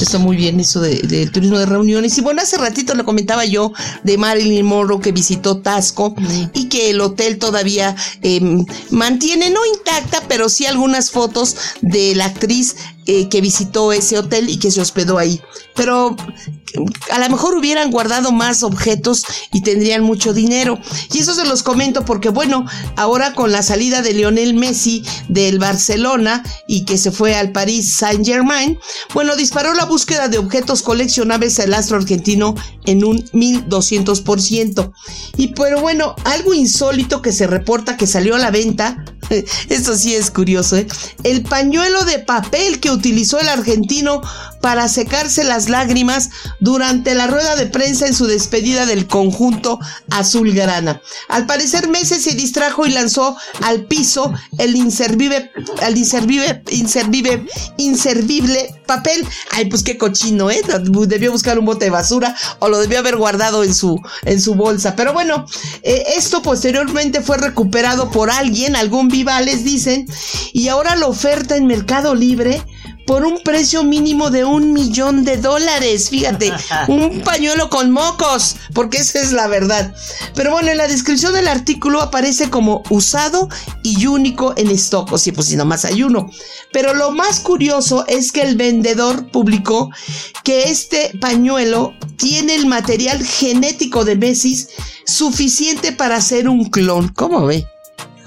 Está 0.00 0.18
muy 0.18 0.36
bien 0.36 0.58
eso 0.60 0.80
del 0.80 1.30
turismo 1.30 1.58
de 1.58 1.66
reuniones. 1.66 2.16
Y 2.16 2.22
bueno, 2.22 2.40
hace 2.40 2.56
ratito 2.56 2.94
le 2.94 3.04
comentaba 3.04 3.44
yo 3.44 3.72
de 4.02 4.16
Marilyn 4.16 4.64
Monroe 4.64 5.00
que 5.00 5.12
visitó 5.12 5.58
Tasco 5.58 6.14
y 6.54 6.68
que 6.68 6.90
el 6.90 7.00
hotel 7.00 7.38
todavía 7.38 7.94
em, 8.22 8.64
mantiene, 8.90 9.50
no 9.50 9.60
intacta, 9.66 10.22
pero 10.28 10.48
sí 10.48 10.64
algunas 10.64 11.10
fotos 11.10 11.56
de 11.82 12.14
la 12.14 12.26
actriz 12.26 12.76
eh, 13.12 13.28
que 13.28 13.40
visitó 13.40 13.92
ese 13.92 14.16
hotel 14.18 14.48
y 14.48 14.58
que 14.60 14.70
se 14.70 14.80
hospedó 14.80 15.18
ahí. 15.18 15.40
Pero 15.74 16.14
a 17.10 17.18
lo 17.18 17.28
mejor 17.28 17.56
hubieran 17.56 17.90
guardado 17.90 18.30
más 18.30 18.62
objetos 18.62 19.24
y 19.52 19.62
tendrían 19.62 20.04
mucho 20.04 20.32
dinero. 20.32 20.78
Y 21.12 21.18
eso 21.18 21.34
se 21.34 21.44
los 21.44 21.64
comento 21.64 22.04
porque, 22.04 22.28
bueno, 22.28 22.66
ahora 22.94 23.34
con 23.34 23.50
la 23.50 23.64
salida 23.64 24.02
de 24.02 24.12
Lionel 24.12 24.54
Messi 24.54 25.02
del 25.28 25.58
Barcelona 25.58 26.44
y 26.68 26.84
que 26.84 26.98
se 26.98 27.10
fue 27.10 27.34
al 27.34 27.50
París 27.50 27.96
Saint 27.96 28.24
Germain, 28.24 28.78
bueno, 29.12 29.34
disparó 29.34 29.74
la 29.74 29.86
búsqueda 29.86 30.28
de 30.28 30.38
objetos 30.38 30.82
coleccionables 30.82 31.58
al 31.58 31.74
astro 31.74 31.96
argentino 31.96 32.54
en 32.86 33.02
un 33.02 33.24
1200%. 33.32 34.92
Y 35.36 35.48
pero 35.48 35.80
bueno, 35.80 36.14
algo 36.22 36.54
insólito 36.54 37.22
que 37.22 37.32
se 37.32 37.48
reporta 37.48 37.96
que 37.96 38.06
salió 38.06 38.36
a 38.36 38.38
la 38.38 38.52
venta, 38.52 39.04
esto 39.68 39.96
sí 39.96 40.14
es 40.14 40.30
curioso, 40.30 40.76
¿eh? 40.76 40.86
el 41.22 41.42
pañuelo 41.42 42.04
de 42.04 42.18
papel 42.18 42.80
que 42.80 42.90
utilizó 42.90 43.38
el 43.38 43.48
argentino 43.48 44.22
para 44.60 44.88
secarse 44.88 45.44
las 45.44 45.68
lágrimas 45.68 46.30
durante 46.60 47.14
la 47.14 47.26
rueda 47.26 47.56
de 47.56 47.66
prensa 47.66 48.06
en 48.06 48.14
su 48.14 48.26
despedida 48.26 48.86
del 48.86 49.06
conjunto 49.06 49.78
azulgrana. 50.10 51.00
Al 51.28 51.46
parecer 51.46 51.88
Messi 51.88 52.20
se 52.20 52.34
distrajo 52.34 52.86
y 52.86 52.90
lanzó 52.90 53.36
al 53.62 53.84
piso 53.84 54.32
el 54.58 54.76
inservible, 54.76 55.50
al 55.82 55.96
inservible, 55.96 56.62
inservible, 56.70 57.46
inservible 57.76 58.74
papel. 58.86 59.26
Ay, 59.50 59.66
pues 59.66 59.82
qué 59.82 59.96
cochino, 59.96 60.50
¿eh? 60.50 60.62
Debió 61.06 61.32
buscar 61.32 61.58
un 61.58 61.64
bote 61.64 61.86
de 61.86 61.90
basura 61.90 62.36
o 62.58 62.68
lo 62.68 62.78
debió 62.78 62.98
haber 62.98 63.16
guardado 63.16 63.64
en 63.64 63.74
su, 63.74 64.00
en 64.24 64.40
su 64.40 64.54
bolsa. 64.54 64.96
Pero 64.96 65.12
bueno, 65.12 65.46
eh, 65.82 66.04
esto 66.16 66.42
posteriormente 66.42 67.20
fue 67.20 67.38
recuperado 67.38 68.10
por 68.10 68.30
alguien, 68.30 68.76
algún 68.76 69.08
vivales 69.08 69.64
dicen, 69.64 70.06
y 70.52 70.68
ahora 70.68 70.96
la 70.96 71.06
oferta 71.06 71.56
en 71.56 71.66
Mercado 71.66 72.14
Libre 72.14 72.62
por 73.10 73.24
un 73.24 73.42
precio 73.42 73.82
mínimo 73.82 74.30
de 74.30 74.44
un 74.44 74.72
millón 74.72 75.24
de 75.24 75.36
dólares. 75.36 76.10
Fíjate, 76.10 76.52
un 76.86 77.22
pañuelo 77.22 77.68
con 77.68 77.90
mocos, 77.90 78.54
porque 78.72 78.98
esa 78.98 79.18
es 79.18 79.32
la 79.32 79.48
verdad. 79.48 79.92
Pero 80.36 80.52
bueno, 80.52 80.70
en 80.70 80.76
la 80.76 80.86
descripción 80.86 81.32
del 81.32 81.48
artículo 81.48 82.00
aparece 82.00 82.50
como 82.50 82.84
usado 82.88 83.48
y 83.82 84.06
único 84.06 84.54
en 84.56 84.70
stock. 84.70 85.10
O 85.10 85.18
sí, 85.18 85.32
pues 85.32 85.48
si 85.48 85.56
nomás 85.56 85.84
hay 85.84 86.04
uno. 86.04 86.30
Pero 86.72 86.94
lo 86.94 87.10
más 87.10 87.40
curioso 87.40 88.04
es 88.06 88.30
que 88.30 88.42
el 88.42 88.54
vendedor 88.54 89.28
publicó 89.32 89.90
que 90.44 90.70
este 90.70 91.10
pañuelo 91.20 91.94
tiene 92.16 92.54
el 92.54 92.66
material 92.66 93.26
genético 93.26 94.04
de 94.04 94.14
Messi 94.14 94.68
suficiente 95.04 95.90
para 95.90 96.14
hacer 96.14 96.48
un 96.48 96.66
clon. 96.66 97.08
¿Cómo 97.08 97.44
ve? 97.44 97.66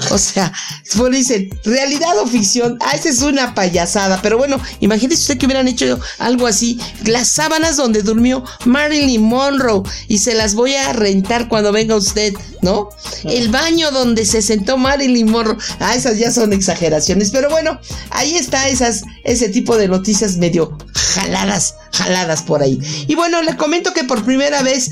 O 0.10 0.18
sea, 0.18 0.52
bueno, 0.96 1.16
dicen, 1.16 1.50
realidad 1.64 2.18
o 2.20 2.28
ficción. 2.28 2.78
Ah, 2.82 2.92
esa 2.96 3.10
es 3.10 3.22
una 3.22 3.54
payasada. 3.54 4.20
Pero 4.22 4.38
bueno, 4.38 4.60
imagínese 4.80 5.22
usted 5.22 5.38
que 5.38 5.46
hubieran 5.46 5.68
hecho 5.68 6.00
algo 6.20 6.48
así. 6.48 6.80
Las 7.06 7.30
sábanas 7.30 7.78
donde 7.78 8.02
durmió 8.02 8.44
Marilyn 8.66 9.22
Monroe. 9.24 9.84
Y 10.08 10.20
se 10.20 10.34
las 10.34 10.56
voy 10.56 10.76
a 10.76 10.94
rentar 10.94 11.48
cuando 11.48 11.72
venga 11.72 11.96
usted, 11.96 12.34
¿no? 12.62 12.90
El 13.24 13.50
baño 13.50 13.92
donde 13.92 14.26
se 14.26 14.42
sentó 14.42 14.78
Marilyn 14.78 15.30
Monroe. 15.30 15.58
Ah, 15.80 15.96
esas 15.96 16.18
ya 16.18 16.32
son 16.32 16.54
exageraciones. 16.54 17.32
Pero 17.32 17.50
bueno, 17.50 17.80
ahí 18.10 18.36
está 18.36 18.68
esas, 18.70 19.04
ese 19.24 19.50
tipo 19.50 19.78
de 19.78 19.88
noticias 19.88 20.38
medio 20.38 20.78
jaladas, 20.94 21.76
jaladas 21.92 22.42
por 22.42 22.62
ahí. 22.62 22.80
Y 23.08 23.16
bueno, 23.16 23.42
le 23.42 23.56
comento 23.56 23.94
que 23.94 24.04
por 24.04 24.24
primera 24.26 24.62
vez 24.64 24.92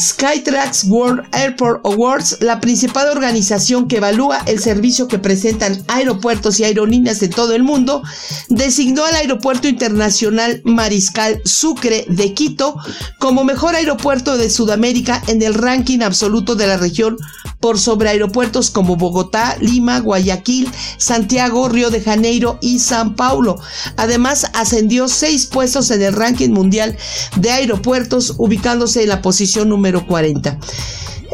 Skytrax 0.00 0.84
World 0.84 1.26
Airport 1.32 1.84
Awards, 1.84 2.38
la 2.40 2.58
principal 2.58 3.08
organización 3.08 3.86
que 3.86 3.98
evalúa 3.98 4.38
el 4.46 4.58
servicio 4.58 5.08
que 5.08 5.18
presentan 5.18 5.84
aeropuertos 5.88 6.58
y 6.58 6.64
aerolíneas 6.64 7.20
de 7.20 7.28
todo 7.28 7.54
el 7.54 7.62
mundo, 7.62 8.02
designó 8.48 9.04
al 9.04 9.14
Aeropuerto 9.14 9.68
Internacional 9.68 10.62
Mariscal 10.64 11.42
Sucre 11.44 12.06
de 12.08 12.32
Quito 12.32 12.76
como 13.18 13.44
mejor 13.44 13.74
aeropuerto 13.74 14.38
de 14.38 14.48
Sudamérica 14.48 15.22
en 15.26 15.42
el 15.42 15.52
ranking 15.52 16.00
absoluto 16.00 16.54
de 16.54 16.66
la 16.66 16.78
región 16.78 17.18
por 17.60 17.78
sobre 17.78 18.08
aeropuertos 18.08 18.70
como 18.70 18.96
Bogotá, 18.96 19.56
Lima, 19.60 20.00
Guayaquil, 20.00 20.70
Santiago, 20.96 21.68
Río 21.68 21.90
de 21.90 22.00
Janeiro 22.00 22.58
y 22.60 22.78
San 22.78 23.14
Paulo. 23.14 23.60
Además, 23.96 24.50
ascendió 24.54 25.08
seis 25.08 25.46
puestos 25.46 25.90
en 25.90 26.02
el 26.02 26.14
ranking 26.14 26.50
mundial 26.50 26.96
de 27.36 27.50
aeropuertos, 27.50 28.34
ubicándose 28.38 29.02
en 29.02 29.10
la 29.10 29.22
posición 29.22 29.68
número 29.68 30.06
40. 30.06 30.58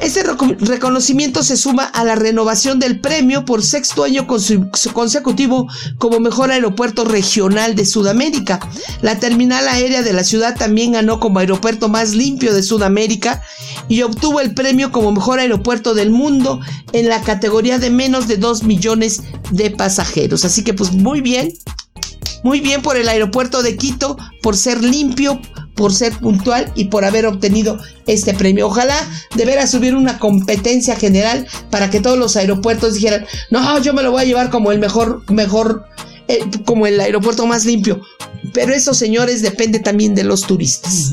Este 0.00 0.22
reconocimiento 0.22 1.42
se 1.42 1.56
suma 1.56 1.84
a 1.84 2.04
la 2.04 2.16
renovación 2.16 2.78
del 2.78 3.00
premio 3.00 3.44
por 3.44 3.62
sexto 3.62 4.04
año 4.04 4.26
consecutivo 4.26 5.68
como 5.98 6.20
mejor 6.20 6.50
aeropuerto 6.50 7.04
regional 7.04 7.74
de 7.74 7.86
Sudamérica. 7.86 8.60
La 9.00 9.18
terminal 9.18 9.66
aérea 9.66 10.02
de 10.02 10.12
la 10.12 10.22
ciudad 10.22 10.54
también 10.54 10.92
ganó 10.92 11.18
como 11.18 11.38
aeropuerto 11.38 11.88
más 11.88 12.14
limpio 12.14 12.54
de 12.54 12.62
Sudamérica 12.62 13.42
y 13.88 14.02
obtuvo 14.02 14.40
el 14.40 14.52
premio 14.54 14.92
como 14.92 15.12
mejor 15.12 15.38
aeropuerto 15.38 15.94
del 15.94 16.10
mundo 16.10 16.60
en 16.92 17.08
la 17.08 17.22
categoría 17.22 17.78
de 17.78 17.90
menos 17.90 18.28
de 18.28 18.36
2 18.36 18.64
millones 18.64 19.22
de 19.50 19.70
pasajeros. 19.70 20.44
Así 20.44 20.62
que 20.62 20.74
pues 20.74 20.92
muy 20.92 21.22
bien, 21.22 21.54
muy 22.44 22.60
bien 22.60 22.82
por 22.82 22.96
el 22.96 23.08
aeropuerto 23.08 23.62
de 23.62 23.76
Quito, 23.76 24.18
por 24.42 24.56
ser 24.56 24.84
limpio, 24.84 25.40
por 25.76 25.92
ser 25.92 26.12
puntual 26.14 26.72
y 26.74 26.86
por 26.86 27.04
haber 27.04 27.26
obtenido 27.26 27.78
este 28.06 28.34
premio. 28.34 28.66
Ojalá 28.66 28.96
de 29.36 29.44
veras 29.44 29.70
subir 29.70 29.94
una 29.94 30.18
competencia 30.18 30.96
general 30.96 31.46
para 31.70 31.90
que 31.90 32.00
todos 32.00 32.18
los 32.18 32.36
aeropuertos 32.36 32.94
dijeran, 32.94 33.26
no, 33.50 33.78
yo 33.80 33.92
me 33.92 34.02
lo 34.02 34.10
voy 34.10 34.22
a 34.22 34.26
llevar 34.26 34.50
como 34.50 34.72
el 34.72 34.80
mejor, 34.80 35.22
mejor, 35.30 35.86
eh, 36.28 36.40
como 36.64 36.86
el 36.86 37.00
aeropuerto 37.00 37.46
más 37.46 37.64
limpio. 37.64 38.00
Pero 38.52 38.72
eso, 38.72 38.94
señores, 38.94 39.42
depende 39.42 39.80
también 39.80 40.14
de 40.14 40.24
los 40.24 40.42
turistas. 40.42 41.12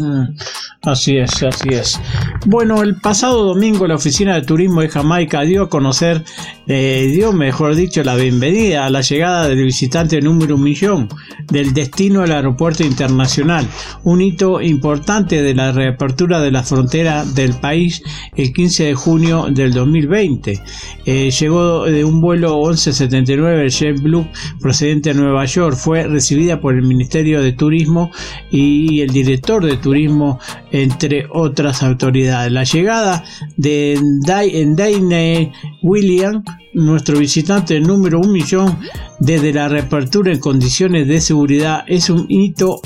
Así 0.82 1.18
es, 1.18 1.42
así 1.42 1.70
es. 1.70 2.00
Bueno, 2.46 2.84
el 2.84 2.96
pasado 2.96 3.44
domingo 3.44 3.88
la 3.88 3.96
Oficina 3.96 4.36
de 4.36 4.42
Turismo 4.42 4.82
de 4.82 4.90
Jamaica 4.90 5.42
dio 5.42 5.64
a 5.64 5.70
conocer, 5.70 6.24
eh, 6.68 7.10
dio 7.14 7.32
mejor 7.32 7.76
dicho, 7.76 8.04
la 8.04 8.16
bienvenida 8.16 8.86
a 8.86 8.90
la 8.90 9.02
llegada 9.02 9.48
del 9.48 9.64
visitante 9.64 10.22
número 10.22 10.56
un 10.56 10.64
millón 10.64 11.10
del 11.48 11.74
destino 11.74 12.22
al 12.22 12.32
aeropuerto 12.32 12.84
internacional, 12.84 13.68
un 14.04 14.22
hito 14.22 14.62
importante 14.62 15.42
de 15.42 15.56
la 15.56 15.72
reapertura 15.72 16.42
de 16.42 16.52
la 16.52 16.64
frontera 16.64 17.24
del 17.24 17.54
país 17.54 18.02
el 18.36 18.52
15 18.54 18.84
de 18.84 18.94
junio 18.94 19.48
del 19.50 19.74
2020. 19.74 20.62
Eh, 21.06 21.32
llegó 21.32 21.86
de 21.86 22.04
un 22.04 22.22
vuelo 22.22 22.58
1179 22.58 23.64
el 23.64 23.72
JetBlue 23.72 24.28
procedente 24.60 25.03
Nueva 25.12 25.46
York, 25.46 25.76
fue 25.76 26.04
recibida 26.08 26.62
por 26.62 26.76
el 26.76 26.84
Ministerio 26.84 27.42
de 27.42 27.52
Turismo 27.52 28.12
y 28.52 29.02
el 29.02 29.10
director 29.10 29.66
de 29.66 29.78
Turismo, 29.78 30.40
entre 30.72 31.26
otras 31.32 31.82
autoridades. 31.82 32.52
La 32.52 32.64
llegada 32.64 33.24
de 33.58 34.00
Daine 34.26 35.52
William, 35.82 36.44
nuestro 36.74 37.18
visitante 37.18 37.80
número 37.80 38.20
un 38.20 38.32
millón 38.32 38.78
desde 39.20 39.52
la 39.52 39.68
reapertura 39.68 40.32
en 40.32 40.40
condiciones 40.40 41.08
de 41.08 41.22
seguridad, 41.22 41.84
es 41.88 42.10
un 42.10 42.28
hito 42.30 42.82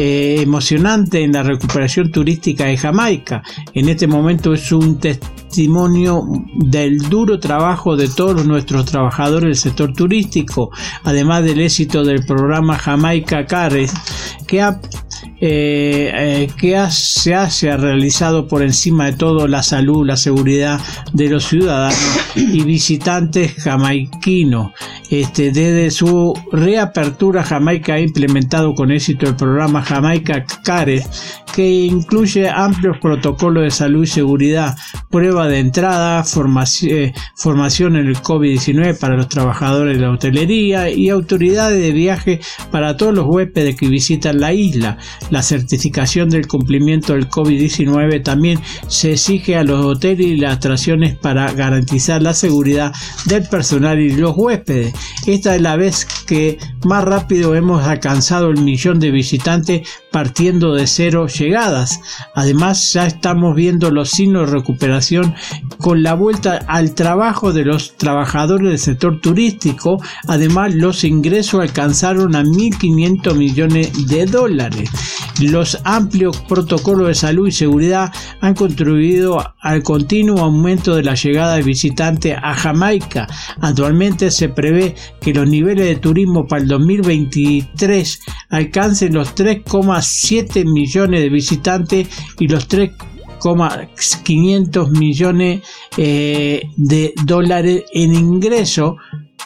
eh, 0.00 0.36
emocionante 0.42 1.24
en 1.24 1.32
la 1.32 1.42
recuperación 1.42 2.12
turística 2.12 2.66
de 2.66 2.76
Jamaica. 2.76 3.42
En 3.74 3.88
este 3.88 4.06
momento 4.06 4.54
es 4.54 4.70
un 4.70 5.00
testimonio 5.00 6.22
del 6.54 7.00
duro 7.08 7.40
trabajo 7.40 7.96
de 7.96 8.08
todos 8.08 8.46
nuestros 8.46 8.84
trabajadores 8.84 9.48
del 9.48 9.56
sector 9.56 9.92
turístico, 9.92 10.70
además 11.02 11.42
del 11.42 11.60
éxito 11.60 12.04
del 12.04 12.24
programa 12.24 12.78
Jamaica 12.78 13.44
Cares, 13.44 13.92
que 14.46 14.62
ha 14.62 14.80
eh, 15.40 16.10
eh, 16.12 16.48
que 16.56 16.76
se 16.90 17.34
ha 17.34 17.76
realizado 17.76 18.48
por 18.48 18.62
encima 18.62 19.06
de 19.06 19.12
todo 19.12 19.46
la 19.46 19.62
salud, 19.62 20.06
la 20.06 20.16
seguridad 20.16 20.80
de 21.12 21.28
los 21.28 21.44
ciudadanos 21.44 21.98
y 22.34 22.62
visitantes 22.62 23.54
jamaiquinos. 23.54 24.72
Este, 25.10 25.52
desde 25.52 25.90
su 25.90 26.34
reapertura, 26.52 27.42
Jamaica 27.42 27.94
ha 27.94 28.00
implementado 28.00 28.74
con 28.74 28.90
éxito 28.90 29.26
el 29.26 29.36
programa 29.36 29.82
Jamaica 29.82 30.44
CARES, 30.64 31.08
que 31.54 31.66
incluye 31.66 32.48
amplios 32.48 32.98
protocolos 32.98 33.62
de 33.62 33.70
salud 33.70 34.04
y 34.04 34.06
seguridad, 34.06 34.76
prueba 35.10 35.48
de 35.48 35.60
entrada, 35.60 36.24
eh, 36.82 37.12
formación 37.36 37.96
en 37.96 38.06
el 38.06 38.16
COVID-19 38.16 38.98
para 38.98 39.16
los 39.16 39.28
trabajadores 39.28 39.96
de 39.96 40.02
la 40.02 40.12
hotelería 40.12 40.90
y 40.90 41.08
autoridades 41.08 41.80
de 41.80 41.92
viaje 41.92 42.40
para 42.70 42.96
todos 42.96 43.14
los 43.14 43.26
huéspedes 43.26 43.76
que 43.76 43.88
visitan 43.88 44.40
la 44.40 44.52
isla. 44.52 44.98
La 45.30 45.42
certificación 45.42 46.30
del 46.30 46.46
cumplimiento 46.46 47.12
del 47.12 47.28
COVID-19 47.28 48.22
también 48.22 48.60
se 48.86 49.12
exige 49.12 49.56
a 49.56 49.64
los 49.64 49.84
hoteles 49.84 50.26
y 50.26 50.36
las 50.36 50.56
atracciones 50.56 51.16
para 51.16 51.52
garantizar 51.52 52.22
la 52.22 52.34
seguridad 52.34 52.92
del 53.26 53.46
personal 53.48 54.00
y 54.00 54.12
los 54.12 54.36
huéspedes. 54.36 54.94
Esta 55.26 55.54
es 55.54 55.62
la 55.62 55.76
vez 55.76 56.06
que 56.26 56.58
más 56.84 57.04
rápido 57.04 57.54
hemos 57.54 57.84
alcanzado 57.84 58.50
el 58.50 58.60
millón 58.60 59.00
de 59.00 59.10
visitantes 59.10 59.88
partiendo 60.10 60.74
de 60.74 60.86
cero 60.86 61.26
llegadas. 61.26 62.00
Además, 62.34 62.92
ya 62.92 63.06
estamos 63.06 63.54
viendo 63.54 63.90
los 63.90 64.10
signos 64.10 64.46
de 64.46 64.58
recuperación 64.58 65.34
con 65.78 66.02
la 66.02 66.14
vuelta 66.14 66.60
al 66.66 66.94
trabajo 66.94 67.52
de 67.52 67.64
los 67.64 67.96
trabajadores 67.96 68.68
del 68.68 68.78
sector 68.78 69.20
turístico. 69.20 70.02
Además, 70.26 70.74
los 70.74 71.04
ingresos 71.04 71.60
alcanzaron 71.60 72.34
a 72.34 72.42
1.500 72.42 73.34
millones 73.34 74.08
de 74.08 74.26
dólares. 74.26 74.90
Los 75.40 75.78
amplios 75.84 76.36
protocolos 76.48 77.08
de 77.08 77.14
salud 77.14 77.46
y 77.46 77.52
seguridad 77.52 78.12
han 78.40 78.54
contribuido 78.54 79.54
al 79.60 79.82
continuo 79.82 80.40
aumento 80.40 80.96
de 80.96 81.04
la 81.04 81.14
llegada 81.14 81.54
de 81.54 81.62
visitantes 81.62 82.36
a 82.42 82.54
Jamaica. 82.54 83.28
Actualmente 83.60 84.32
se 84.32 84.48
prevé 84.48 84.96
que 85.20 85.32
los 85.32 85.48
niveles 85.48 85.86
de 85.86 85.96
turismo 85.96 86.46
para 86.46 86.62
el 86.62 86.68
2023 86.68 88.20
alcancen 88.50 89.14
los 89.14 89.34
3,7 89.98 90.64
millones 90.64 91.20
de 91.20 91.28
visitantes 91.28 92.08
y 92.38 92.48
los 92.48 92.66
3,500 92.68 94.90
millones 94.90 95.62
eh, 95.96 96.62
de 96.76 97.12
dólares 97.24 97.84
en 97.92 98.14
ingreso 98.14 98.96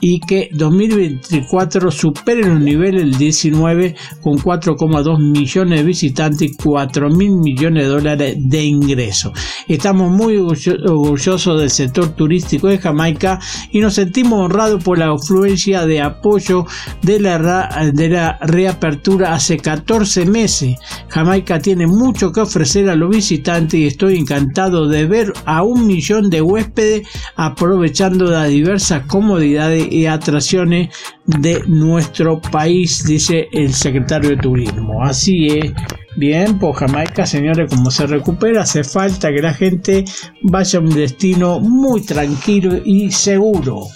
y 0.00 0.20
que 0.20 0.48
2024 0.52 1.90
supere 1.90 2.46
los 2.46 2.60
niveles 2.60 3.02
del 3.02 3.16
19 3.16 3.94
con 4.20 4.38
4,2 4.38 5.18
millones 5.18 5.80
de 5.80 5.84
visitantes 5.84 6.42
y 6.42 6.56
4 6.56 7.10
mil 7.10 7.32
millones 7.32 7.84
de 7.84 7.88
dólares 7.88 8.36
de 8.38 8.64
ingresos. 8.64 9.32
Estamos 9.68 10.10
muy 10.10 10.36
orgullosos 10.36 11.60
del 11.60 11.70
sector 11.70 12.08
turístico 12.10 12.68
de 12.68 12.78
Jamaica 12.78 13.38
y 13.70 13.80
nos 13.80 13.94
sentimos 13.94 14.40
honrados 14.40 14.82
por 14.82 14.98
la 14.98 15.12
afluencia 15.12 15.86
de 15.86 16.00
apoyo 16.00 16.66
de 17.02 17.20
la, 17.20 17.90
de 17.92 18.08
la 18.08 18.38
reapertura 18.40 19.34
hace 19.34 19.58
14 19.58 20.26
meses. 20.26 20.76
Jamaica 21.08 21.58
tiene 21.60 21.86
mucho 21.86 22.32
que 22.32 22.40
ofrecer 22.40 22.88
a 22.88 22.96
los 22.96 23.10
visitantes 23.10 23.78
y 23.78 23.86
estoy 23.86 24.16
encantado 24.16 24.88
de 24.88 25.06
ver 25.06 25.32
a 25.44 25.62
un 25.62 25.86
millón 25.86 26.30
de 26.30 26.42
huéspedes 26.42 27.06
aprovechando 27.36 28.26
las 28.26 28.48
diversas 28.48 29.06
comodidades 29.06 29.81
y 29.90 30.06
atracciones 30.06 30.88
de 31.26 31.62
nuestro 31.66 32.40
país, 32.40 33.04
dice 33.04 33.48
el 33.52 33.72
secretario 33.74 34.30
de 34.30 34.36
Turismo. 34.36 35.02
Así 35.02 35.46
es. 35.46 35.72
Bien, 36.16 36.58
pues 36.58 36.76
Jamaica, 36.76 37.24
señores, 37.24 37.70
como 37.70 37.90
se 37.90 38.06
recupera, 38.06 38.62
hace 38.62 38.84
falta 38.84 39.30
que 39.30 39.40
la 39.40 39.54
gente 39.54 40.04
vaya 40.42 40.78
a 40.78 40.82
un 40.82 40.90
destino 40.90 41.58
muy 41.60 42.02
tranquilo 42.02 42.80
y 42.84 43.10
seguro. 43.10 43.86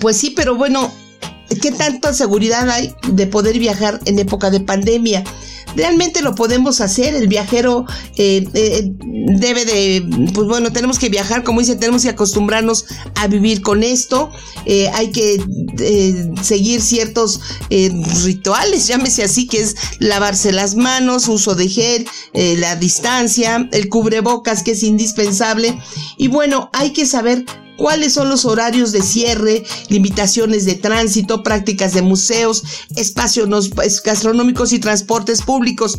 Pues 0.00 0.16
sí, 0.16 0.32
pero 0.36 0.54
bueno, 0.54 0.90
¿qué 1.60 1.72
tanta 1.72 2.12
seguridad 2.12 2.70
hay 2.70 2.94
de 3.12 3.26
poder 3.26 3.58
viajar 3.58 3.98
en 4.04 4.18
época 4.18 4.50
de 4.50 4.60
pandemia? 4.60 5.24
Realmente 5.76 6.22
lo 6.22 6.34
podemos 6.34 6.80
hacer. 6.80 7.14
El 7.14 7.28
viajero 7.28 7.84
eh, 8.16 8.46
eh, 8.54 8.92
debe 8.92 9.64
de, 9.64 10.30
pues 10.34 10.46
bueno, 10.46 10.72
tenemos 10.72 10.98
que 10.98 11.08
viajar, 11.08 11.44
como 11.44 11.60
dice, 11.60 11.76
tenemos 11.76 12.02
que 12.02 12.10
acostumbrarnos 12.10 12.86
a 13.14 13.26
vivir 13.26 13.62
con 13.62 13.82
esto. 13.82 14.30
Eh, 14.64 14.88
hay 14.94 15.10
que 15.10 15.42
seguir 16.42 16.80
ciertos 16.80 17.40
rituales, 18.24 18.86
llámese 18.86 19.22
así, 19.22 19.46
que 19.46 19.60
es 19.60 19.76
lavarse 19.98 20.52
las 20.52 20.74
manos, 20.74 21.28
uso 21.28 21.54
de 21.54 21.68
gel, 21.68 22.06
la 22.32 22.76
distancia, 22.76 23.68
el 23.72 23.88
cubrebocas, 23.88 24.62
que 24.62 24.72
es 24.72 24.82
indispensable. 24.82 25.78
Y 26.16 26.28
bueno, 26.28 26.70
hay 26.72 26.92
que 26.92 27.06
saber 27.06 27.44
cuáles 27.78 28.12
son 28.12 28.28
los 28.28 28.44
horarios 28.44 28.92
de 28.92 29.00
cierre, 29.00 29.64
limitaciones 29.88 30.66
de 30.66 30.74
tránsito, 30.74 31.42
prácticas 31.42 31.94
de 31.94 32.02
museos, 32.02 32.64
espacios 32.96 33.48
gastronómicos 34.04 34.74
y 34.74 34.80
transportes 34.80 35.40
públicos. 35.40 35.96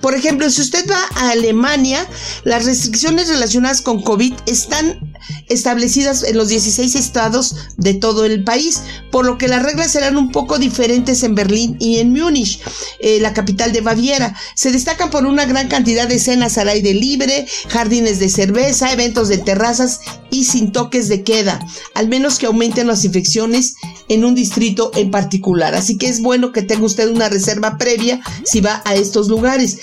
Por 0.00 0.14
ejemplo, 0.14 0.50
si 0.50 0.62
usted 0.62 0.84
va 0.90 1.00
a 1.14 1.30
Alemania, 1.30 2.04
las 2.42 2.64
restricciones 2.64 3.28
relacionadas 3.28 3.82
con 3.82 4.02
COVID 4.02 4.34
están 4.46 5.07
establecidas 5.48 6.22
en 6.22 6.36
los 6.36 6.48
16 6.48 6.94
estados 6.94 7.54
de 7.76 7.94
todo 7.94 8.24
el 8.24 8.44
país, 8.44 8.82
por 9.10 9.24
lo 9.26 9.38
que 9.38 9.48
las 9.48 9.62
reglas 9.62 9.92
serán 9.92 10.16
un 10.16 10.30
poco 10.30 10.58
diferentes 10.58 11.22
en 11.22 11.34
Berlín 11.34 11.76
y 11.78 11.98
en 11.98 12.12
Múnich, 12.12 12.60
eh, 13.00 13.18
la 13.20 13.32
capital 13.34 13.72
de 13.72 13.80
Baviera. 13.80 14.36
Se 14.54 14.72
destacan 14.72 15.10
por 15.10 15.26
una 15.26 15.46
gran 15.46 15.68
cantidad 15.68 16.08
de 16.08 16.18
cenas 16.18 16.58
al 16.58 16.68
aire 16.68 16.94
libre, 16.94 17.46
jardines 17.68 18.18
de 18.18 18.28
cerveza, 18.28 18.92
eventos 18.92 19.28
de 19.28 19.38
terrazas 19.38 20.00
y 20.30 20.44
sin 20.44 20.72
toques 20.72 21.08
de 21.08 21.22
queda, 21.22 21.60
al 21.94 22.08
menos 22.08 22.38
que 22.38 22.46
aumenten 22.46 22.86
las 22.86 23.04
infecciones 23.04 23.74
en 24.08 24.24
un 24.24 24.34
distrito 24.34 24.90
en 24.94 25.10
particular. 25.10 25.74
Así 25.74 25.98
que 25.98 26.08
es 26.08 26.20
bueno 26.20 26.52
que 26.52 26.62
tenga 26.62 26.86
usted 26.86 27.08
una 27.10 27.28
reserva 27.28 27.78
previa 27.78 28.20
si 28.44 28.60
va 28.60 28.82
a 28.84 28.94
estos 28.94 29.28
lugares. 29.28 29.78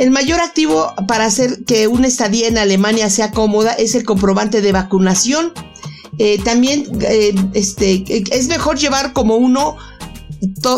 El 0.00 0.10
mayor 0.10 0.40
activo 0.40 0.94
para 1.06 1.26
hacer 1.26 1.62
que 1.66 1.86
una 1.86 2.06
estadía 2.06 2.48
en 2.48 2.56
Alemania 2.56 3.10
sea 3.10 3.32
cómoda 3.32 3.72
es 3.74 3.94
el 3.94 4.02
comprobante 4.02 4.62
de 4.62 4.72
vacunación. 4.72 5.52
Eh, 6.16 6.40
también 6.42 6.86
eh, 7.02 7.34
este, 7.52 8.02
es 8.08 8.48
mejor 8.48 8.78
llevar 8.78 9.12
como 9.12 9.36
uno 9.36 9.76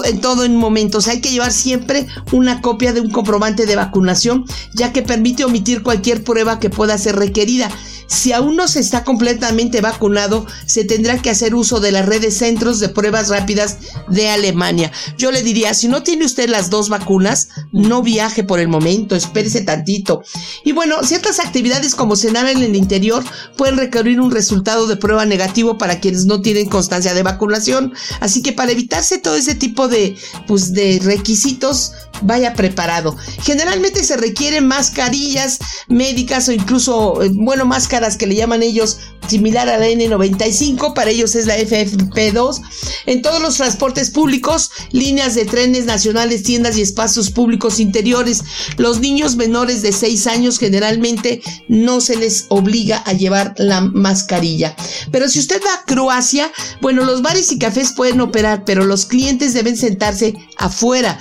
en 0.04 0.20
todo 0.20 0.44
en 0.44 0.56
momentos. 0.56 1.06
Hay 1.06 1.20
que 1.20 1.30
llevar 1.30 1.52
siempre 1.52 2.08
una 2.32 2.60
copia 2.60 2.92
de 2.92 3.00
un 3.00 3.10
comprobante 3.10 3.64
de 3.64 3.76
vacunación, 3.76 4.44
ya 4.74 4.92
que 4.92 5.02
permite 5.02 5.44
omitir 5.44 5.84
cualquier 5.84 6.24
prueba 6.24 6.58
que 6.58 6.68
pueda 6.68 6.98
ser 6.98 7.14
requerida. 7.14 7.70
Si 8.12 8.30
aún 8.32 8.56
no 8.56 8.68
se 8.68 8.78
está 8.78 9.04
completamente 9.04 9.80
vacunado, 9.80 10.46
se 10.66 10.84
tendrá 10.84 11.16
que 11.22 11.30
hacer 11.30 11.54
uso 11.54 11.80
de 11.80 11.92
las 11.92 12.04
redes 12.04 12.36
centros 12.36 12.78
de 12.78 12.90
pruebas 12.90 13.30
rápidas 13.30 13.78
de 14.06 14.28
Alemania. 14.28 14.92
Yo 15.16 15.32
le 15.32 15.42
diría, 15.42 15.72
si 15.72 15.88
no 15.88 16.02
tiene 16.02 16.26
usted 16.26 16.50
las 16.50 16.68
dos 16.68 16.90
vacunas, 16.90 17.48
no 17.72 18.02
viaje 18.02 18.44
por 18.44 18.60
el 18.60 18.68
momento, 18.68 19.16
espérese 19.16 19.62
tantito. 19.62 20.22
Y 20.62 20.72
bueno, 20.72 21.02
ciertas 21.04 21.40
actividades 21.40 21.94
como 21.94 22.14
cenar 22.14 22.46
en 22.48 22.62
el 22.62 22.76
interior 22.76 23.24
pueden 23.56 23.78
requerir 23.78 24.20
un 24.20 24.30
resultado 24.30 24.86
de 24.86 24.96
prueba 24.96 25.24
negativo 25.24 25.78
para 25.78 25.98
quienes 25.98 26.26
no 26.26 26.42
tienen 26.42 26.68
constancia 26.68 27.14
de 27.14 27.22
vacunación. 27.22 27.94
Así 28.20 28.42
que 28.42 28.52
para 28.52 28.72
evitarse 28.72 29.18
todo 29.18 29.36
ese 29.36 29.54
tipo 29.54 29.88
de, 29.88 30.16
pues, 30.46 30.74
de 30.74 31.00
requisitos, 31.02 31.92
vaya 32.20 32.52
preparado. 32.54 33.16
Generalmente 33.42 34.04
se 34.04 34.16
requieren 34.16 34.66
mascarillas 34.66 35.58
médicas 35.88 36.48
o 36.48 36.52
incluso, 36.52 37.22
eh, 37.22 37.30
bueno, 37.32 37.64
máscaras 37.64 38.01
que 38.16 38.26
le 38.26 38.34
llaman 38.34 38.62
ellos 38.62 38.98
similar 39.28 39.68
a 39.68 39.78
la 39.78 39.88
N95, 39.88 40.94
para 40.94 41.10
ellos 41.10 41.34
es 41.34 41.46
la 41.46 41.56
FFP2. 41.56 42.60
En 43.06 43.22
todos 43.22 43.40
los 43.40 43.56
transportes 43.56 44.10
públicos, 44.10 44.70
líneas 44.90 45.34
de 45.34 45.44
trenes 45.44 45.84
nacionales, 45.84 46.42
tiendas 46.42 46.76
y 46.76 46.82
espacios 46.82 47.30
públicos 47.30 47.80
interiores, 47.80 48.42
los 48.76 49.00
niños 49.00 49.36
menores 49.36 49.82
de 49.82 49.92
6 49.92 50.26
años 50.26 50.58
generalmente 50.58 51.42
no 51.68 52.00
se 52.00 52.16
les 52.16 52.46
obliga 52.48 52.98
a 52.98 53.12
llevar 53.12 53.54
la 53.58 53.80
mascarilla. 53.80 54.74
Pero 55.10 55.28
si 55.28 55.38
usted 55.38 55.60
va 55.64 55.74
a 55.74 55.84
Croacia, 55.84 56.52
bueno, 56.80 57.04
los 57.04 57.22
bares 57.22 57.50
y 57.52 57.58
cafés 57.58 57.92
pueden 57.92 58.20
operar, 58.20 58.64
pero 58.64 58.84
los 58.84 59.06
clientes 59.06 59.54
deben 59.54 59.76
sentarse 59.76 60.34
afuera. 60.56 61.18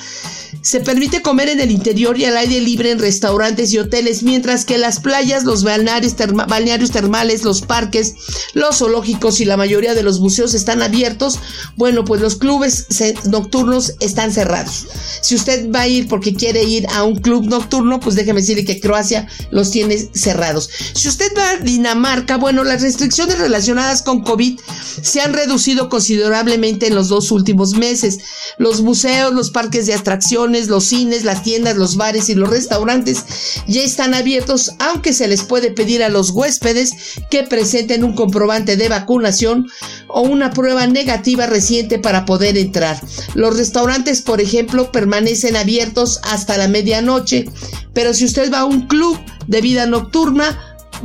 Se 0.61 0.79
permite 0.79 1.21
comer 1.21 1.49
en 1.49 1.59
el 1.59 1.71
interior 1.71 2.17
y 2.17 2.25
al 2.25 2.37
aire 2.37 2.61
libre 2.61 2.91
en 2.91 2.99
restaurantes 2.99 3.73
y 3.73 3.79
hoteles, 3.79 4.21
mientras 4.21 4.63
que 4.63 4.77
las 4.77 4.99
playas, 4.99 5.43
los 5.43 5.63
balnearios, 5.63 6.15
balnearios 6.47 6.91
termales, 6.91 7.43
los 7.43 7.61
parques, 7.61 8.13
los 8.53 8.77
zoológicos 8.77 9.41
y 9.41 9.45
la 9.45 9.57
mayoría 9.57 9.95
de 9.95 10.03
los 10.03 10.19
museos 10.19 10.53
están 10.53 10.81
abiertos. 10.81 11.39
Bueno, 11.75 12.05
pues 12.05 12.21
los 12.21 12.35
clubes 12.35 12.87
nocturnos 13.25 13.93
están 13.99 14.31
cerrados. 14.31 14.87
Si 15.21 15.35
usted 15.35 15.71
va 15.71 15.81
a 15.81 15.87
ir 15.87 16.07
porque 16.07 16.33
quiere 16.33 16.63
ir 16.63 16.85
a 16.93 17.03
un 17.03 17.19
club 17.19 17.45
nocturno, 17.45 17.99
pues 17.99 18.15
déjeme 18.15 18.41
decirle 18.41 18.65
que 18.65 18.79
Croacia 18.79 19.27
los 19.49 19.71
tiene 19.71 19.97
cerrados. 20.13 20.69
Si 20.93 21.07
usted 21.07 21.31
va 21.35 21.51
a 21.51 21.57
Dinamarca, 21.57 22.37
bueno, 22.37 22.63
las 22.63 22.81
restricciones 22.81 23.39
relacionadas 23.39 24.01
con 24.03 24.23
COVID 24.23 24.59
se 25.01 25.21
han 25.21 25.33
reducido 25.33 25.89
considerablemente 25.89 26.87
en 26.87 26.95
los 26.95 27.07
dos 27.07 27.31
últimos 27.31 27.73
meses. 27.73 28.19
Los 28.57 28.81
museos, 28.81 29.33
los 29.33 29.49
parques 29.49 29.87
de 29.87 29.93
atracciones, 29.93 30.50
los 30.51 30.85
cines, 30.85 31.23
las 31.23 31.43
tiendas, 31.43 31.77
los 31.77 31.95
bares 31.95 32.29
y 32.29 32.35
los 32.35 32.49
restaurantes 32.49 33.25
ya 33.67 33.81
están 33.81 34.13
abiertos, 34.13 34.71
aunque 34.79 35.13
se 35.13 35.27
les 35.27 35.43
puede 35.43 35.71
pedir 35.71 36.03
a 36.03 36.09
los 36.09 36.31
huéspedes 36.31 36.91
que 37.29 37.43
presenten 37.43 38.03
un 38.03 38.13
comprobante 38.13 38.77
de 38.77 38.89
vacunación 38.89 39.67
o 40.07 40.21
una 40.21 40.51
prueba 40.51 40.87
negativa 40.87 41.47
reciente 41.47 41.99
para 41.99 42.25
poder 42.25 42.57
entrar. 42.57 42.99
Los 43.33 43.57
restaurantes, 43.57 44.21
por 44.21 44.41
ejemplo, 44.41 44.91
permanecen 44.91 45.55
abiertos 45.55 46.19
hasta 46.23 46.57
la 46.57 46.67
medianoche, 46.67 47.45
pero 47.93 48.13
si 48.13 48.25
usted 48.25 48.51
va 48.51 48.59
a 48.59 48.65
un 48.65 48.87
club 48.87 49.19
de 49.47 49.61
vida 49.61 49.85
nocturna, 49.85 50.59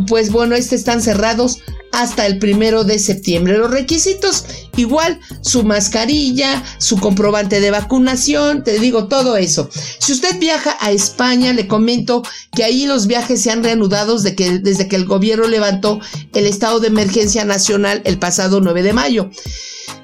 pues 0.08 0.30
bueno, 0.30 0.54
estos 0.54 0.74
están 0.74 1.00
cerrados 1.02 1.58
hasta 1.92 2.26
el 2.26 2.38
primero 2.38 2.84
de 2.84 2.98
septiembre. 2.98 3.56
Los 3.56 3.70
requisitos, 3.70 4.44
igual, 4.76 5.20
su 5.40 5.64
mascarilla, 5.64 6.62
su 6.78 6.98
comprobante 6.98 7.60
de 7.60 7.70
vacunación, 7.70 8.64
te 8.64 8.78
digo 8.78 9.08
todo 9.08 9.36
eso. 9.36 9.68
Si 9.98 10.12
usted 10.12 10.38
viaja 10.38 10.76
a 10.80 10.90
España, 10.90 11.52
le 11.52 11.66
comento 11.66 12.22
que 12.54 12.64
ahí 12.64 12.86
los 12.86 13.06
viajes 13.06 13.42
se 13.42 13.50
han 13.50 13.64
reanudado 13.64 14.16
desde 14.16 14.34
que, 14.34 14.58
desde 14.58 14.88
que 14.88 14.96
el 14.96 15.04
gobierno 15.04 15.46
levantó 15.46 16.00
el 16.34 16.46
estado 16.46 16.80
de 16.80 16.88
emergencia 16.88 17.44
nacional 17.44 18.02
el 18.04 18.18
pasado 18.18 18.60
9 18.60 18.82
de 18.82 18.92
mayo. 18.92 19.30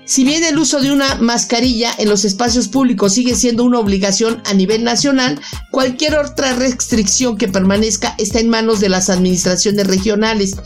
Si 0.05 0.25
bien 0.25 0.43
el 0.43 0.59
uso 0.59 0.81
de 0.81 0.91
una 0.91 1.15
mascarilla 1.15 1.95
en 1.97 2.09
los 2.09 2.25
espacios 2.25 2.67
públicos 2.69 3.15
sigue 3.15 3.37
siendo 3.37 3.63
una 3.65 3.79
obligación 3.79 4.43
a 4.45 4.53
nivel 4.53 4.83
nacional, 4.83 5.41
cualquier 5.71 6.17
otra 6.17 6.55
restricción 6.55 7.39
que 7.39 7.47
permanezca 7.47 8.15
está 8.19 8.41
en 8.41 8.49
manos 8.49 8.81
de 8.81 8.89
las 8.89 9.11
administraciones 9.11 9.87
regionales. 9.87 10.57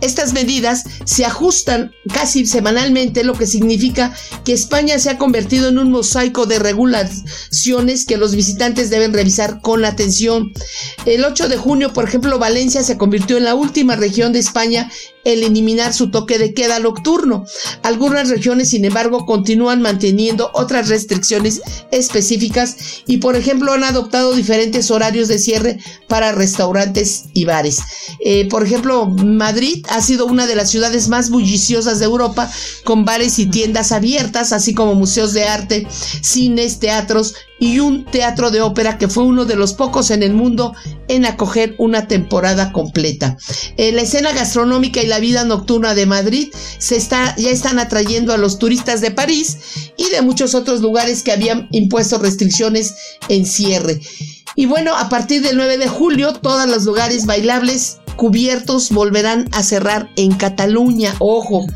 Estas 0.00 0.32
medidas 0.32 0.84
se 1.04 1.24
ajustan 1.24 1.92
casi 2.12 2.46
semanalmente, 2.46 3.24
lo 3.24 3.34
que 3.34 3.46
significa 3.54 4.12
que 4.44 4.52
España 4.52 4.98
se 4.98 5.10
ha 5.10 5.18
convertido 5.18 5.68
en 5.68 5.78
un 5.78 5.92
mosaico 5.92 6.46
de 6.46 6.58
regulaciones 6.58 8.04
que 8.04 8.16
los 8.16 8.34
visitantes 8.34 8.90
deben 8.90 9.12
revisar 9.12 9.60
con 9.60 9.84
atención. 9.84 10.52
El 11.06 11.24
8 11.24 11.48
de 11.48 11.56
junio, 11.56 11.92
por 11.92 12.04
ejemplo, 12.04 12.38
Valencia 12.40 12.82
se 12.82 12.98
convirtió 12.98 13.36
en 13.36 13.44
la 13.44 13.54
última 13.54 13.94
región 13.94 14.32
de 14.32 14.40
España 14.40 14.90
el 15.24 15.42
eliminar 15.42 15.92
su 15.92 16.10
toque 16.10 16.38
de 16.38 16.54
queda 16.54 16.78
nocturno. 16.78 17.46
Algunas 17.82 18.28
regiones, 18.28 18.70
sin 18.70 18.84
embargo, 18.84 19.26
continúan 19.26 19.82
manteniendo 19.82 20.50
otras 20.54 20.88
restricciones 20.88 21.62
específicas 21.90 22.76
y, 23.06 23.18
por 23.18 23.36
ejemplo, 23.36 23.72
han 23.72 23.84
adoptado 23.84 24.34
diferentes 24.34 24.90
horarios 24.90 25.28
de 25.28 25.38
cierre 25.38 25.78
para 26.08 26.32
restaurantes 26.32 27.24
y 27.32 27.44
bares. 27.44 27.78
Eh, 28.24 28.48
por 28.48 28.64
ejemplo, 28.64 29.06
Madrid 29.06 29.84
ha 29.90 30.00
sido 30.00 30.26
una 30.26 30.46
de 30.46 30.56
las 30.56 30.70
ciudades 30.70 31.08
más 31.08 31.30
bulliciosas 31.30 31.98
de 31.98 32.04
Europa, 32.04 32.50
con 32.84 33.04
bares 33.04 33.38
y 33.38 33.46
tiendas 33.46 33.92
abiertas, 33.92 34.52
así 34.52 34.74
como 34.74 34.94
museos 34.94 35.32
de 35.32 35.44
arte, 35.44 35.86
cines, 36.20 36.78
teatros 36.78 37.34
y 37.58 37.78
un 37.78 38.04
teatro 38.04 38.50
de 38.50 38.62
ópera 38.62 38.98
que 38.98 39.08
fue 39.08 39.24
uno 39.24 39.44
de 39.44 39.56
los 39.56 39.74
pocos 39.74 40.10
en 40.10 40.22
el 40.22 40.34
mundo 40.34 40.74
en 41.08 41.24
acoger 41.24 41.74
una 41.78 42.08
temporada 42.08 42.72
completa. 42.72 43.36
Eh, 43.76 43.92
la 43.92 44.02
escena 44.02 44.32
gastronómica 44.32 45.02
y 45.02 45.06
la 45.06 45.20
vida 45.20 45.44
nocturna 45.44 45.94
de 45.94 46.06
Madrid 46.06 46.52
se 46.78 46.96
está, 46.96 47.34
ya 47.36 47.50
están 47.50 47.78
atrayendo 47.78 48.32
a 48.32 48.38
los 48.38 48.58
turistas 48.58 49.00
de 49.00 49.10
París 49.10 49.58
y 49.96 50.08
de 50.10 50.22
muchos 50.22 50.54
otros 50.54 50.80
lugares 50.80 51.22
que 51.22 51.32
habían 51.32 51.68
impuesto 51.70 52.18
restricciones 52.18 52.94
en 53.28 53.46
cierre. 53.46 54.00
Y 54.56 54.66
bueno, 54.66 54.96
a 54.96 55.08
partir 55.08 55.42
del 55.42 55.56
9 55.56 55.78
de 55.78 55.88
julio, 55.88 56.32
todos 56.34 56.68
los 56.68 56.84
lugares 56.84 57.26
bailables 57.26 57.98
cubiertos 58.16 58.90
volverán 58.90 59.48
a 59.52 59.62
cerrar 59.62 60.10
en 60.16 60.34
Cataluña, 60.34 61.14
ojo. 61.18 61.66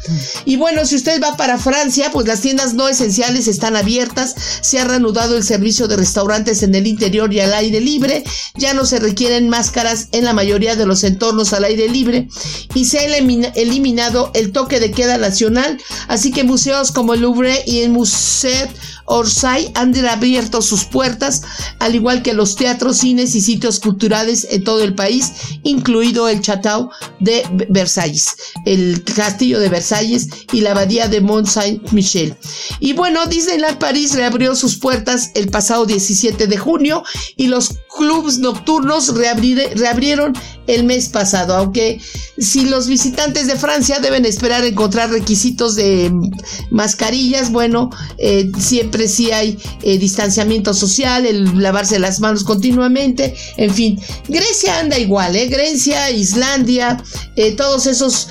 Y 0.44 0.56
bueno, 0.56 0.84
si 0.84 0.96
usted 0.96 1.22
va 1.22 1.36
para 1.36 1.58
Francia, 1.58 2.10
pues 2.12 2.26
las 2.26 2.40
tiendas 2.40 2.74
no 2.74 2.88
esenciales 2.88 3.48
están 3.48 3.76
abiertas, 3.76 4.34
se 4.60 4.78
ha 4.78 4.84
reanudado 4.84 5.36
el 5.36 5.44
servicio 5.44 5.88
de 5.88 5.96
restaurantes 5.96 6.62
en 6.62 6.74
el 6.74 6.86
interior 6.86 7.32
y 7.32 7.40
al 7.40 7.54
aire 7.54 7.80
libre, 7.80 8.24
ya 8.54 8.74
no 8.74 8.86
se 8.86 8.98
requieren 8.98 9.48
máscaras 9.48 10.08
en 10.12 10.24
la 10.24 10.32
mayoría 10.32 10.76
de 10.76 10.86
los 10.86 11.04
entornos 11.04 11.52
al 11.52 11.64
aire 11.64 11.88
libre 11.88 12.28
y 12.74 12.84
se 12.84 12.98
ha 12.98 13.04
eliminado 13.04 14.30
el 14.34 14.52
toque 14.52 14.80
de 14.80 14.90
queda 14.90 15.18
nacional, 15.18 15.78
así 16.08 16.30
que 16.30 16.44
museos 16.44 16.92
como 16.92 17.14
el 17.14 17.20
Louvre 17.20 17.62
y 17.66 17.80
el 17.80 17.90
Musée 17.90 18.68
Orsay 19.08 19.72
han 19.74 19.94
abierto 20.06 20.62
sus 20.62 20.84
puertas, 20.84 21.42
al 21.80 21.94
igual 21.94 22.22
que 22.22 22.34
los 22.34 22.56
teatros, 22.56 22.98
cines 22.98 23.34
y 23.34 23.40
sitios 23.40 23.80
culturales 23.80 24.46
en 24.50 24.64
todo 24.64 24.82
el 24.82 24.94
país, 24.94 25.32
incluido 25.62 26.28
el 26.28 26.40
Chateau 26.40 26.90
de 27.20 27.42
Versalles, 27.68 28.36
el 28.64 29.02
castillo 29.04 29.60
de 29.60 29.68
Versalles 29.68 30.28
y 30.52 30.60
la 30.60 30.72
abadía 30.72 31.08
de 31.08 31.20
Mont 31.20 31.46
Saint-Michel. 31.46 32.36
Y 32.80 32.92
bueno, 32.92 33.26
Disneyland 33.26 33.78
París 33.78 34.14
reabrió 34.14 34.54
sus 34.54 34.76
puertas 34.76 35.30
el 35.34 35.48
pasado 35.48 35.86
17 35.86 36.46
de 36.46 36.56
junio 36.56 37.02
y 37.36 37.46
los 37.46 37.70
clubes 37.96 38.38
nocturnos 38.38 39.14
reabrieron 39.14 40.34
el 40.66 40.84
mes 40.84 41.08
pasado, 41.08 41.56
aunque 41.56 42.00
si 42.38 42.66
los 42.66 42.86
visitantes 42.86 43.46
de 43.46 43.56
Francia 43.56 43.98
deben 44.00 44.24
esperar 44.24 44.64
encontrar 44.64 45.10
requisitos 45.10 45.74
de 45.74 46.12
mascarillas, 46.70 47.50
bueno, 47.50 47.90
eh, 48.18 48.50
siempre 48.58 48.97
sí 49.06 49.30
hay 49.30 49.58
eh, 49.82 49.98
distanciamiento 49.98 50.74
social, 50.74 51.26
el 51.26 51.62
lavarse 51.62 51.98
las 51.98 52.20
manos 52.20 52.42
continuamente, 52.42 53.34
en 53.56 53.72
fin, 53.72 54.00
Grecia 54.28 54.80
anda 54.80 54.98
igual, 54.98 55.36
¿eh? 55.36 55.46
Grecia, 55.46 56.10
Islandia, 56.10 57.02
eh, 57.36 57.52
todos 57.52 57.86
esos 57.86 58.28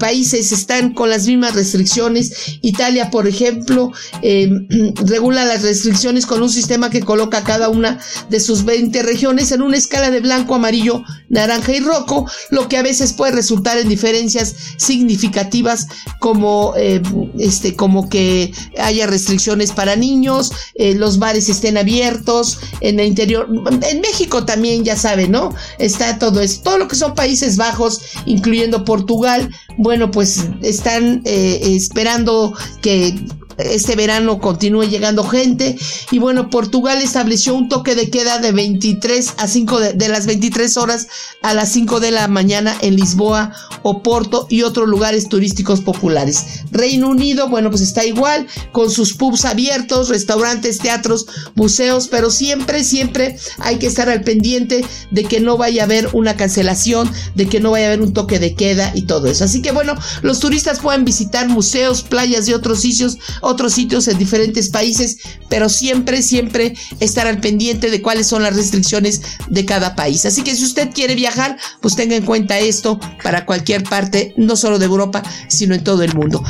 países 0.00 0.50
están 0.50 0.92
con 0.92 1.08
las 1.08 1.26
mismas 1.26 1.54
restricciones, 1.54 2.58
Italia, 2.62 3.10
por 3.10 3.28
ejemplo, 3.28 3.92
regula 4.22 5.44
las 5.44 5.62
restricciones 5.62 6.26
con 6.26 6.42
un 6.42 6.50
sistema 6.50 6.90
que 6.90 7.00
coloca 7.00 7.44
cada 7.44 7.68
una 7.68 8.00
de 8.28 8.40
sus 8.40 8.64
20 8.64 9.02
regiones 9.02 9.52
en 9.52 9.62
una 9.62 9.76
escala 9.76 10.10
de 10.10 10.20
blanco, 10.20 10.56
amarillo, 10.56 11.04
naranja 11.28 11.72
y 11.72 11.80
rojo, 11.80 12.26
lo 12.50 12.68
que 12.68 12.76
a 12.76 12.82
veces 12.82 13.12
puede 13.12 13.32
resultar 13.32 13.78
en 13.78 13.88
diferencias 13.88 14.54
significativas 14.76 15.86
como, 16.18 16.74
eh, 16.76 17.02
este, 17.38 17.74
como 17.74 18.08
que 18.08 18.52
haya 18.78 19.06
restricciones 19.06 19.72
para 19.72 19.96
niños, 20.02 20.52
eh, 20.74 20.94
los 20.94 21.18
bares 21.18 21.48
estén 21.48 21.78
abiertos, 21.78 22.58
en 22.80 23.00
el 23.00 23.06
interior, 23.06 23.48
en 23.90 24.00
México 24.00 24.44
también 24.44 24.84
ya 24.84 24.96
saben, 24.96 25.30
¿no? 25.30 25.54
Está 25.78 26.18
todo 26.18 26.40
eso, 26.40 26.60
todo 26.62 26.78
lo 26.78 26.88
que 26.88 26.96
son 26.96 27.14
Países 27.14 27.56
Bajos, 27.56 28.00
incluyendo 28.26 28.84
Portugal, 28.84 29.48
bueno, 29.78 30.10
pues 30.10 30.44
están 30.62 31.22
eh, 31.24 31.60
esperando 31.76 32.54
que 32.82 33.14
este 33.58 33.96
verano 33.96 34.38
continúe 34.38 34.84
llegando 34.84 35.24
gente. 35.24 35.76
Y 36.10 36.18
bueno, 36.18 36.50
Portugal 36.50 37.02
estableció 37.02 37.54
un 37.54 37.68
toque 37.68 37.94
de 37.94 38.10
queda 38.10 38.38
de 38.38 38.52
23 38.52 39.34
a 39.38 39.48
5 39.48 39.80
de, 39.80 40.08
las 40.08 40.26
23 40.26 40.76
horas 40.76 41.08
a 41.42 41.54
las 41.54 41.70
5 41.70 42.00
de 42.00 42.10
la 42.10 42.28
mañana 42.28 42.76
en 42.80 42.96
Lisboa, 42.96 43.52
Oporto 43.82 44.46
y 44.48 44.62
otros 44.62 44.88
lugares 44.88 45.28
turísticos 45.28 45.80
populares. 45.80 46.62
Reino 46.70 47.08
Unido, 47.08 47.48
bueno, 47.48 47.70
pues 47.70 47.82
está 47.82 48.04
igual, 48.04 48.46
con 48.72 48.90
sus 48.90 49.14
pubs 49.14 49.44
abiertos, 49.44 50.08
restaurantes, 50.08 50.78
teatros, 50.78 51.26
museos, 51.54 52.08
pero 52.08 52.30
siempre, 52.30 52.84
siempre 52.84 53.36
hay 53.58 53.78
que 53.78 53.86
estar 53.86 54.08
al 54.08 54.22
pendiente 54.22 54.84
de 55.10 55.24
que 55.24 55.40
no 55.40 55.56
vaya 55.56 55.82
a 55.82 55.84
haber 55.84 56.08
una 56.12 56.36
cancelación, 56.36 57.10
de 57.34 57.48
que 57.48 57.60
no 57.60 57.72
vaya 57.72 57.86
a 57.86 57.88
haber 57.88 58.02
un 58.02 58.12
toque 58.12 58.38
de 58.38 58.54
queda 58.54 58.92
y 58.94 59.02
todo 59.02 59.26
eso. 59.26 59.44
Así 59.44 59.62
que 59.62 59.72
bueno, 59.72 59.94
los 60.22 60.40
turistas 60.40 60.80
pueden 60.80 61.04
visitar 61.04 61.48
museos, 61.48 62.02
playas 62.02 62.48
y 62.48 62.54
otros 62.54 62.80
sitios 62.80 63.18
otros 63.42 63.74
sitios 63.74 64.08
en 64.08 64.18
diferentes 64.18 64.70
países, 64.70 65.18
pero 65.48 65.68
siempre, 65.68 66.22
siempre 66.22 66.74
estar 67.00 67.26
al 67.26 67.40
pendiente 67.40 67.90
de 67.90 68.00
cuáles 68.00 68.26
son 68.26 68.42
las 68.42 68.56
restricciones 68.56 69.22
de 69.48 69.64
cada 69.66 69.94
país. 69.94 70.24
Así 70.24 70.42
que 70.42 70.54
si 70.56 70.64
usted 70.64 70.90
quiere 70.94 71.14
viajar, 71.14 71.58
pues 71.80 71.94
tenga 71.94 72.16
en 72.16 72.24
cuenta 72.24 72.58
esto 72.58 72.98
para 73.22 73.44
cualquier 73.44 73.84
parte, 73.84 74.32
no 74.36 74.56
solo 74.56 74.78
de 74.78 74.86
Europa, 74.86 75.22
sino 75.48 75.74
en 75.74 75.84
todo 75.84 76.02
el 76.02 76.14
mundo. 76.14 76.42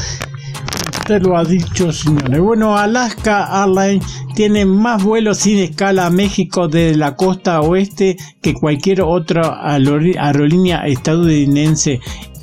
Usted 1.02 1.22
lo 1.22 1.36
ha 1.36 1.44
dicho, 1.44 1.90
señores. 1.92 2.40
Bueno, 2.40 2.76
Alaska 2.76 3.48
Airlines 3.64 4.04
tiene 4.36 4.64
más 4.64 5.02
vuelos 5.02 5.38
sin 5.38 5.58
escala 5.58 6.06
a 6.06 6.10
México 6.10 6.68
desde 6.68 6.96
la 6.96 7.16
costa 7.16 7.60
oeste 7.60 8.16
que 8.40 8.54
cualquier 8.54 9.02
otra 9.02 9.58
aerolínea 9.64 10.86
estadounidense 10.86 12.00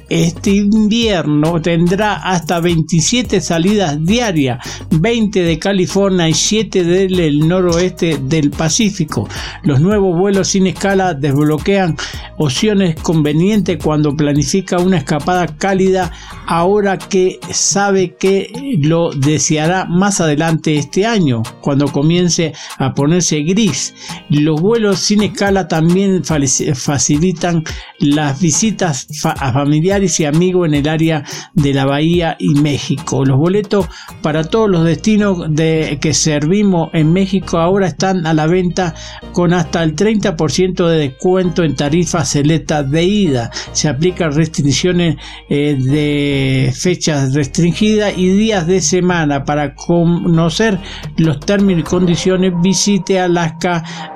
este 0.10 0.52
invierno 0.52 1.62
tendrá 1.62 2.16
hasta 2.16 2.60
27 2.60 3.42
salidas 3.42 4.04
diarias, 4.04 4.60
20 4.90 5.44
de 5.44 5.60
California 5.60 6.28
y 6.28 6.34
7 6.34 6.84
del 6.84 7.48
noroeste 7.48 8.18
del 8.22 8.50
Pacífico. 8.50 9.28
Los 9.64 9.80
nuevos 9.82 10.18
vuelos 10.18 10.50
sin 10.50 10.68
escala 10.68 11.14
desbloquean 11.14 11.96
opciones 12.38 12.96
convenientes 12.96 13.78
cuando 13.84 14.16
planifica 14.16 14.80
una 14.80 14.98
escapada 14.98 15.46
cálida 15.48 16.12
ahora 16.48 16.98
que 16.98 17.40
sabe 17.52 18.16
que 18.16 18.52
lo 18.82 19.12
deseará 19.12 19.86
más 19.86 20.20
adelante 20.22 20.78
este 20.78 21.06
año, 21.06 21.44
cuando 21.62 21.92
comience 21.92 22.54
a 22.78 22.94
ponerse 22.94 23.42
gris. 23.42 23.94
Los 24.30 24.60
vuelos 24.62 25.00
sin 25.00 25.22
escala 25.22 25.68
también 25.68 26.24
facilitan 26.24 27.64
las 28.00 28.40
visitas 28.42 29.08
a 29.24 29.54
familiares 29.54 29.99
y 30.00 30.26
amigos 30.26 30.68
en 30.68 30.76
el 30.76 30.88
área 30.88 31.24
de 31.54 31.74
la 31.74 31.86
Bahía 31.86 32.36
y 32.40 32.60
México. 32.62 33.26
Los 33.26 33.38
boletos 33.38 33.88
para 34.22 34.44
todos 34.44 34.70
los 34.70 34.86
destinos 34.86 35.46
de 35.50 35.98
que 36.02 36.14
servimos 36.14 36.90
en 36.94 37.12
México 37.12 37.58
ahora 37.58 37.88
están 37.88 38.26
a 38.26 38.34
la 38.34 38.48
venta 38.48 38.96
con 39.34 39.54
hasta 39.54 39.84
el 39.84 39.96
30% 39.96 40.88
de 40.88 40.98
descuento 40.98 41.64
en 41.64 41.76
tarifas 41.76 42.30
selectas 42.30 42.90
de 42.90 43.04
ida. 43.04 43.52
Se 43.74 43.90
aplican 43.90 44.32
restricciones 44.34 45.18
eh, 45.50 45.78
de 45.80 46.74
fechas 46.74 47.34
restringidas 47.34 48.18
y 48.18 48.30
días 48.30 48.68
de 48.68 48.82
semana. 48.82 49.44
Para 49.44 49.76
conocer 49.76 50.80
los 51.18 51.40
términos 51.40 51.82
y 51.82 51.84
condiciones 51.84 52.54
visite 52.62 53.20
alaska.com 53.20 54.08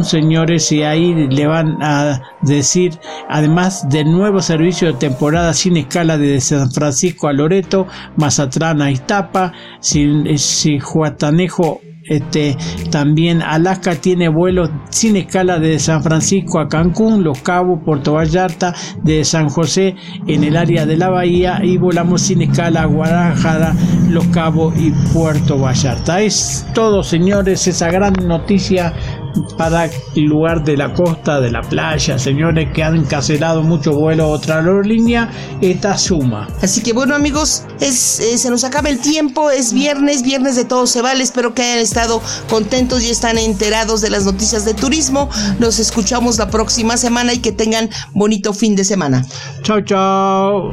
eh, 0.00 0.04
señores 0.04 0.70
y 0.72 0.82
ahí 0.82 1.14
le 1.28 1.46
van 1.46 1.78
a 1.82 2.20
decir 2.42 2.98
además 3.28 3.88
del 3.88 4.10
nuevo 4.10 4.41
servicio 4.42 4.88
de 4.88 4.98
temporada 4.98 5.54
sin 5.54 5.76
escala 5.76 6.18
de 6.18 6.40
San 6.40 6.70
Francisco 6.70 7.28
a 7.28 7.32
Loreto, 7.32 7.86
Mazatlán 8.16 8.82
a 8.82 8.90
Iztapa, 8.90 9.52
Juatanejo 10.80 11.80
este, 12.04 12.56
también 12.90 13.42
Alaska 13.42 13.94
tiene 13.94 14.28
vuelos 14.28 14.70
sin 14.90 15.16
escala 15.16 15.58
de 15.58 15.78
San 15.78 16.02
Francisco 16.02 16.58
a 16.58 16.68
Cancún, 16.68 17.22
Los 17.22 17.40
Cabos, 17.40 17.80
Puerto 17.84 18.14
Vallarta, 18.14 18.74
de 19.02 19.24
San 19.24 19.48
José 19.48 19.94
en 20.26 20.42
el 20.42 20.56
área 20.56 20.84
de 20.84 20.96
la 20.96 21.10
bahía 21.10 21.60
y 21.62 21.76
volamos 21.76 22.22
sin 22.22 22.42
escala 22.42 22.82
a 22.82 22.86
Guadalajara, 22.86 23.74
Los 24.08 24.26
Cabos 24.26 24.74
y 24.78 24.90
Puerto 25.12 25.58
Vallarta. 25.58 26.20
Es 26.20 26.66
todo, 26.74 27.02
señores, 27.04 27.66
esa 27.68 27.90
gran 27.90 28.14
noticia 28.26 28.92
para 29.56 29.90
el 30.14 30.24
lugar 30.24 30.64
de 30.64 30.76
la 30.76 30.92
costa, 30.92 31.40
de 31.40 31.50
la 31.50 31.62
playa, 31.62 32.18
señores 32.18 32.72
que 32.72 32.82
han 32.82 33.04
cancelado 33.04 33.62
muchos 33.62 33.94
vuelos 33.94 34.26
otra 34.28 34.56
aerolínea, 34.58 35.30
esta 35.60 35.96
suma. 35.96 36.48
Así 36.62 36.82
que 36.82 36.92
bueno 36.92 37.14
amigos, 37.14 37.64
es, 37.80 38.20
eh, 38.20 38.38
se 38.38 38.50
nos 38.50 38.64
acaba 38.64 38.88
el 38.88 38.98
tiempo, 38.98 39.50
es 39.50 39.72
viernes, 39.72 40.22
viernes 40.22 40.56
de 40.56 40.64
todo 40.64 40.86
se 40.86 41.02
vale, 41.02 41.22
espero 41.22 41.54
que 41.54 41.62
hayan 41.62 41.78
estado 41.78 42.20
contentos 42.48 43.02
y 43.02 43.10
están 43.10 43.38
enterados 43.38 44.00
de 44.00 44.10
las 44.10 44.24
noticias 44.24 44.64
de 44.64 44.74
turismo. 44.74 45.28
Nos 45.58 45.78
escuchamos 45.78 46.38
la 46.38 46.50
próxima 46.50 46.96
semana 46.96 47.32
y 47.32 47.38
que 47.38 47.52
tengan 47.52 47.90
bonito 48.12 48.52
fin 48.52 48.76
de 48.76 48.84
semana. 48.84 49.24
Chao, 49.62 49.80
chao. 49.80 50.72